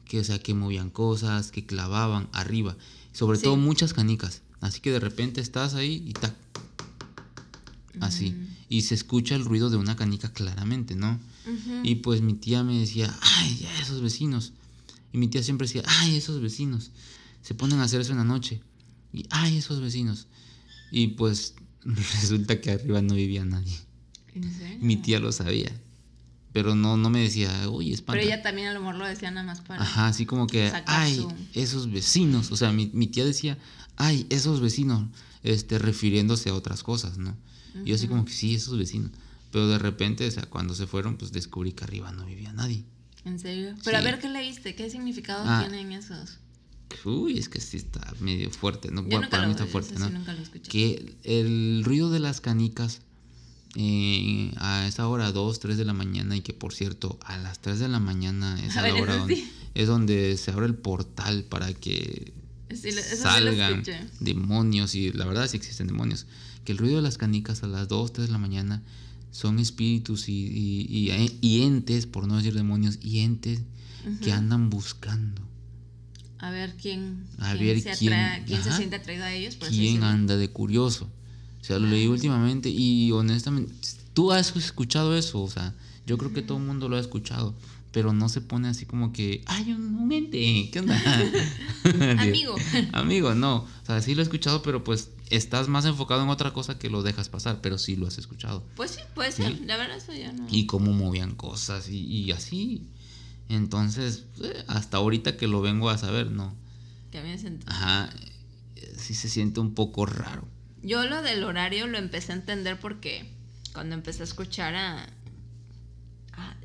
que 0.06 0.20
o 0.20 0.24
sea, 0.24 0.40
que 0.40 0.54
movían 0.56 0.90
cosas, 0.90 1.52
que 1.52 1.66
clavaban 1.66 2.28
arriba, 2.32 2.76
sobre 3.14 3.38
Sí. 3.38 3.44
todo 3.44 3.58
muchas 3.58 3.94
canicas. 3.94 4.42
Así 4.62 4.80
que 4.82 4.92
de 4.92 5.00
repente 5.00 5.40
estás 5.42 5.76
ahí 5.76 6.04
y 6.08 6.14
tac, 6.14 6.34
así. 8.00 8.36
Y 8.70 8.82
se 8.82 8.96
escucha 8.96 9.36
el 9.36 9.46
ruido 9.46 9.70
de 9.70 9.78
una 9.78 9.96
canica 9.96 10.32
claramente, 10.32 10.96
¿no? 10.96 11.20
Y 11.84 11.96
pues 11.96 12.22
mi 12.22 12.34
tía 12.34 12.64
me 12.64 12.78
decía, 12.80 13.16
ay, 13.22 13.58
ya 13.62 13.82
esos 13.82 14.02
vecinos. 14.02 14.54
Y 15.14 15.18
mi 15.18 15.28
tía 15.28 15.42
siempre 15.44 15.66
decía, 15.68 15.84
ay, 15.86 16.16
esos 16.16 16.42
vecinos. 16.42 16.92
Se 17.42 17.54
ponen 17.56 17.80
a 17.80 17.84
hacer 17.84 18.02
eso 18.02 18.12
en 18.12 18.18
la 18.20 18.24
noche. 18.24 18.62
Y, 19.14 19.26
ay, 19.30 19.58
esos 19.58 19.82
vecinos. 19.82 20.28
Y 20.92 21.08
pues 21.10 21.56
resulta 21.84 22.62
que 22.62 22.72
arriba 22.72 23.02
no 23.02 23.16
vivía 23.16 23.44
nadie. 23.46 23.78
¿En 24.36 24.52
serio? 24.56 24.78
Mi 24.82 24.98
tía 24.98 25.20
lo 25.20 25.32
sabía. 25.32 25.72
pero 26.54 26.76
no, 26.76 26.98
no 26.98 27.10
me 27.10 27.22
decía, 27.22 27.70
uy, 27.70 27.94
espanta. 27.94 28.20
Pero 28.20 28.32
ella 28.34 28.42
también 28.42 28.68
a 28.68 28.74
lo 28.74 28.80
mejor 28.80 28.96
lo 28.96 29.06
decía 29.08 29.30
nada 29.32 29.46
más 29.46 29.62
para. 29.62 29.82
Ajá, 29.82 30.08
así 30.08 30.26
como 30.26 30.48
que, 30.48 30.72
ay, 30.88 31.16
su- 31.16 31.34
esos 31.54 31.92
vecinos. 31.92 32.52
O 32.52 32.56
sea, 32.58 32.72
mi, 32.72 32.90
mi 32.94 33.08
tía 33.08 33.24
decía, 33.26 33.58
ay, 33.96 34.26
esos 34.30 34.60
vecinos, 34.62 35.10
este, 35.44 35.78
refiriéndose 35.80 36.50
a 36.50 36.56
otras 36.56 36.84
cosas, 36.84 37.18
¿no? 37.18 37.36
Y 37.86 37.90
yo 37.90 37.96
así 37.96 38.08
como 38.08 38.26
que 38.26 38.32
sí, 38.34 38.56
esos 38.56 38.78
vecinos. 38.78 39.12
Pero 39.52 39.68
de 39.68 39.78
repente, 39.80 40.28
o 40.28 40.32
sea, 40.32 40.44
cuando 40.44 40.74
se 40.76 40.86
fueron, 40.88 41.18
pues 41.18 41.32
descubrí 41.32 41.72
que 41.72 41.84
arriba 41.84 42.12
no 42.12 42.26
vivía 42.26 42.52
nadie. 42.54 42.84
¿En 43.26 43.40
serio? 43.40 43.76
Pero 43.84 43.98
a 43.98 44.00
Sí. 44.02 44.06
ver 44.06 44.20
qué 44.20 44.30
leíste, 44.30 44.76
qué 44.76 44.90
significado 44.90 45.44
Ah. 45.46 45.66
tienen 45.68 45.92
esos. 45.92 46.38
Uy, 47.06 47.38
es 47.38 47.50
que 47.50 47.62
sí 47.62 47.78
está 47.78 48.14
medio 48.20 48.50
fuerte, 48.50 48.90
¿no? 48.90 49.02
Yo 49.02 49.08
Bueno, 49.10 49.18
nunca 49.22 49.30
para 49.30 49.44
lo 49.44 49.48
mí 49.50 49.54
está 49.54 49.66
fuerte, 49.68 49.94
sí 49.96 50.00
¿no? 50.00 50.10
nunca 50.10 50.34
lo 50.34 50.42
escuché. 50.42 50.70
Que 50.72 51.16
el 51.24 51.84
ruido 51.86 52.10
de 52.10 52.20
las 52.20 52.42
canicas 52.42 53.02
eh, 53.76 54.52
a 54.58 54.88
esa 54.88 55.08
hora, 55.08 55.32
2, 55.32 55.60
3 55.60 55.78
de 55.78 55.86
la 55.86 55.94
mañana, 55.94 56.36
y 56.36 56.42
que 56.42 56.54
por 56.54 56.74
cierto, 56.74 57.20
a 57.24 57.38
las 57.38 57.60
3 57.60 57.78
de 57.80 57.88
la 57.88 58.00
mañana 58.00 58.60
es 58.66 58.76
A 58.78 58.80
a, 58.80 58.84
ver, 58.84 58.94
la 58.96 59.02
hora 59.02 59.16
donde, 59.18 59.36
sí. 59.36 59.52
es 59.76 59.88
donde 59.88 60.38
se 60.38 60.50
abre 60.52 60.66
el 60.66 60.74
portal 60.76 61.44
para 61.44 61.72
que 61.74 62.34
Sí, 62.72 62.92
sí 62.92 63.02
salgan 63.18 63.82
escuché. 63.82 64.00
demonios, 64.20 64.96
y 64.96 65.12
la 65.14 65.26
verdad 65.26 65.48
sí 65.48 65.58
existen 65.58 65.86
demonios. 65.88 66.26
Que 66.66 66.72
el 66.72 66.78
ruido 66.80 66.96
de 66.98 67.02
las 67.04 67.18
canicas 67.20 67.62
a 67.64 67.68
las 67.68 67.88
2, 67.88 68.12
3 68.14 68.28
de 68.28 68.32
la 68.32 68.40
mañana 68.40 68.82
son 69.32 69.60
espíritus 69.60 70.28
y, 70.30 70.34
y- 70.34 71.12
y- 71.12 71.38
y 71.42 71.62
entes, 71.64 72.06
por 72.06 72.28
no 72.28 72.38
decir 72.38 72.54
demonios, 72.54 72.98
y 73.02 73.20
entes 73.20 73.62
que 74.22 74.32
andan 74.32 74.70
buscando. 74.70 75.42
A 76.40 76.52
ver 76.52 76.76
quién, 76.82 77.26
A 77.38 77.54
quién 77.54 77.66
ver 77.68 77.82
se, 77.82 77.92
quién- 77.98 78.14
atra- 78.14 78.44
quién 78.46 78.64
se 78.64 78.70
ajá. 78.70 78.78
siente 78.78 78.96
atraído 78.96 79.26
a 79.26 79.34
ellos. 79.34 79.56
por 79.56 79.68
quién 79.70 80.04
anda 80.04 80.38
de 80.38 80.50
curioso. 80.50 81.10
O 81.62 81.64
sea, 81.64 81.78
lo 81.80 81.88
leí 81.88 82.08
últimamente 82.08 82.70
y 82.70 83.12
honestamente, 83.12 83.74
tú 84.14 84.32
has 84.32 84.56
escuchado 84.56 85.16
eso, 85.18 85.42
o 85.42 85.50
sea, 85.50 85.76
yo 86.08 86.18
creo 86.18 86.34
que 86.34 86.42
todo 86.42 86.58
el 86.58 86.64
mundo 86.64 86.88
lo 86.90 86.96
ha 86.96 87.00
escuchado, 87.00 87.54
pero 87.92 88.14
no 88.14 88.30
se 88.30 88.42
pone 88.42 88.68
así 88.68 88.86
como 88.86 89.12
que, 89.14 89.44
ay, 89.48 89.72
un, 89.72 89.96
un 89.96 90.12
ente, 90.12 90.70
¿qué 90.72 90.80
onda? 90.80 90.96
Amigo. 92.20 92.56
Amigo, 92.94 93.34
no, 93.36 93.56
o 93.82 93.86
sea, 93.86 94.02
sí 94.02 94.14
lo 94.16 94.22
he 94.22 94.24
escuchado, 94.24 94.62
pero 94.62 94.84
pues 94.84 95.10
estás 95.30 95.68
más 95.68 95.86
enfocado 95.86 96.22
en 96.24 96.30
otra 96.30 96.54
cosa 96.54 96.78
que 96.80 96.90
lo 96.90 97.02
dejas 97.04 97.30
pasar, 97.30 97.62
pero 97.62 97.78
sí 97.78 97.96
lo 97.96 98.08
has 98.08 98.18
escuchado. 98.18 98.64
Pues 98.76 98.92
sí, 98.92 99.02
puede 99.16 99.32
ser. 99.32 99.60
La 99.62 99.78
verdad, 99.78 99.98
eso 99.98 100.14
ya 100.14 100.32
no. 100.32 100.46
Y 100.50 100.66
cómo 100.66 100.92
movían 100.94 101.36
cosas 101.36 101.90
y, 101.90 101.98
y 102.00 102.32
así. 102.32 102.88
Entonces, 103.48 104.26
eh, 104.44 104.64
hasta 104.68 104.98
ahorita 104.98 105.38
que 105.38 105.48
lo 105.48 105.62
vengo 105.62 105.90
a 105.90 105.98
saber, 105.98 106.30
no. 106.32 106.56
Que 107.12 107.22
me 107.22 107.36
sent- 107.40 107.64
Ajá, 107.66 108.10
sí 108.98 109.16
se 109.16 109.30
siente 109.30 109.60
un 109.60 109.74
poco 109.74 110.06
raro. 110.06 110.48
Yo 110.84 111.04
lo 111.06 111.22
del 111.24 111.44
horario 111.44 111.88
lo 111.88 111.98
empecé 111.98 112.32
a 112.32 112.36
entender 112.36 112.80
porque 112.80 113.30
cuando 113.74 113.96
empecé 113.96 114.22
a 114.22 114.26
escuchar 114.26 114.76
a 114.76 115.10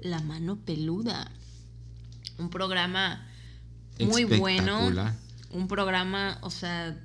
La 0.05 0.20
Mano 0.20 0.57
Peluda, 0.57 1.30
un 2.38 2.50
programa 2.50 3.26
muy 3.98 4.24
bueno, 4.24 4.92
un 5.50 5.66
programa, 5.66 6.38
o 6.42 6.50
sea, 6.50 6.96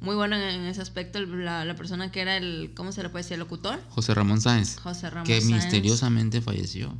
muy 0.00 0.14
bueno 0.14 0.36
en 0.36 0.62
ese 0.66 0.80
aspecto, 0.80 1.20
la, 1.20 1.64
la 1.64 1.74
persona 1.74 2.12
que 2.12 2.20
era 2.20 2.36
el, 2.36 2.72
¿cómo 2.76 2.92
se 2.92 3.02
le 3.02 3.08
puede 3.08 3.24
decir? 3.24 3.34
El 3.34 3.40
locutor, 3.40 3.82
José 3.90 4.14
Ramón 4.14 4.40
Sáenz, 4.40 4.76
José 4.78 5.10
Ramos. 5.10 5.26
que 5.26 5.40
Sáenz. 5.40 5.64
misteriosamente 5.64 6.40
falleció. 6.40 6.94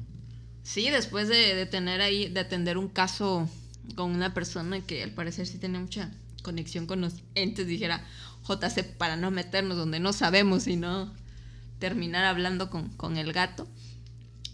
Sí, 0.64 0.90
después 0.90 1.28
de, 1.28 1.54
de 1.54 1.66
tener 1.66 2.00
ahí, 2.00 2.28
de 2.28 2.40
atender 2.40 2.76
un 2.76 2.88
caso 2.88 3.48
con 3.94 4.10
una 4.10 4.34
persona 4.34 4.80
que 4.80 5.04
al 5.04 5.12
parecer 5.12 5.46
sí 5.46 5.58
tenía 5.58 5.78
mucha 5.78 6.10
conexión 6.42 6.86
con 6.86 7.00
los 7.00 7.14
entes, 7.36 7.66
dijera 7.66 8.04
JC 8.48 8.96
para 8.98 9.16
no 9.16 9.30
meternos 9.30 9.76
donde 9.76 10.00
no 10.00 10.12
sabemos 10.12 10.66
y 10.66 10.76
no 10.76 11.12
terminar 11.78 12.24
hablando 12.24 12.70
con, 12.70 12.88
con 12.90 13.18
el 13.18 13.32
gato. 13.32 13.68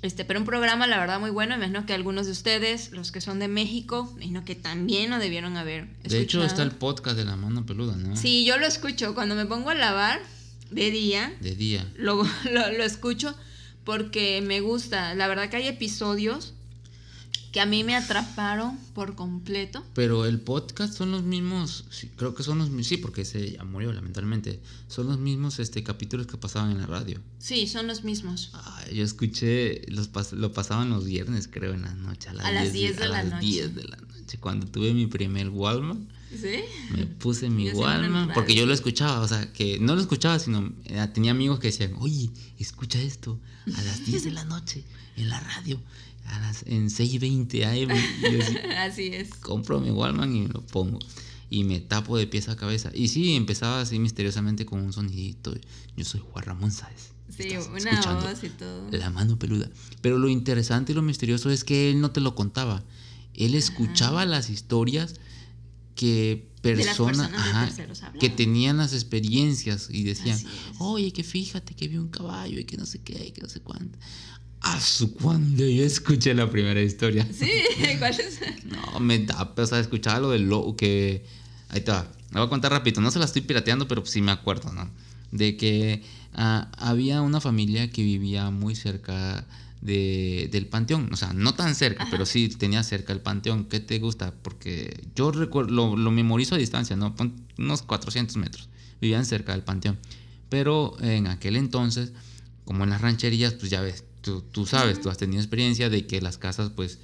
Este, 0.02 0.24
pero 0.24 0.40
un 0.40 0.46
programa, 0.46 0.86
la 0.86 0.98
verdad, 0.98 1.20
muy 1.20 1.30
bueno. 1.30 1.56
Me 1.58 1.66
imagino 1.66 1.84
que 1.86 1.92
algunos 1.92 2.26
de 2.26 2.32
ustedes, 2.32 2.90
los 2.92 3.12
que 3.12 3.20
son 3.20 3.38
de 3.38 3.48
México, 3.48 4.10
imagino 4.16 4.44
que 4.44 4.54
también 4.54 5.10
lo 5.10 5.18
debieron 5.18 5.56
haber 5.56 5.84
escuchado. 5.84 6.14
De 6.16 6.20
hecho, 6.22 6.44
está 6.44 6.62
el 6.62 6.70
podcast 6.70 7.16
de 7.16 7.24
la 7.26 7.36
mano 7.36 7.66
peluda, 7.66 7.96
¿no? 7.96 8.16
Sí, 8.16 8.44
yo 8.46 8.56
lo 8.58 8.66
escucho. 8.66 9.14
Cuando 9.14 9.34
me 9.34 9.44
pongo 9.46 9.70
a 9.70 9.74
lavar 9.74 10.20
de 10.70 10.90
día, 10.90 11.32
De 11.40 11.54
día. 11.54 11.86
lo, 11.96 12.22
lo, 12.50 12.72
lo 12.72 12.84
escucho 12.84 13.34
porque 13.84 14.40
me 14.42 14.60
gusta. 14.60 15.14
La 15.14 15.28
verdad 15.28 15.50
que 15.50 15.56
hay 15.58 15.66
episodios 15.68 16.54
que 17.52 17.60
a 17.60 17.66
mí 17.66 17.82
me 17.84 17.96
atraparon 17.96 18.78
por 18.94 19.14
completo. 19.16 19.84
Pero 19.94 20.24
el 20.24 20.40
podcast 20.40 20.94
son 20.96 21.10
los 21.10 21.22
mismos, 21.24 21.84
sí, 21.90 22.08
creo 22.16 22.34
que 22.34 22.42
son 22.42 22.58
los 22.58 22.68
mismos, 22.68 22.86
sí, 22.86 22.96
porque 22.96 23.24
ya 23.24 23.64
murió 23.64 23.92
lamentablemente. 23.92 24.60
Son 24.88 25.06
los 25.08 25.18
mismos 25.18 25.58
este, 25.58 25.82
capítulos 25.82 26.26
que 26.26 26.36
pasaban 26.36 26.70
en 26.70 26.78
la 26.78 26.86
radio. 26.86 27.20
Sí, 27.38 27.66
son 27.66 27.86
los 27.88 28.04
mismos. 28.04 28.50
Ay, 28.52 28.96
yo 28.96 29.04
escuché, 29.04 29.82
los 29.88 30.12
pas- 30.12 30.32
lo 30.32 30.52
pasaban 30.52 30.90
los 30.90 31.04
viernes, 31.04 31.48
creo, 31.50 31.74
en 31.74 31.82
la 31.82 31.94
noche. 31.94 32.28
A 32.28 32.34
las, 32.34 32.46
A 32.46 32.52
las 32.52 32.72
10 32.72 32.96
de 32.98 33.04
a 33.04 33.08
la 33.08 33.22
las 33.24 33.32
noche. 33.34 33.46
10 33.46 33.74
de 33.74 33.84
la 33.84 33.96
noche. 33.96 34.38
Cuando 34.38 34.66
tuve 34.66 34.94
mi 34.94 35.06
primer 35.06 35.48
Walmart, 35.48 35.98
¿Sí? 36.30 36.60
me 36.92 37.06
puse 37.06 37.50
mi 37.50 37.70
Walkman 37.70 38.30
porque 38.34 38.54
yo 38.54 38.64
lo 38.64 38.72
escuchaba, 38.72 39.20
o 39.20 39.26
sea, 39.28 39.52
que 39.52 39.78
no 39.80 39.94
lo 39.96 40.00
escuchaba, 40.00 40.38
sino 40.38 40.72
eh, 40.84 41.04
tenía 41.12 41.32
amigos 41.32 41.58
que 41.58 41.68
decían, 41.68 41.94
oye, 41.98 42.30
escucha 42.58 43.00
esto 43.00 43.38
a 43.76 43.82
las 43.82 44.06
10 44.06 44.24
de 44.24 44.30
la 44.30 44.44
noche 44.44 44.84
en 45.16 45.28
la 45.28 45.40
radio, 45.40 45.80
a 46.26 46.38
las, 46.38 46.62
en 46.66 46.88
6.20 46.88 47.64
AM. 47.64 47.96
Y 47.96 48.32
yo 48.32 48.42
así, 48.42 48.56
Así 48.76 49.06
es. 49.14 49.34
compro 49.34 49.80
mi 49.80 49.90
Walkman 49.90 50.34
y 50.36 50.40
me 50.42 50.48
lo 50.48 50.60
pongo. 50.62 50.98
Y 51.52 51.64
me 51.64 51.80
tapo 51.80 52.16
de 52.16 52.28
pies 52.28 52.48
a 52.48 52.54
cabeza. 52.56 52.92
Y 52.94 53.08
sí, 53.08 53.34
empezaba 53.34 53.80
así 53.80 53.98
misteriosamente 53.98 54.64
con 54.64 54.80
un 54.80 54.92
sonidito. 54.92 55.52
Yo 55.96 56.04
soy 56.04 56.20
Juan 56.20 56.44
Ramón 56.44 56.70
Sáez. 56.70 57.10
Sí, 57.36 57.48
una 57.56 57.90
escuchando 57.90 58.28
voz 58.28 58.44
y 58.44 58.50
todo. 58.50 58.88
La 58.92 59.10
mano 59.10 59.36
peluda. 59.36 59.68
Pero 60.00 60.18
lo 60.18 60.28
interesante 60.28 60.92
y 60.92 60.94
lo 60.94 61.02
misterioso 61.02 61.50
es 61.50 61.64
que 61.64 61.90
él 61.90 62.00
no 62.00 62.12
te 62.12 62.20
lo 62.20 62.36
contaba. 62.36 62.84
Él 63.34 63.56
escuchaba 63.56 64.24
las 64.26 64.48
historias 64.48 65.16
que 66.00 66.48
personas 66.62 67.30
ajá, 67.30 67.68
que 68.18 68.30
tenían 68.30 68.78
las 68.78 68.94
experiencias 68.94 69.88
y 69.90 70.02
decían, 70.02 70.40
oye, 70.78 71.12
que 71.12 71.22
fíjate 71.22 71.74
que 71.74 71.88
vi 71.88 71.98
un 71.98 72.08
caballo 72.08 72.58
y 72.58 72.64
que 72.64 72.78
no 72.78 72.86
sé 72.86 73.02
qué, 73.02 73.26
y 73.26 73.32
que 73.32 73.42
no 73.42 73.50
sé 73.50 73.60
cuánto. 73.60 73.98
A 74.62 74.80
su 74.80 75.12
cuando 75.12 75.62
yo 75.62 75.84
escuché 75.84 76.32
la 76.32 76.48
primera 76.48 76.80
historia. 76.80 77.28
Sí, 77.30 77.50
¿cuál 77.98 78.18
es? 78.18 78.40
No, 78.64 78.98
me 79.00 79.18
da, 79.18 79.52
o 79.54 79.66
sea, 79.66 79.78
escuchaba 79.78 80.20
lo 80.20 80.30
del 80.30 80.48
lobo 80.48 80.74
que... 80.74 81.26
Ahí 81.68 81.84
va. 81.86 82.10
La 82.30 82.40
voy 82.40 82.46
a 82.46 82.48
contar 82.48 82.72
rápido. 82.72 83.02
No 83.02 83.10
se 83.10 83.18
la 83.18 83.26
estoy 83.26 83.42
pirateando, 83.42 83.86
pero 83.86 84.06
sí 84.06 84.22
me 84.22 84.32
acuerdo, 84.32 84.72
¿no? 84.72 84.90
De 85.32 85.58
que 85.58 86.02
ah, 86.32 86.70
había 86.78 87.20
una 87.20 87.42
familia 87.42 87.90
que 87.90 88.02
vivía 88.02 88.48
muy 88.50 88.74
cerca 88.74 89.46
de, 89.80 90.48
del 90.50 90.66
panteón. 90.66 91.10
O 91.12 91.16
sea, 91.16 91.32
no 91.32 91.54
tan 91.54 91.74
cerca, 91.74 92.06
pero 92.10 92.26
sí 92.26 92.48
tenía 92.48 92.82
cerca 92.82 93.12
el 93.12 93.20
panteón. 93.20 93.64
¿Qué 93.64 93.80
te 93.80 93.98
gusta? 93.98 94.34
Porque 94.42 95.08
yo 95.14 95.30
recuerdo, 95.32 95.70
lo, 95.70 95.96
lo 95.96 96.10
memorizo 96.10 96.54
a 96.54 96.58
distancia, 96.58 96.96
¿no? 96.96 97.14
Pon 97.16 97.46
unos 97.58 97.82
400 97.82 98.36
metros. 98.36 98.68
Vivían 99.00 99.24
cerca 99.24 99.52
del 99.52 99.62
panteón. 99.62 99.98
Pero 100.48 100.96
en 101.00 101.26
aquel 101.26 101.56
entonces, 101.56 102.12
como 102.64 102.84
en 102.84 102.90
las 102.90 103.00
rancherías, 103.00 103.54
pues 103.54 103.70
ya 103.70 103.80
ves, 103.80 104.04
tú, 104.20 104.42
tú 104.42 104.66
sabes, 104.66 105.00
tú 105.00 105.08
has 105.08 105.16
tenido 105.18 105.40
experiencia 105.40 105.88
de 105.88 106.06
que 106.06 106.20
las 106.20 106.38
casas, 106.38 106.70
pues, 106.70 106.98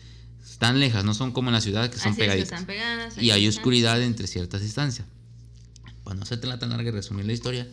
están 0.45 0.81
lejas, 0.81 1.05
no 1.05 1.15
son 1.15 1.33
como 1.33 1.49
en 1.51 1.55
la 1.55 1.61
ciudad 1.61 1.91
que 1.91 1.99
son 1.99 2.13
Así 2.13 2.13
es, 2.13 2.17
que 2.17 2.23
pegaditas. 2.23 2.53
están 2.53 2.67
pegadas. 2.67 3.19
Y 3.19 3.31
hay 3.31 3.47
oscuridad 3.47 4.01
entre 4.03 4.27
ciertas 4.27 4.63
distancias. 4.63 5.07
Para 6.05 6.17
no 6.17 6.23
hacerte 6.23 6.47
la 6.47 6.59
tan 6.59 6.71
larga 6.71 6.89
y 6.89 6.93
resumir 6.93 7.27
la 7.27 7.33
historia, 7.33 7.69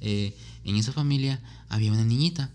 eh, 0.00 0.36
en 0.64 0.76
esa 0.76 0.92
familia 0.92 1.40
había 1.68 1.92
una 1.92 2.04
niñita. 2.04 2.50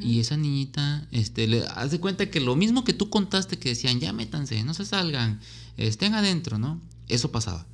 Y 0.00 0.20
esa 0.20 0.36
niñita, 0.36 1.06
este, 1.10 1.46
le, 1.46 1.64
haz 1.66 1.90
de 1.90 2.00
cuenta 2.00 2.30
que 2.30 2.40
lo 2.40 2.54
mismo 2.56 2.84
que 2.84 2.92
tú 2.92 3.08
contaste 3.08 3.58
que 3.58 3.70
decían, 3.70 3.98
ya 4.00 4.12
métanse, 4.12 4.62
no 4.62 4.74
se 4.74 4.84
salgan, 4.84 5.40
estén 5.76 6.14
adentro, 6.14 6.58
¿no? 6.58 6.80
Eso 7.08 7.32
pasaba. 7.32 7.66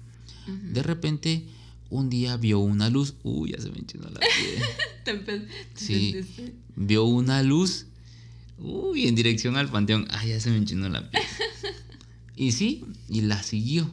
Ujú. 0.46 0.72
De 0.72 0.82
repente, 0.82 1.46
un 1.90 2.09
día 2.11 2.36
vio 2.36 2.59
una 2.59 2.90
luz. 2.90 3.14
Uy, 3.22 3.52
ya 3.52 3.61
se 3.61 3.70
me 3.70 3.78
enchinó 3.78 4.09
la 4.09 4.20
piel. 4.20 5.48
Sí. 5.74 6.16
vio 6.74 7.04
una 7.04 7.42
luz. 7.42 7.86
Uy, 8.59 9.07
en 9.07 9.14
dirección 9.14 9.57
al 9.57 9.68
panteón. 9.68 10.07
Ay, 10.11 10.30
ya 10.30 10.40
se 10.40 10.50
me 10.50 10.57
enchinó 10.57 10.88
la 10.88 11.09
piel. 11.11 11.22
Y 12.38 12.52
sí, 12.52 12.84
y 13.09 13.22
la 13.22 13.42
siguió. 13.42 13.90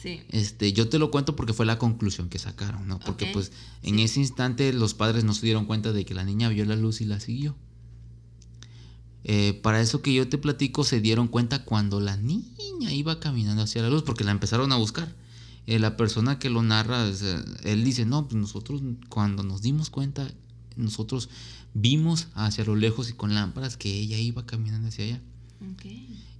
Sí. 0.00 0.20
Este, 0.30 0.72
yo 0.72 0.88
te 0.88 0.98
lo 0.98 1.10
cuento 1.10 1.36
porque 1.36 1.52
fue 1.52 1.66
la 1.66 1.78
conclusión 1.78 2.28
que 2.28 2.38
sacaron, 2.38 2.88
¿no? 2.88 2.98
Porque 3.00 3.26
pues 3.26 3.52
en 3.82 3.98
ese 3.98 4.20
instante 4.20 4.72
los 4.72 4.94
padres 4.94 5.24
no 5.24 5.34
se 5.34 5.44
dieron 5.44 5.66
cuenta 5.66 5.92
de 5.92 6.04
que 6.06 6.14
la 6.14 6.24
niña 6.24 6.48
vio 6.48 6.64
la 6.64 6.76
luz 6.76 7.00
y 7.00 7.04
la 7.04 7.20
siguió. 7.20 7.54
Eh, 9.24 9.60
para 9.62 9.80
eso 9.80 10.00
que 10.00 10.14
yo 10.14 10.28
te 10.28 10.38
platico 10.38 10.84
se 10.84 11.00
dieron 11.00 11.28
cuenta 11.28 11.64
cuando 11.64 12.00
la 12.00 12.16
niña 12.16 12.92
iba 12.92 13.20
caminando 13.20 13.62
hacia 13.62 13.82
la 13.82 13.90
luz 13.90 14.02
porque 14.02 14.24
la 14.24 14.30
empezaron 14.30 14.72
a 14.72 14.76
buscar. 14.76 15.14
Eh, 15.66 15.78
la 15.78 15.96
persona 15.96 16.38
que 16.38 16.48
lo 16.48 16.62
narra, 16.62 17.06
él 17.64 17.84
dice, 17.84 18.06
no, 18.06 18.26
pues 18.26 18.40
nosotros 18.40 18.80
cuando 19.10 19.42
nos 19.42 19.60
dimos 19.60 19.90
cuenta, 19.90 20.32
nosotros 20.76 21.28
vimos 21.74 22.28
hacia 22.34 22.64
lo 22.64 22.74
lejos 22.74 23.10
y 23.10 23.12
con 23.12 23.34
lámparas 23.34 23.76
que 23.76 23.92
ella 23.92 24.18
iba 24.18 24.46
caminando 24.46 24.88
hacia 24.88 25.04
allá 25.04 25.20
Ok. 25.72 25.84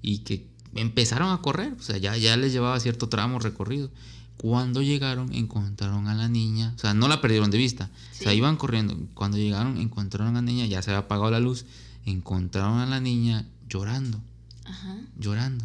y 0.02 0.18
que 0.18 0.48
empezaron 0.74 1.32
a 1.32 1.38
correr, 1.42 1.74
o 1.78 1.82
sea, 1.82 1.96
ya, 1.98 2.16
ya 2.16 2.36
les 2.36 2.52
llevaba 2.52 2.78
cierto 2.80 3.08
tramo 3.08 3.38
recorrido. 3.38 3.90
Cuando 4.36 4.80
llegaron, 4.80 5.32
encontraron 5.34 6.08
a 6.08 6.14
la 6.14 6.28
niña, 6.28 6.72
o 6.74 6.78
sea, 6.78 6.94
no 6.94 7.08
la 7.08 7.20
perdieron 7.20 7.50
de 7.50 7.58
vista, 7.58 7.90
o 8.12 8.16
sea, 8.22 8.32
Sí. 8.32 8.38
iban 8.38 8.56
corriendo. 8.56 8.98
Cuando 9.14 9.36
llegaron, 9.36 9.76
encontraron 9.76 10.28
a 10.36 10.40
la 10.40 10.42
niña, 10.42 10.66
ya 10.66 10.80
se 10.82 10.90
había 10.90 11.00
apagado 11.00 11.30
la 11.30 11.40
luz, 11.40 11.66
encontraron 12.06 12.78
a 12.78 12.86
la 12.86 13.00
niña 13.00 13.46
llorando, 13.68 14.18
Ajá. 14.64 14.96
llorando, 15.18 15.64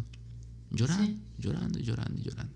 llorando, 0.70 1.04
Sí. 1.06 1.18
llorando, 1.38 1.78
llorando, 1.78 2.22
llorando. 2.22 2.52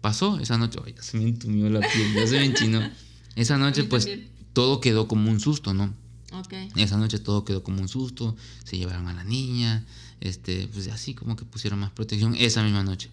Pasó 0.00 0.38
esa 0.40 0.56
noche, 0.58 0.78
ay, 0.84 0.94
ya 0.96 1.02
se 1.02 1.18
me 1.18 1.24
entumió 1.28 1.68
la 1.70 1.80
piel, 1.80 2.14
ya 2.14 2.26
se 2.26 2.38
me 2.38 2.46
enchinó. 2.46 2.80
Esa 3.36 3.56
noche, 3.58 3.84
pues, 3.84 4.06
también. 4.06 4.28
todo 4.52 4.80
quedó 4.80 5.06
como 5.06 5.30
un 5.30 5.38
susto, 5.38 5.72
¿no? 5.74 5.94
Ok. 6.32 6.52
Esa 6.76 6.96
noche 6.96 7.18
todo 7.20 7.44
quedó 7.44 7.62
como 7.62 7.80
un 7.82 7.88
susto, 7.88 8.34
se 8.64 8.76
llevaron 8.78 9.06
a 9.08 9.12
la 9.12 9.22
niña, 9.24 9.84
este, 10.20 10.68
pues 10.72 10.88
así 10.88 11.14
como 11.14 11.36
que 11.36 11.44
pusieron 11.44 11.78
más 11.80 11.90
protección 11.90 12.34
esa 12.34 12.62
misma 12.62 12.82
noche. 12.82 13.10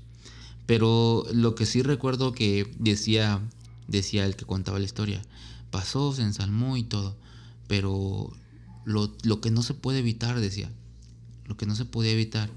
Pero 0.65 1.25
lo 1.33 1.55
que 1.55 1.65
sí 1.65 1.81
recuerdo 1.81 2.33
que 2.33 2.73
decía, 2.77 3.41
decía 3.87 4.25
el 4.25 4.35
que 4.35 4.45
contaba 4.45 4.79
la 4.79 4.85
historia, 4.85 5.21
pasó, 5.71 6.13
se 6.13 6.23
ensalmó 6.23 6.77
y 6.77 6.83
todo, 6.83 7.15
pero 7.67 8.31
lo, 8.85 9.15
lo 9.23 9.41
que 9.41 9.51
no 9.51 9.63
se 9.63 9.73
puede 9.73 9.99
evitar, 9.99 10.39
decía, 10.39 10.69
lo 11.45 11.55
que 11.55 11.65
no 11.65 11.75
se 11.75 11.85
podía 11.85 12.11
evitar 12.11 12.49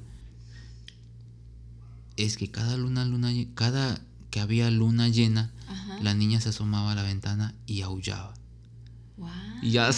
es 2.16 2.36
que 2.36 2.50
cada 2.50 2.76
luna, 2.76 3.04
luna, 3.04 3.30
cada 3.54 4.00
que 4.30 4.40
había 4.40 4.70
luna 4.70 5.08
llena, 5.08 5.52
Ajá. 5.68 5.98
la 6.02 6.14
niña 6.14 6.40
se 6.40 6.50
asomaba 6.50 6.92
a 6.92 6.94
la 6.94 7.02
ventana 7.02 7.54
y 7.66 7.82
aullaba. 7.82 8.34
Wow. 9.20 9.28
Y 9.62 9.72
ya 9.72 9.90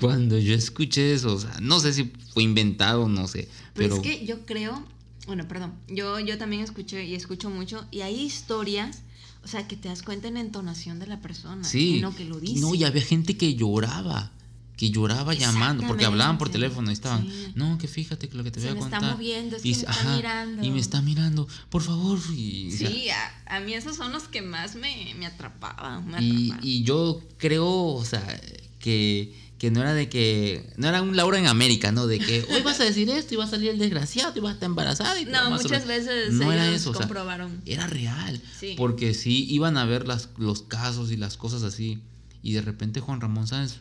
cuando 0.00 0.38
yo 0.38 0.54
escuché 0.54 1.12
eso, 1.12 1.34
o 1.34 1.38
sea, 1.38 1.54
no 1.60 1.78
sé 1.78 1.92
si 1.92 2.10
fue 2.32 2.42
inventado, 2.42 3.06
no 3.06 3.28
sé, 3.28 3.48
Pero, 3.74 3.96
pero, 3.96 3.96
es 3.96 4.00
que 4.00 4.26
yo 4.26 4.46
creo, 4.46 4.82
bueno, 5.26 5.46
perdón, 5.46 5.74
yo, 5.88 6.18
yo 6.20 6.38
también 6.38 6.62
escuché 6.62 7.04
y 7.04 7.14
escucho 7.14 7.50
mucho, 7.50 7.84
y 7.90 8.00
hay 8.00 8.18
historias, 8.18 9.02
o 9.44 9.48
sea, 9.48 9.68
que 9.68 9.76
te 9.76 9.88
das 9.88 10.02
cuenta 10.02 10.28
en 10.28 10.34
la 10.34 10.40
entonación 10.40 10.98
de 10.98 11.06
la 11.06 11.20
persona, 11.20 11.62
sí, 11.64 11.96
en 11.96 12.00
lo 12.02 12.16
que 12.16 12.24
lo 12.24 12.40
dice. 12.40 12.60
no, 12.60 12.74
y 12.74 12.84
había 12.84 13.02
gente 13.02 13.36
que 13.36 13.54
lloraba, 13.54 14.32
que 14.76 14.90
lloraba 14.90 15.34
llamando, 15.34 15.86
porque 15.86 16.04
hablaban 16.04 16.38
por 16.38 16.48
teléfono 16.48 16.90
y 16.90 16.94
estaban, 16.94 17.24
sí. 17.24 17.52
no, 17.54 17.78
que 17.78 17.86
fíjate 17.86 18.28
que 18.28 18.36
lo 18.36 18.42
que 18.42 18.50
te 18.50 18.60
Se 18.60 18.68
voy 18.68 18.70
a 18.78 18.80
me 18.80 18.80
está 18.86 18.98
contar. 18.98 19.16
moviendo, 19.16 19.56
es 19.56 19.64
y, 19.64 19.74
que 19.74 19.86
me 19.86 19.92
está 19.92 20.16
mirando. 20.16 20.64
Y 20.64 20.70
me 20.70 20.80
está 20.80 21.02
mirando, 21.02 21.48
por 21.70 21.82
favor. 21.82 22.18
Y, 22.34 22.72
o 22.72 22.76
sea, 22.78 22.90
Sí, 22.90 23.08
a, 23.10 23.56
a 23.56 23.60
mí 23.60 23.74
esos 23.74 23.96
son 23.96 24.12
los 24.12 24.24
que 24.24 24.42
más 24.42 24.74
me, 24.74 25.14
me 25.18 25.26
atrapaban. 25.26 26.06
Me 26.08 26.22
y, 26.22 26.46
atrapaban. 26.46 26.66
y 26.66 26.82
yo 26.84 27.22
creo, 27.36 27.68
o 27.68 28.04
sea, 28.04 28.40
que, 28.80 29.38
que 29.58 29.70
no 29.70 29.80
era 29.82 29.94
de 29.94 30.08
que, 30.08 30.72
no 30.76 30.88
era 30.88 31.02
un 31.02 31.16
Laura 31.16 31.38
en 31.38 31.46
América, 31.46 31.92
¿no? 31.92 32.06
De 32.08 32.18
que 32.18 32.44
hoy 32.50 32.62
vas 32.62 32.80
a 32.80 32.84
decir 32.84 33.08
esto 33.10 33.34
y 33.34 33.36
va 33.36 33.44
a 33.44 33.48
salir 33.48 33.70
el 33.70 33.78
desgraciado 33.78 34.32
y 34.34 34.40
vas 34.40 34.52
a 34.52 34.54
estar 34.54 34.66
embarazada. 34.66 35.20
Y 35.20 35.26
no, 35.26 35.50
muchas 35.50 35.82
sorpre-". 35.82 35.86
veces 35.86 36.32
no 36.32 36.50
era 36.50 36.68
eso, 36.68 36.90
o 36.90 36.94
sea, 36.94 37.02
comprobaron. 37.02 37.60
era 37.66 37.86
real. 37.86 38.40
Sí. 38.58 38.74
Porque 38.76 39.14
sí, 39.14 39.46
iban 39.50 39.76
a 39.76 39.84
ver 39.84 40.08
las, 40.08 40.30
los 40.38 40.62
casos 40.62 41.12
y 41.12 41.16
las 41.16 41.36
cosas 41.36 41.62
así. 41.62 42.00
Y 42.42 42.54
de 42.54 42.62
repente 42.62 42.98
Juan 43.00 43.20
Ramón 43.20 43.46
Sáenz, 43.46 43.76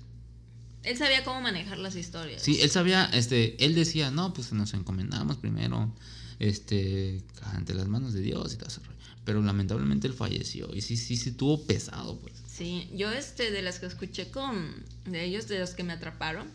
Él 0.83 0.97
sabía 0.97 1.23
cómo 1.23 1.41
manejar 1.41 1.77
las 1.77 1.95
historias. 1.95 2.41
sí, 2.41 2.59
él 2.61 2.69
sabía, 2.69 3.05
este, 3.13 3.63
él 3.63 3.75
decía, 3.75 4.09
no, 4.09 4.33
pues 4.33 4.51
nos 4.51 4.73
encomendamos 4.73 5.37
primero, 5.37 5.93
este, 6.39 7.21
ante 7.43 7.73
las 7.73 7.87
manos 7.87 8.13
de 8.13 8.21
Dios 8.21 8.53
y 8.53 8.57
todo 8.57 8.67
eso. 8.67 8.81
Pero 9.23 9.41
lamentablemente 9.43 10.07
él 10.07 10.13
falleció. 10.13 10.73
Y 10.73 10.81
sí, 10.81 10.97
sí, 10.97 11.15
sí, 11.15 11.31
tuvo 11.31 11.63
pesado, 11.65 12.19
pues. 12.19 12.33
Sí, 12.47 12.89
yo 12.93 13.11
este 13.11 13.51
de 13.51 13.61
las 13.61 13.79
que 13.79 13.85
escuché 13.85 14.31
con 14.31 14.83
de 15.05 15.23
ellos 15.23 15.47
de 15.47 15.59
los 15.59 15.71
que 15.71 15.83
me 15.83 15.93
atraparon. 15.93 16.47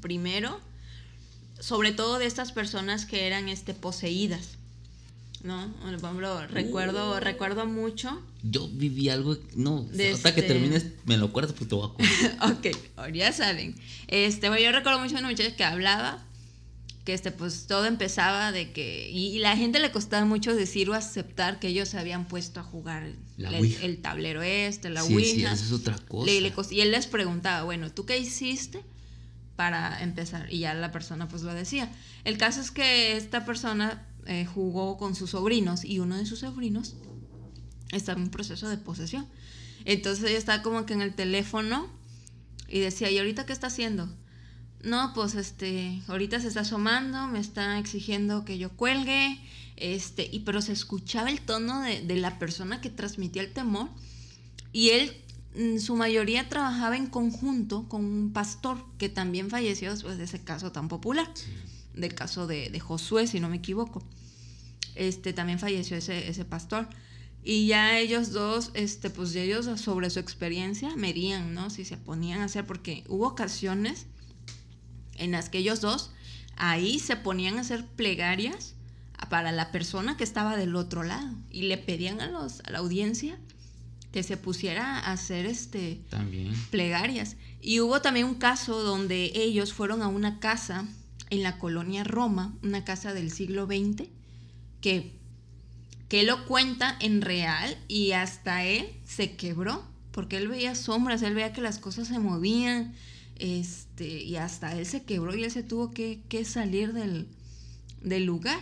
Primero, 0.00 0.60
sobre 1.60 1.92
todo 1.92 2.18
de 2.18 2.26
estas 2.26 2.50
personas 2.50 3.06
que 3.06 3.26
eran 3.26 3.48
este 3.48 3.74
poseídas. 3.74 4.58
¿No? 5.44 5.68
Bueno, 5.82 5.98
Por 5.98 6.08
ejemplo, 6.10 6.46
recuerdo 6.48 7.20
recuerdo 7.20 7.66
mucho. 7.66 8.20
Yo 8.42 8.66
viví 8.68 9.10
algo, 9.10 9.36
no, 9.54 9.86
hasta 9.92 10.34
que 10.34 10.40
este- 10.40 10.42
termines, 10.54 10.86
me 11.04 11.18
lo 11.18 11.26
acuerdo, 11.26 11.54
pues 11.54 11.68
te 11.68 11.74
voy 11.74 11.90
a 12.40 12.46
ok, 12.50 13.12
ya 13.12 13.30
saben. 13.30 13.74
Este, 14.08 14.48
bueno, 14.48 14.64
yo 14.64 14.72
recuerdo 14.72 14.98
mucho 15.00 15.16
a 15.16 15.18
una 15.18 15.28
muchacha 15.28 15.54
que 15.54 15.62
hablaba 15.64 16.24
que 17.04 17.12
este 17.12 17.30
pues 17.30 17.66
todo 17.66 17.84
empezaba 17.84 18.50
de 18.52 18.72
que 18.72 19.10
y, 19.10 19.36
y 19.36 19.38
la 19.38 19.54
gente 19.58 19.78
le 19.80 19.92
costaba 19.92 20.24
mucho 20.24 20.54
decir 20.56 20.88
o 20.88 20.94
aceptar 20.94 21.58
que 21.60 21.68
ellos 21.68 21.90
se 21.90 21.98
habían 21.98 22.24
puesto 22.26 22.60
a 22.60 22.62
jugar 22.62 23.12
La 23.36 23.50
el, 23.50 23.74
el 23.82 23.98
tablero 24.00 24.40
este, 24.42 24.88
la 24.88 25.02
sí, 25.02 25.22
sí, 25.22 25.44
eso 25.44 25.52
es 25.66 25.72
otra 25.72 25.98
cosa. 26.08 26.24
Le- 26.30 26.40
le 26.40 26.54
y 26.70 26.80
él 26.80 26.90
les 26.90 27.06
preguntaba, 27.06 27.64
bueno, 27.64 27.92
¿tú 27.92 28.06
qué 28.06 28.16
hiciste 28.18 28.80
para 29.56 30.02
empezar? 30.02 30.50
Y 30.50 30.60
ya 30.60 30.72
la 30.72 30.90
persona 30.92 31.28
pues 31.28 31.42
lo 31.42 31.52
decía. 31.52 31.92
El 32.24 32.38
caso 32.38 32.62
es 32.62 32.70
que 32.70 33.18
esta 33.18 33.44
persona 33.44 34.02
eh, 34.26 34.46
jugó 34.46 34.96
con 34.96 35.14
sus 35.14 35.30
sobrinos 35.30 35.84
y 35.84 35.98
uno 35.98 36.16
de 36.16 36.26
sus 36.26 36.40
sobrinos 36.40 36.94
estaba 37.92 38.18
en 38.18 38.24
un 38.24 38.30
proceso 38.30 38.68
de 38.68 38.76
posesión. 38.76 39.26
Entonces 39.84 40.24
ella 40.24 40.38
estaba 40.38 40.62
como 40.62 40.86
que 40.86 40.94
en 40.94 41.02
el 41.02 41.14
teléfono 41.14 41.88
y 42.68 42.80
decía, 42.80 43.10
¿y 43.10 43.18
ahorita 43.18 43.46
qué 43.46 43.52
está 43.52 43.66
haciendo? 43.66 44.08
No, 44.82 45.12
pues 45.14 45.34
este, 45.34 46.02
ahorita 46.08 46.40
se 46.40 46.48
está 46.48 46.60
asomando, 46.60 47.26
me 47.28 47.38
está 47.38 47.78
exigiendo 47.78 48.44
que 48.44 48.58
yo 48.58 48.70
cuelgue, 48.70 49.38
este, 49.76 50.28
y 50.30 50.40
pero 50.40 50.60
se 50.60 50.72
escuchaba 50.72 51.30
el 51.30 51.40
tono 51.40 51.80
de, 51.82 52.02
de 52.02 52.16
la 52.16 52.38
persona 52.38 52.80
que 52.80 52.90
transmitía 52.90 53.42
el 53.42 53.52
temor 53.52 53.88
y 54.74 54.90
él, 54.90 55.16
en 55.54 55.80
su 55.80 55.94
mayoría, 55.94 56.48
trabajaba 56.48 56.96
en 56.96 57.06
conjunto 57.06 57.88
con 57.88 58.04
un 58.04 58.32
pastor 58.32 58.84
que 58.98 59.08
también 59.08 59.50
falleció 59.50 59.92
después 59.92 60.18
de 60.18 60.24
ese 60.24 60.42
caso 60.42 60.72
tan 60.72 60.88
popular, 60.88 61.30
del 61.94 62.14
caso 62.14 62.46
de, 62.46 62.70
de 62.70 62.80
Josué, 62.80 63.26
si 63.26 63.40
no 63.40 63.48
me 63.48 63.56
equivoco. 63.56 64.02
Este, 64.94 65.32
también 65.32 65.58
falleció 65.58 65.96
ese, 65.96 66.28
ese 66.28 66.44
pastor. 66.44 66.88
Y 67.42 67.66
ya 67.66 67.98
ellos 67.98 68.32
dos, 68.32 68.70
este, 68.74 69.10
pues 69.10 69.34
ellos 69.36 69.68
sobre 69.80 70.08
su 70.10 70.18
experiencia 70.18 70.96
medían, 70.96 71.52
¿no? 71.52 71.68
Si 71.68 71.84
se 71.84 71.96
ponían 71.98 72.40
a 72.40 72.44
hacer, 72.44 72.64
porque 72.66 73.04
hubo 73.08 73.28
ocasiones 73.28 74.06
en 75.16 75.32
las 75.32 75.50
que 75.50 75.58
ellos 75.58 75.80
dos 75.80 76.10
ahí 76.56 76.98
se 76.98 77.16
ponían 77.16 77.58
a 77.58 77.62
hacer 77.62 77.84
plegarias 77.86 78.74
para 79.28 79.52
la 79.52 79.72
persona 79.72 80.16
que 80.16 80.24
estaba 80.24 80.56
del 80.56 80.76
otro 80.76 81.02
lado 81.02 81.34
y 81.50 81.62
le 81.62 81.78
pedían 81.78 82.20
a, 82.20 82.28
los, 82.28 82.60
a 82.60 82.70
la 82.70 82.78
audiencia 82.78 83.38
que 84.12 84.22
se 84.22 84.36
pusiera 84.36 84.98
a 85.00 85.12
hacer 85.12 85.46
este 85.46 86.00
También. 86.08 86.54
plegarias. 86.70 87.36
Y 87.60 87.80
hubo 87.80 88.00
también 88.00 88.26
un 88.26 88.36
caso 88.36 88.82
donde 88.82 89.32
ellos 89.34 89.72
fueron 89.72 90.02
a 90.02 90.08
una 90.08 90.38
casa 90.38 90.86
en 91.34 91.42
la 91.42 91.58
colonia 91.58 92.04
Roma, 92.04 92.54
una 92.62 92.84
casa 92.84 93.12
del 93.14 93.30
siglo 93.30 93.66
XX, 93.66 94.08
que, 94.80 95.12
que 96.08 96.22
lo 96.22 96.46
cuenta 96.46 96.96
en 97.00 97.20
real 97.22 97.76
y 97.88 98.12
hasta 98.12 98.64
él 98.64 98.86
se 99.04 99.36
quebró, 99.36 99.84
porque 100.12 100.36
él 100.36 100.48
veía 100.48 100.74
sombras, 100.74 101.22
él 101.22 101.34
veía 101.34 101.52
que 101.52 101.60
las 101.60 101.78
cosas 101.78 102.08
se 102.08 102.18
movían, 102.18 102.94
este, 103.36 104.22
y 104.22 104.36
hasta 104.36 104.72
él 104.78 104.86
se 104.86 105.02
quebró 105.02 105.34
y 105.34 105.42
él 105.44 105.50
se 105.50 105.62
tuvo 105.62 105.90
que, 105.92 106.20
que 106.28 106.44
salir 106.44 106.92
del, 106.92 107.26
del 108.02 108.24
lugar. 108.24 108.58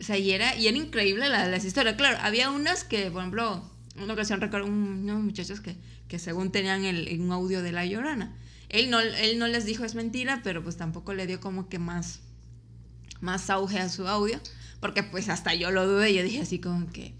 O 0.00 0.02
sea, 0.02 0.18
y 0.18 0.32
era, 0.32 0.56
y 0.56 0.66
era 0.66 0.76
increíble 0.76 1.28
la- 1.28 1.46
las 1.46 1.64
historias. 1.64 1.94
Claro, 1.96 2.18
había 2.20 2.50
unas 2.50 2.82
que, 2.84 3.10
por 3.10 3.20
ejemplo, 3.22 3.70
una 3.96 4.12
ocasión 4.14 4.40
recuerdo 4.40 4.66
un- 4.66 5.02
unos 5.04 5.22
muchachos 5.22 5.60
que, 5.60 5.76
que 6.08 6.18
según 6.18 6.50
tenían 6.50 6.84
el, 6.84 7.20
un 7.20 7.30
audio 7.30 7.62
de 7.62 7.70
La 7.72 7.86
Llorona. 7.86 8.36
Él 8.68 8.90
no, 8.90 9.00
él 9.00 9.38
no 9.38 9.46
les 9.46 9.64
dijo 9.64 9.84
es 9.84 9.94
mentira, 9.94 10.40
pero 10.42 10.62
pues 10.62 10.76
tampoco 10.76 11.14
le 11.14 11.26
dio 11.26 11.40
como 11.40 11.68
que 11.68 11.78
más, 11.78 12.20
más 13.20 13.50
auge 13.50 13.78
a 13.78 13.88
su 13.88 14.06
audio, 14.08 14.40
porque 14.80 15.02
pues 15.02 15.28
hasta 15.28 15.54
yo 15.54 15.70
lo 15.70 15.86
dudé, 15.86 16.12
yo 16.14 16.22
dije 16.22 16.40
así 16.40 16.58
como 16.58 16.90
que, 16.90 17.14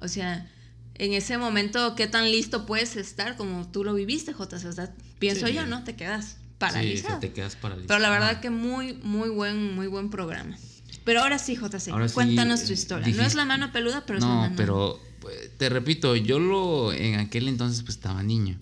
o 0.00 0.08
sea, 0.08 0.50
en 0.94 1.12
ese 1.12 1.38
momento, 1.38 1.94
¿qué 1.94 2.06
tan 2.06 2.30
listo 2.30 2.66
puedes 2.66 2.96
estar 2.96 3.36
como 3.36 3.70
tú 3.70 3.84
lo 3.84 3.94
viviste, 3.94 4.32
J? 4.32 4.56
O 4.56 4.72
sea, 4.72 4.94
pienso 5.18 5.46
Sí. 5.46 5.52
yo, 5.54 5.66
¿no? 5.66 5.84
Te 5.84 5.94
quedas 5.94 6.36
Sí, 6.38 6.38
paralizado. 6.58 7.08
sea, 7.10 7.20
te 7.20 7.32
quedas 7.32 7.54
paralizado. 7.56 7.88
Pero 7.88 8.00
la 8.00 8.10
verdad 8.10 8.40
que 8.40 8.48
muy, 8.50 8.94
muy 8.94 9.28
buen, 9.28 9.74
muy 9.74 9.86
buen 9.88 10.08
programa. 10.08 10.56
Pero 11.04 11.20
ahora 11.20 11.38
sí, 11.38 11.54
JC, 11.54 11.90
Ahora 11.92 12.08
sí, 12.08 12.14
cuéntanos 12.14 12.64
tu 12.64 12.72
historia. 12.72 13.14
No 13.14 13.22
es 13.22 13.34
la 13.34 13.44
mano 13.44 13.70
peluda, 13.72 14.04
pero 14.06 14.18
es 14.18 14.24
la 14.24 14.30
no, 14.30 14.40
mano. 14.40 14.54
pero 14.56 14.98
pues, 15.20 15.50
te 15.58 15.68
repito, 15.68 16.16
yo 16.16 16.38
lo 16.38 16.92
en 16.94 17.20
aquel 17.20 17.46
entonces 17.48 17.82
pues 17.82 17.96
estaba 17.96 18.22
niño. 18.22 18.58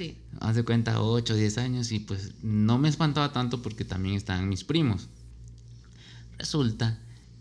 Sí. 0.00 0.16
Haz 0.40 0.56
de 0.56 0.62
cuenta 0.64 1.02
8 1.02 1.34
o 1.34 1.36
10 1.36 1.58
años 1.58 1.92
y 1.92 1.98
pues 1.98 2.32
no 2.42 2.78
me 2.78 2.88
espantaba 2.88 3.34
tanto 3.34 3.60
porque 3.60 3.84
también 3.84 4.14
estaban 4.14 4.48
mis 4.48 4.64
primos. 4.64 5.08
Resulta 6.38 6.98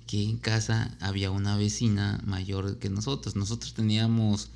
que 0.07 0.21
en 0.21 0.35
casa 0.35 0.93
había 0.99 1.31
una 1.31 1.55
vecina 1.55 2.21
mayor 2.25 2.77
que 2.79 2.89
nosotros. 2.89 3.37
Nosotros 3.37 3.73
teníamos 3.75 4.49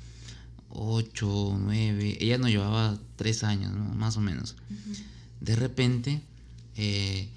8, 0.68 1.56
9, 1.58 2.18
ella 2.20 2.36
nos 2.36 2.50
llevaba 2.50 2.98
3 3.16 3.42
años, 3.44 3.72
¿no? 3.72 3.84
más 3.94 4.18
o 4.18 4.20
menos. 4.20 4.54
De 5.40 5.56
repente, 5.56 6.20
eh, 6.76 7.30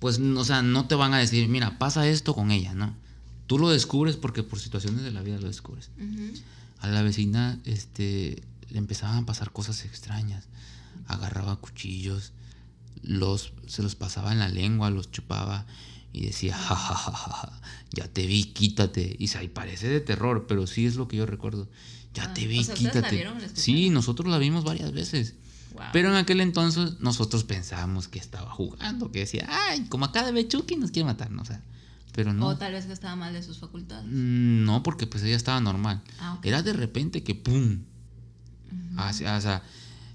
pues, 0.00 0.18
o 0.18 0.44
sea, 0.44 0.60
no 0.60 0.86
te 0.86 0.96
van 0.96 1.14
a 1.14 1.18
decir, 1.18 1.48
mira, 1.48 1.78
pasa 1.78 2.06
esto 2.06 2.34
con 2.34 2.50
ella, 2.50 2.74
¿no? 2.74 2.94
Tú 3.46 3.58
lo 3.58 3.70
descubres 3.70 4.16
porque 4.16 4.42
por 4.42 4.58
situaciones 4.58 5.02
de 5.02 5.12
la 5.12 5.22
vida 5.22 5.38
lo 5.38 5.46
descubres 5.46 5.88
Ujú. 5.96 6.34
a 6.80 6.88
la 6.88 7.00
vecina 7.00 7.58
este 7.64 8.42
le 8.72 8.78
empezaban 8.78 9.18
a 9.18 9.26
pasar 9.26 9.52
cosas 9.52 9.84
extrañas 9.84 10.48
agarraba 11.06 11.56
cuchillos 11.56 12.32
los 13.02 13.52
se 13.66 13.82
los 13.82 13.94
pasaba 13.94 14.32
en 14.32 14.38
la 14.38 14.48
lengua 14.48 14.90
los 14.90 15.10
chupaba 15.10 15.66
y 16.12 16.26
decía 16.26 16.54
ja 16.54 16.74
ja 16.74 16.94
ja 16.94 17.12
ja, 17.12 17.60
ya 17.90 18.08
te 18.08 18.26
vi 18.26 18.44
quítate 18.44 19.16
y 19.18 19.28
se 19.28 19.48
parece 19.48 19.88
de 19.88 20.00
terror 20.00 20.46
pero 20.46 20.66
sí 20.66 20.86
es 20.86 20.96
lo 20.96 21.08
que 21.08 21.16
yo 21.16 21.26
recuerdo 21.26 21.68
ya 22.14 22.24
Ah, 22.24 22.34
te 22.34 22.46
vi 22.46 22.60
o 22.60 22.64
sea, 22.64 22.74
¿ustedes 22.74 22.94
la 22.94 23.00
quítate 23.00 23.16
vieron, 23.16 23.40
la 23.40 23.48
sí 23.48 23.90
nosotros 23.90 24.30
la 24.30 24.38
vimos 24.38 24.64
varias 24.64 24.92
veces 24.92 25.34
Pero 25.92 26.10
en 26.10 26.16
aquel 26.16 26.40
entonces 26.40 27.00
nosotros 27.00 27.44
pensábamos 27.44 28.06
que 28.06 28.18
estaba 28.18 28.50
jugando, 28.50 29.10
que 29.10 29.20
decía, 29.20 29.48
ay, 29.48 29.86
como 29.88 30.04
acá 30.04 30.30
de 30.30 30.46
Chucky 30.46 30.76
nos 30.76 30.90
quiere 30.90 31.06
matar, 31.06 31.30
¿no? 31.30 31.40
O 31.40 31.44
sea, 31.46 31.62
pero 32.12 32.32
no. 32.34 32.48
O 32.48 32.56
tal 32.56 32.72
vez 32.72 32.84
que 32.86 32.92
estaba 32.92 33.16
mal 33.16 33.32
de 33.32 33.42
sus 33.42 33.58
facultades. 33.58 34.04
Mm, 34.06 34.64
no, 34.64 34.82
porque 34.82 35.06
pues 35.06 35.22
ella 35.24 35.36
estaba 35.36 35.60
normal. 35.60 36.02
Ah, 36.20 36.34
ok. 36.34 36.44
Era 36.44 36.62
de 36.62 36.74
repente 36.74 37.24
que 37.24 37.34
¡pum! 37.34 37.80
Así, 38.96 39.24
o 39.24 39.40
sea, 39.40 39.62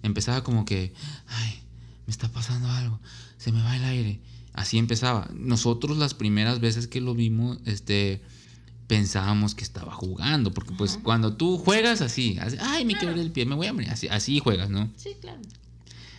empezaba 0.04 0.44
como 0.44 0.66
que, 0.66 0.94
ay, 1.28 1.60
me 2.06 2.12
está 2.12 2.30
pasando 2.32 2.70
algo, 2.70 3.00
se 3.38 3.52
me 3.52 3.62
va 3.62 3.76
el 3.76 3.84
aire. 3.84 4.20
Así 4.54 4.78
empezaba. 4.78 5.30
Nosotros 5.34 5.98
las 5.98 6.14
primeras 6.14 6.60
veces 6.60 6.88
que 6.88 7.00
lo 7.02 7.14
vimos, 7.14 7.60
este, 7.66 8.22
pensábamos 8.88 9.54
que 9.54 9.64
estaba 9.64 9.94
jugando, 9.94 10.52
porque 10.54 10.74
pues 10.74 10.98
cuando 11.04 11.36
tú 11.36 11.58
juegas 11.58 12.02
así, 12.02 12.38
así, 12.40 12.58
ay, 12.60 12.86
me 12.86 12.96
quebré 12.96 13.22
el 13.22 13.32
pie, 13.32 13.46
me 13.46 13.56
voy 13.56 13.68
a 13.68 13.74
morir, 13.74 13.90
así, 13.92 14.08
así 14.08 14.40
juegas, 14.40 14.70
¿no? 14.70 14.90
Sí, 14.96 15.12
claro. 15.22 15.42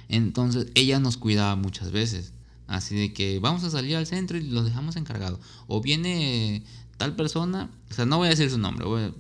Entonces 0.09 0.69
ella 0.75 0.99
nos 1.01 1.17
cuidaba 1.17 1.57
muchas 1.57 1.91
veces. 1.93 2.33
Así 2.67 2.95
de 2.97 3.13
que 3.15 3.39
vamos 3.39 3.65
a 3.65 3.71
salir 3.71 3.97
al 3.97 4.07
centro 4.07 4.37
y 4.37 4.43
los 4.43 4.65
dejamos 4.67 4.97
encargados. 4.97 5.41
O 5.67 5.81
viene 5.81 6.63
tal 6.99 7.17
persona, 7.17 7.71
o 7.91 7.95
sea, 7.95 8.05
no 8.05 8.19
voy 8.19 8.27
a 8.27 8.31
decir 8.31 8.51
su 8.51 8.59
nombre, 8.59 8.85
voy 8.87 9.03
a- 9.05 9.13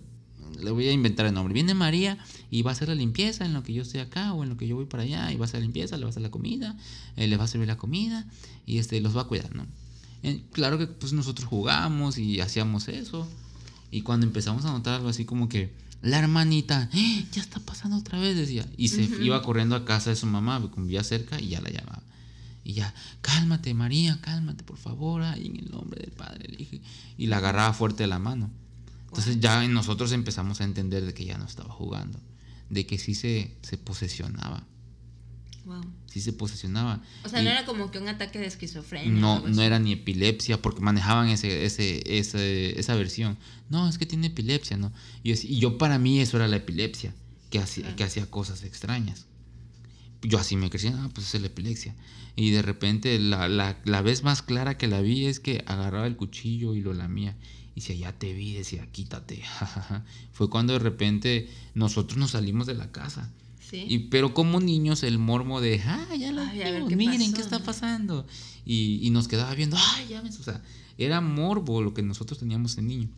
le 0.62 0.70
voy 0.70 0.88
a 0.88 0.92
inventar 0.92 1.26
el 1.26 1.34
nombre. 1.34 1.54
Viene 1.54 1.74
María 1.74 2.18
y 2.50 2.62
va 2.62 2.70
a 2.70 2.74
hacer 2.74 2.88
la 2.88 2.94
limpieza 2.94 3.44
en 3.44 3.52
lo 3.52 3.62
que 3.62 3.72
yo 3.72 3.82
estoy 3.82 4.00
acá 4.00 4.32
o 4.32 4.42
en 4.42 4.48
lo 4.50 4.56
que 4.56 4.66
yo 4.66 4.76
voy 4.76 4.86
para 4.86 5.02
allá 5.04 5.32
y 5.32 5.36
va 5.36 5.44
a 5.44 5.48
hacer 5.48 5.60
la 5.60 5.64
limpieza, 5.64 5.96
le 5.96 6.04
va 6.04 6.08
a 6.08 6.10
hacer 6.10 6.22
la 6.22 6.30
comida, 6.30 6.76
eh, 7.16 7.26
le 7.26 7.36
va 7.36 7.44
a 7.44 7.48
servir 7.48 7.68
la 7.68 7.76
comida 7.76 8.26
y 8.66 8.78
este 8.78 9.00
los 9.00 9.16
va 9.16 9.22
a 9.22 9.24
cuidar, 9.24 9.54
¿no? 9.54 9.66
Eh, 10.22 10.42
claro 10.52 10.78
que 10.78 10.86
pues 10.86 11.12
nosotros 11.12 11.48
jugamos 11.48 12.18
y 12.18 12.40
hacíamos 12.40 12.88
eso. 12.88 13.28
Y 13.90 14.02
cuando 14.02 14.26
empezamos 14.26 14.64
a 14.64 14.72
notar 14.72 14.94
algo 14.94 15.08
así 15.08 15.24
como 15.24 15.48
que 15.48 15.72
la 16.02 16.18
hermanita, 16.18 16.88
"Eh, 16.92 17.24
ya 17.32 17.40
está 17.40 17.60
pasando 17.60 17.96
otra 17.96 18.18
vez, 18.18 18.36
decía. 18.36 18.66
Y 18.76 18.88
se 18.88 19.02
iba 19.22 19.42
corriendo 19.42 19.74
a 19.74 19.84
casa 19.84 20.10
de 20.10 20.16
su 20.16 20.26
mamá, 20.26 20.60
porque 20.60 20.80
vivía 20.80 21.02
cerca 21.02 21.40
y 21.40 21.48
ya 21.48 21.60
la 21.60 21.70
llamaba. 21.70 22.02
Y 22.64 22.74
ya, 22.74 22.94
cálmate 23.22 23.72
María, 23.74 24.20
cálmate 24.20 24.62
por 24.62 24.76
favor, 24.76 25.22
ay, 25.22 25.46
en 25.46 25.56
el 25.56 25.70
nombre 25.70 26.00
del 26.02 26.12
Padre. 26.12 26.68
Y 27.16 27.26
la 27.26 27.38
agarraba 27.38 27.72
fuerte 27.72 28.02
de 28.02 28.08
la 28.08 28.18
mano. 28.18 28.50
Entonces 29.08 29.40
ya 29.40 29.66
nosotros 29.68 30.12
empezamos 30.12 30.60
a 30.60 30.64
entender 30.64 31.04
de 31.04 31.14
que 31.14 31.24
ya 31.24 31.36
no 31.38 31.44
estaba 31.46 31.70
jugando, 31.72 32.20
de 32.70 32.86
que 32.86 32.98
sí 32.98 33.14
se, 33.14 33.56
se 33.62 33.76
posesionaba, 33.78 34.66
Wow. 35.64 35.82
sí 36.06 36.20
se 36.20 36.32
posesionaba. 36.32 37.02
O 37.24 37.28
sea, 37.28 37.40
Y- 37.42 37.44
no 37.44 37.50
era 37.50 37.64
como 37.66 37.90
que 37.90 37.98
un 37.98 38.08
ataque 38.08 38.38
de 38.38 38.46
esquizofrenia. 38.46 39.10
no, 39.12 39.40
no 39.46 39.62
era 39.62 39.78
ni 39.78 39.92
epilepsia, 39.92 40.62
porque 40.62 40.80
manejaban 40.80 41.28
ese, 41.28 41.64
ese, 41.66 42.02
ese- 42.18 42.78
esa 42.78 42.94
versión. 42.94 43.36
No, 43.68 43.86
es 43.88 43.98
que 43.98 44.06
tiene 44.06 44.28
epilepsia, 44.28 44.76
¿no? 44.78 44.92
Y, 45.22 45.34
yo- 45.34 45.40
y 45.42 45.58
yo 45.58 45.76
para 45.78 45.98
mí 45.98 46.20
eso 46.20 46.36
era 46.38 46.48
la 46.48 46.56
epilepsia, 46.56 47.14
que 47.50 47.58
hacía, 47.58 47.94
que 47.96 48.04
hacía 48.04 48.26
cosas 48.30 48.62
extrañas. 48.64 49.26
Yo 50.22 50.38
así 50.38 50.56
me 50.56 50.68
crecí, 50.70 50.88
ah, 50.88 51.10
pues 51.14 51.34
es 51.34 51.40
la 51.40 51.46
epilepsia. 51.48 51.94
Y 52.34 52.50
de 52.50 52.62
repente 52.62 53.18
la, 53.18 53.48
la, 53.48 53.78
la 53.84 54.00
vez 54.02 54.22
más 54.22 54.42
clara 54.42 54.76
que 54.78 54.86
la 54.88 55.00
vi 55.00 55.26
es 55.26 55.38
que 55.40 55.62
agarraba 55.66 56.06
el 56.06 56.16
cuchillo 56.16 56.74
y 56.74 56.80
lo 56.80 56.92
lamía. 56.94 57.36
Y 57.78 57.80
decía, 57.80 57.94
ya 57.94 58.12
te 58.12 58.32
vi, 58.32 58.54
decía, 58.54 58.84
quítate. 58.90 59.40
Fue 60.32 60.50
cuando 60.50 60.72
de 60.72 60.80
repente 60.80 61.48
nosotros 61.74 62.18
nos 62.18 62.32
salimos 62.32 62.66
de 62.66 62.74
la 62.74 62.90
casa. 62.90 63.30
Sí. 63.60 63.84
Y, 63.88 63.98
pero 64.10 64.34
como 64.34 64.58
niños, 64.58 65.04
el 65.04 65.20
mormo 65.20 65.60
de, 65.60 65.80
ah, 65.84 66.08
ya 66.18 66.32
lo 66.32 66.42
Ay, 66.42 66.62
a 66.62 66.64
ver 66.72 66.74
vimos, 66.74 66.88
qué 66.88 66.96
miren 66.96 67.20
pasó, 67.20 67.34
qué 67.34 67.40
está 67.40 67.58
pasando. 67.60 68.26
Y, 68.64 68.98
y 69.00 69.10
nos 69.10 69.28
quedaba 69.28 69.54
viendo, 69.54 69.76
ay, 69.78 70.08
ya 70.08 70.22
ves, 70.22 70.40
o 70.40 70.42
sea, 70.42 70.60
era 70.96 71.20
morbo 71.20 71.80
lo 71.80 71.94
que 71.94 72.02
nosotros 72.02 72.40
teníamos 72.40 72.74
de 72.74 72.82
niño. 72.82 73.10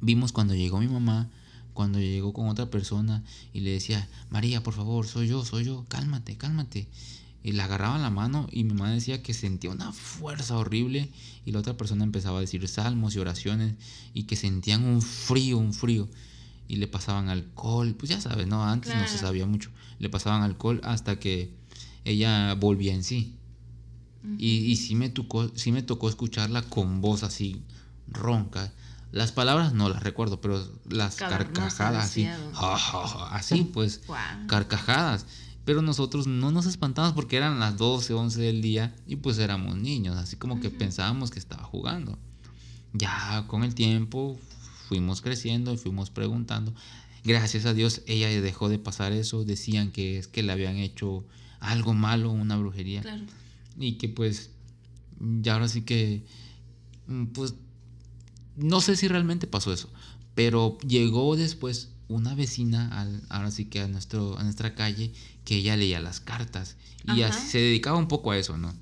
Vimos 0.00 0.32
cuando 0.32 0.54
llegó 0.54 0.80
mi 0.80 0.88
mamá, 0.88 1.28
cuando 1.74 2.00
llegó 2.00 2.32
con 2.32 2.48
otra 2.48 2.70
persona 2.70 3.24
y 3.52 3.60
le 3.60 3.72
decía, 3.72 4.08
María, 4.30 4.62
por 4.62 4.72
favor, 4.72 5.06
soy 5.06 5.28
yo, 5.28 5.44
soy 5.44 5.64
yo, 5.64 5.84
cálmate, 5.90 6.38
cálmate. 6.38 6.88
Y 7.46 7.52
le 7.52 7.62
agarraba 7.62 7.96
la 7.96 8.10
mano 8.10 8.48
y 8.50 8.64
mi 8.64 8.74
mamá 8.74 8.90
decía 8.90 9.22
que 9.22 9.32
sentía 9.32 9.70
una 9.70 9.92
fuerza 9.92 10.58
horrible 10.58 11.12
y 11.44 11.52
la 11.52 11.60
otra 11.60 11.76
persona 11.76 12.02
empezaba 12.02 12.38
a 12.38 12.40
decir 12.40 12.66
salmos 12.66 13.14
y 13.14 13.20
oraciones 13.20 13.76
y 14.12 14.24
que 14.24 14.34
sentían 14.34 14.82
un 14.82 15.00
frío, 15.00 15.56
un 15.56 15.72
frío. 15.72 16.08
Y 16.66 16.74
le 16.74 16.88
pasaban 16.88 17.28
alcohol, 17.28 17.94
pues 17.96 18.10
ya 18.10 18.20
sabes, 18.20 18.48
¿no? 18.48 18.64
Antes 18.64 18.96
no 18.96 19.06
se 19.06 19.18
sabía 19.18 19.46
mucho. 19.46 19.70
Le 20.00 20.10
pasaban 20.10 20.42
alcohol 20.42 20.80
hasta 20.82 21.20
que 21.20 21.54
ella 22.04 22.52
volvía 22.54 22.92
en 22.92 23.04
sí. 23.04 23.36
Y, 24.38 24.56
y 24.56 24.74
sí, 24.74 24.96
me 24.96 25.08
tocó, 25.08 25.48
sí 25.54 25.70
me 25.70 25.84
tocó 25.84 26.08
escucharla 26.08 26.62
con 26.62 27.00
voz 27.00 27.22
así 27.22 27.62
ronca. 28.08 28.72
Las 29.12 29.30
palabras 29.30 29.72
no 29.72 29.88
las 29.88 30.02
recuerdo, 30.02 30.40
pero 30.40 30.68
las 30.88 31.14
carcajadas 31.14 32.06
así. 32.06 32.24
demasiado. 32.24 32.54
ja, 32.54 32.76
ja, 32.76 33.06
ja, 33.06 33.36
así 33.36 33.70
pues, 33.72 34.02
carcajadas. 34.48 35.26
Pero 35.66 35.82
nosotros 35.82 36.28
no 36.28 36.52
nos 36.52 36.64
espantamos 36.64 37.12
porque 37.12 37.36
eran 37.36 37.58
las 37.58 37.76
12, 37.76 38.14
11 38.14 38.40
del 38.40 38.62
día 38.62 38.94
y 39.06 39.16
pues 39.16 39.36
éramos 39.38 39.76
niños, 39.76 40.16
así 40.16 40.36
como 40.36 40.60
que 40.60 40.70
pensábamos 40.70 41.32
que 41.32 41.40
estaba 41.40 41.64
jugando. 41.64 42.18
Ya 42.92 43.44
con 43.48 43.64
el 43.64 43.74
tiempo 43.74 44.38
fuimos 44.88 45.20
creciendo 45.20 45.74
y 45.74 45.76
fuimos 45.76 46.08
preguntando. 46.08 46.72
Gracias 47.24 47.66
a 47.66 47.74
Dios 47.74 48.02
ella 48.06 48.28
dejó 48.40 48.68
de 48.68 48.78
pasar 48.78 49.10
eso. 49.10 49.44
Decían 49.44 49.90
que 49.90 50.18
es 50.18 50.28
que 50.28 50.44
le 50.44 50.52
habían 50.52 50.76
hecho 50.76 51.26
algo 51.58 51.94
malo, 51.94 52.30
una 52.30 52.56
brujería. 52.56 53.02
Claro. 53.02 53.24
Y 53.76 53.94
que 53.94 54.08
pues 54.08 54.50
ya 55.18 55.54
ahora 55.54 55.66
sí 55.66 55.82
que 55.82 56.24
pues 57.34 57.54
no 58.54 58.80
sé 58.80 58.94
si 58.94 59.08
realmente 59.08 59.48
pasó 59.48 59.72
eso, 59.72 59.90
pero 60.36 60.78
llegó 60.86 61.34
después 61.34 61.90
una 62.08 62.36
vecina 62.36 63.00
al, 63.00 63.22
ahora 63.28 63.50
sí 63.50 63.64
que 63.64 63.80
a 63.80 63.88
nuestro 63.88 64.38
a 64.38 64.44
nuestra 64.44 64.76
calle 64.76 65.12
que 65.46 65.56
ella 65.56 65.76
leía 65.76 66.00
las 66.00 66.20
cartas 66.20 66.76
y 67.16 67.22
Ajá. 67.22 67.32
se 67.32 67.56
dedicaba 67.58 67.96
un 67.96 68.08
poco 68.08 68.32
a 68.32 68.36
eso, 68.36 68.58
¿no? 68.58 68.74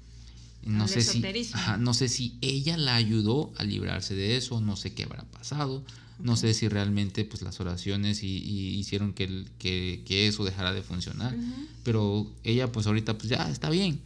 No 0.64 0.84
Al 0.84 0.88
sé 0.88 1.02
si 1.02 1.22
ajá, 1.52 1.76
no 1.76 1.92
sé 1.94 2.08
si 2.08 2.38
ella 2.40 2.76
la 2.78 2.96
ayudó 2.96 3.52
a 3.58 3.64
librarse 3.64 4.14
de 4.16 4.36
eso, 4.36 4.60
no 4.60 4.74
sé 4.76 4.94
qué 4.94 5.04
habrá 5.04 5.22
pasado. 5.24 5.84
No 6.20 6.36
sé 6.36 6.54
si 6.54 6.68
realmente 6.68 7.24
pues 7.24 7.42
las 7.42 7.58
oraciones 7.60 8.22
y, 8.22 8.38
y 8.38 8.68
hicieron 8.78 9.12
que, 9.12 9.24
el- 9.24 9.48
que, 9.58 10.02
que 10.06 10.26
eso 10.28 10.44
dejara 10.44 10.72
de 10.72 10.80
funcionar. 10.82 11.34
Ujú. 11.34 11.66
Pero 11.82 12.30
ella 12.44 12.70
pues 12.72 12.86
ahorita 12.86 13.18
pues 13.18 13.28
ya 13.28 13.50
está 13.50 13.68
bien. 13.68 14.00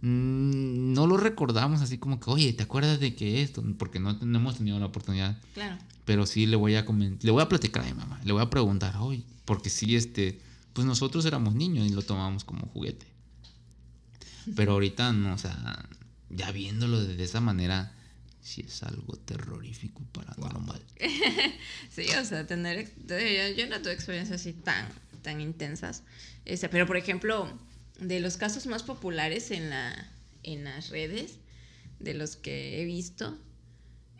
Mm, 0.00 0.92
No 0.94 1.06
lo 1.06 1.16
recordamos 1.16 1.80
así 1.80 1.98
como 1.98 2.18
que, 2.20 2.30
oye, 2.30 2.52
¿te 2.52 2.62
acuerdas 2.64 3.00
de 3.00 3.14
que 3.14 3.42
esto? 3.42 3.62
Porque 3.78 4.00
no, 4.00 4.14
no 4.14 4.38
hemos 4.38 4.56
tenido 4.58 4.78
la 4.78 4.86
oportunidad. 4.86 5.38
Claro. 5.54 5.76
Pero 6.04 6.26
sí 6.26 6.46
le 6.46 6.56
voy 6.56 6.74
a 6.74 6.84
comen- 6.84 7.18
le 7.22 7.30
voy 7.30 7.42
a 7.42 7.48
platicar 7.48 7.84
a 7.84 7.86
mi 7.86 7.94
mamá. 7.94 8.20
Le 8.24 8.32
voy 8.32 8.42
a 8.42 8.50
preguntar, 8.50 8.96
oye, 8.98 9.22
porque 9.44 9.70
sí, 9.70 9.94
este, 9.94 10.40
pues 10.72 10.86
nosotros 10.86 11.24
éramos 11.26 11.54
niños 11.54 11.86
y 11.86 11.90
lo 11.90 12.02
tomábamos 12.02 12.44
como 12.44 12.66
juguete. 12.66 13.06
Pero 14.56 14.72
ahorita 14.72 15.12
no, 15.12 15.34
o 15.34 15.38
sea, 15.38 15.88
ya 16.30 16.50
viéndolo 16.50 17.00
de 17.00 17.22
esa 17.22 17.40
manera, 17.40 17.94
sí 18.40 18.64
es 18.66 18.82
algo 18.82 19.16
terrorífico 19.16 20.02
paranormal. 20.12 20.82
Sí, 21.90 22.06
o 22.18 22.24
sea, 22.24 22.46
tener. 22.46 22.90
yo 23.54 23.66
no 23.66 23.82
tuve 23.82 23.92
experiencias 23.92 24.40
así 24.40 24.54
tan, 24.54 24.88
tan 25.20 25.42
intensas. 25.42 26.04
Este, 26.46 26.70
pero, 26.70 26.86
por 26.86 26.96
ejemplo, 26.96 27.46
de 28.00 28.18
los 28.20 28.38
casos 28.38 28.66
más 28.66 28.82
populares 28.82 29.50
en, 29.50 29.68
la, 29.68 30.10
en 30.42 30.64
las 30.64 30.88
redes, 30.88 31.38
de 32.00 32.14
los 32.14 32.36
que 32.36 32.80
he 32.80 32.84
visto, 32.86 33.38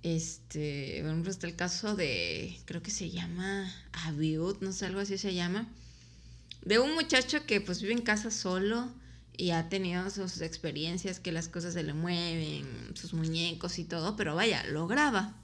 este, 0.03 0.99
por 1.01 1.11
ejemplo, 1.11 1.31
está 1.31 1.47
el 1.47 1.57
caso 1.57 1.97
de. 1.97 2.59
Creo 2.67 2.83
que 2.83 2.91
se 2.91 3.11
llama 3.11 3.73
Abiud, 3.93 4.59
no 4.61 4.73
sé, 4.73 4.87
algo 4.87 5.01
así 5.01 5.17
se 5.17 5.35
llama. 5.35 5.67
De 6.65 6.79
un 6.79 6.95
muchacho 6.95 7.45
que 7.47 7.61
pues 7.61 7.81
vive 7.83 7.93
en 7.93 8.03
casa 8.03 8.31
solo 8.31 8.89
y 9.37 9.51
ha 9.51 9.69
tenido 9.69 10.09
sus 10.11 10.41
experiencias, 10.41 11.21
que 11.21 11.33
las 11.33 11.49
cosas 11.49 11.75
se 11.75 11.83
le 11.83 11.95
mueven, 11.95 12.67
sus 12.95 13.15
muñecos 13.15 13.79
y 13.79 13.85
todo, 13.85 14.17
pero 14.17 14.35
vaya, 14.35 14.65
lo 14.65 14.87
graba. 14.87 15.37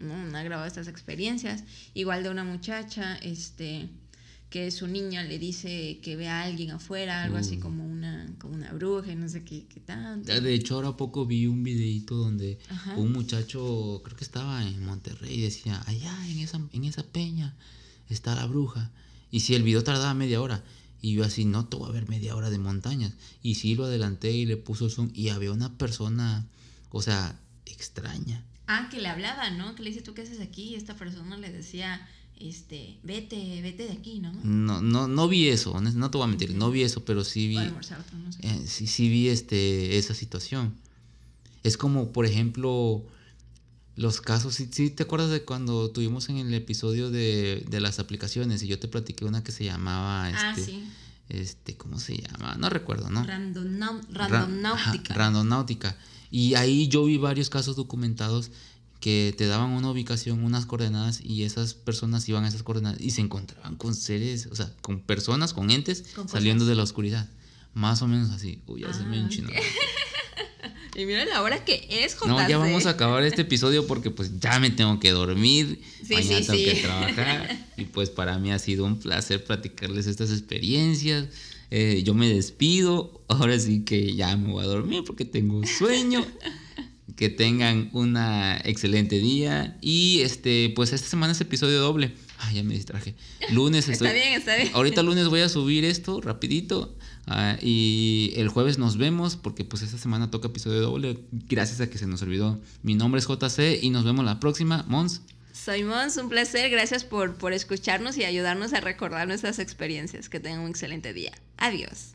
¿no? 0.00 0.14
Ha 0.36 0.42
grabado 0.42 0.66
estas 0.66 0.88
experiencias. 0.88 1.64
Igual 1.94 2.22
de 2.24 2.30
una 2.30 2.44
muchacha, 2.44 3.16
este, 3.16 3.88
que 4.50 4.70
su 4.70 4.86
niña 4.86 5.22
le 5.24 5.38
dice 5.38 5.98
que 6.02 6.16
ve 6.16 6.28
a 6.28 6.42
alguien 6.42 6.72
afuera, 6.72 7.22
algo 7.22 7.36
así 7.36 7.56
Uy. 7.56 7.60
como 7.60 7.84
una, 7.84 8.26
como 8.38 8.54
una 8.54 8.72
bruja 8.72 9.12
y 9.12 9.16
no 9.16 9.28
sé 9.28 9.44
qué, 9.44 9.66
qué 9.66 9.80
tanto. 9.80 10.40
De 10.40 10.54
hecho, 10.54 10.76
ahora 10.76 10.96
poco 10.96 11.26
vi 11.26 11.46
un 11.46 11.62
videito 11.62 12.14
donde 12.14 12.58
Ajá. 12.68 12.94
un 12.96 13.12
muchacho, 13.12 14.00
creo 14.04 14.16
que 14.16 14.24
estaba 14.24 14.62
en 14.66 14.84
Monterrey, 14.84 15.40
decía, 15.40 15.82
allá 15.86 16.16
en 16.28 16.38
esa, 16.38 16.60
en 16.72 16.84
esa 16.84 17.02
peña 17.04 17.56
está 18.08 18.34
la 18.34 18.46
bruja. 18.46 18.90
Y 19.34 19.40
si 19.40 19.56
el 19.56 19.64
video 19.64 19.82
tardaba 19.82 20.14
media 20.14 20.40
hora, 20.40 20.62
y 21.02 21.14
yo 21.14 21.24
así, 21.24 21.44
no, 21.44 21.66
te 21.66 21.76
voy 21.76 21.88
a 21.88 21.92
ver 21.92 22.08
media 22.08 22.36
hora 22.36 22.50
de 22.50 22.58
montañas. 22.58 23.14
Y 23.42 23.56
sí 23.56 23.74
lo 23.74 23.84
adelanté 23.84 24.30
y 24.30 24.46
le 24.46 24.56
puso 24.56 24.88
zoom, 24.88 25.10
y 25.12 25.30
había 25.30 25.50
una 25.50 25.76
persona, 25.76 26.46
o 26.92 27.02
sea, 27.02 27.36
extraña. 27.66 28.44
Ah, 28.68 28.86
que 28.92 29.00
le 29.00 29.08
hablaba, 29.08 29.50
¿no? 29.50 29.74
Que 29.74 29.82
le 29.82 29.90
dice, 29.90 30.02
¿tú 30.02 30.14
qué 30.14 30.22
haces 30.22 30.38
aquí? 30.38 30.62
Y 30.68 30.74
esta 30.76 30.94
persona 30.94 31.36
le 31.36 31.50
decía, 31.50 32.08
este, 32.38 32.96
vete, 33.02 33.60
vete 33.60 33.86
de 33.86 33.92
aquí, 33.94 34.20
¿no? 34.20 34.32
No, 34.44 34.80
no, 34.80 35.08
no 35.08 35.26
vi 35.26 35.48
eso, 35.48 35.80
no 35.80 35.90
no 35.90 36.10
te 36.12 36.16
voy 36.16 36.26
a 36.26 36.28
mentir, 36.28 36.54
no 36.54 36.70
vi 36.70 36.82
eso, 36.82 37.04
pero 37.04 37.24
sí 37.24 37.48
vi, 37.48 37.56
no 37.56 37.82
sé. 37.82 37.96
eh, 38.42 38.62
sí, 38.68 38.86
sí 38.86 39.08
vi 39.08 39.30
este, 39.30 39.98
esa 39.98 40.14
situación. 40.14 40.76
Es 41.64 41.76
como, 41.76 42.12
por 42.12 42.24
ejemplo, 42.24 43.04
los 43.96 44.20
casos, 44.20 44.54
sí, 44.56 44.68
sí, 44.72 44.90
te 44.90 45.04
acuerdas 45.04 45.30
de 45.30 45.42
cuando 45.44 45.90
tuvimos 45.90 46.28
en 46.28 46.38
el 46.38 46.52
episodio 46.54 47.10
de, 47.10 47.64
de 47.68 47.80
las 47.80 47.98
aplicaciones 48.00 48.62
y 48.62 48.66
yo 48.66 48.78
te 48.78 48.88
platiqué 48.88 49.24
una 49.24 49.44
que 49.44 49.52
se 49.52 49.64
llamaba 49.64 50.24
ah, 50.24 50.50
este, 50.56 50.64
sí. 50.64 50.84
este, 51.28 51.76
¿cómo 51.76 51.98
se 52.00 52.16
llama? 52.18 52.56
No 52.58 52.68
recuerdo, 52.70 53.08
¿no? 53.10 53.24
Random, 53.24 54.00
Ra- 54.10 54.28
randomnáutica. 54.28 55.14
ajá, 55.14 55.14
Randonáutica. 55.14 55.96
Y 56.30 56.54
ahí 56.54 56.88
yo 56.88 57.04
vi 57.04 57.18
varios 57.18 57.50
casos 57.50 57.76
documentados 57.76 58.50
que 58.98 59.34
te 59.36 59.46
daban 59.46 59.70
una 59.70 59.90
ubicación, 59.90 60.42
unas 60.42 60.66
coordenadas 60.66 61.20
y 61.22 61.44
esas 61.44 61.74
personas 61.74 62.28
iban 62.28 62.44
a 62.44 62.48
esas 62.48 62.62
coordenadas 62.62 63.00
y 63.00 63.10
se 63.10 63.20
encontraban 63.20 63.76
con 63.76 63.94
seres, 63.94 64.48
o 64.50 64.56
sea, 64.56 64.72
con 64.80 65.00
personas, 65.00 65.52
con 65.52 65.70
entes 65.70 66.04
Con 66.16 66.28
saliendo 66.28 66.64
de 66.66 66.74
la 66.74 66.82
oscuridad. 66.82 67.28
Más 67.74 68.02
o 68.02 68.08
menos 68.08 68.30
así. 68.30 68.60
Uy, 68.66 68.80
ya 68.80 68.92
se 68.94 69.04
me 69.04 69.18
Ah. 69.18 69.28
Y 70.94 71.06
mira 71.06 71.24
la 71.24 71.42
hora 71.42 71.64
que 71.64 71.86
es, 71.90 72.14
JC. 72.14 72.26
No, 72.26 72.48
ya 72.48 72.58
vamos 72.58 72.86
a 72.86 72.90
acabar 72.90 73.24
este 73.24 73.42
episodio 73.42 73.86
porque 73.86 74.10
pues 74.10 74.38
ya 74.38 74.58
me 74.60 74.70
tengo 74.70 75.00
que 75.00 75.10
dormir, 75.10 75.80
Sí, 76.06 76.14
mañana 76.14 76.38
sí, 76.38 76.46
tengo 76.46 76.58
sí. 76.58 76.64
que 76.64 76.74
trabajar 76.82 77.66
y 77.76 77.84
pues 77.84 78.10
para 78.10 78.38
mí 78.38 78.52
ha 78.52 78.58
sido 78.58 78.84
un 78.84 78.98
placer 78.98 79.44
platicarles 79.44 80.06
estas 80.06 80.30
experiencias. 80.30 81.26
Eh, 81.70 82.02
yo 82.04 82.14
me 82.14 82.28
despido, 82.28 83.24
ahora 83.28 83.58
sí 83.58 83.84
que 83.84 84.14
ya 84.14 84.36
me 84.36 84.52
voy 84.52 84.64
a 84.64 84.68
dormir 84.68 85.02
porque 85.04 85.24
tengo 85.24 85.66
sueño. 85.66 86.24
que 87.16 87.28
tengan 87.28 87.90
un 87.92 88.16
excelente 88.64 89.18
día 89.18 89.78
y 89.80 90.20
este 90.22 90.72
pues 90.74 90.92
esta 90.92 91.08
semana 91.08 91.32
es 91.32 91.40
episodio 91.40 91.80
doble. 91.80 92.12
Ay, 92.38 92.56
ya 92.56 92.62
me 92.62 92.74
distraje. 92.74 93.14
Lunes 93.50 93.88
estoy 93.88 94.08
Está 94.08 94.18
bien, 94.18 94.34
está 94.34 94.56
bien. 94.56 94.70
Ahorita 94.72 95.02
lunes 95.02 95.28
voy 95.28 95.40
a 95.40 95.48
subir 95.48 95.84
esto 95.84 96.20
rapidito. 96.20 96.96
Ah, 97.26 97.56
y 97.60 98.32
el 98.36 98.48
jueves 98.48 98.78
nos 98.78 98.96
vemos 98.96 99.36
porque 99.36 99.64
pues 99.64 99.82
esta 99.82 99.98
semana 99.98 100.30
toca 100.30 100.48
episodio 100.48 100.80
doble. 100.80 101.20
Gracias 101.48 101.80
a 101.80 101.88
que 101.88 101.98
se 101.98 102.06
nos 102.06 102.22
olvidó. 102.22 102.60
Mi 102.82 102.94
nombre 102.94 103.18
es 103.18 103.26
JC 103.26 103.82
y 103.82 103.90
nos 103.90 104.04
vemos 104.04 104.24
la 104.24 104.40
próxima. 104.40 104.84
Mons. 104.88 105.22
Soy 105.52 105.84
Mons, 105.84 106.16
un 106.16 106.28
placer. 106.28 106.70
Gracias 106.70 107.04
por, 107.04 107.36
por 107.36 107.52
escucharnos 107.52 108.16
y 108.16 108.24
ayudarnos 108.24 108.72
a 108.72 108.80
recordar 108.80 109.28
nuestras 109.28 109.58
experiencias. 109.58 110.28
Que 110.28 110.40
tengan 110.40 110.60
un 110.60 110.70
excelente 110.70 111.12
día. 111.12 111.32
Adiós. 111.56 112.13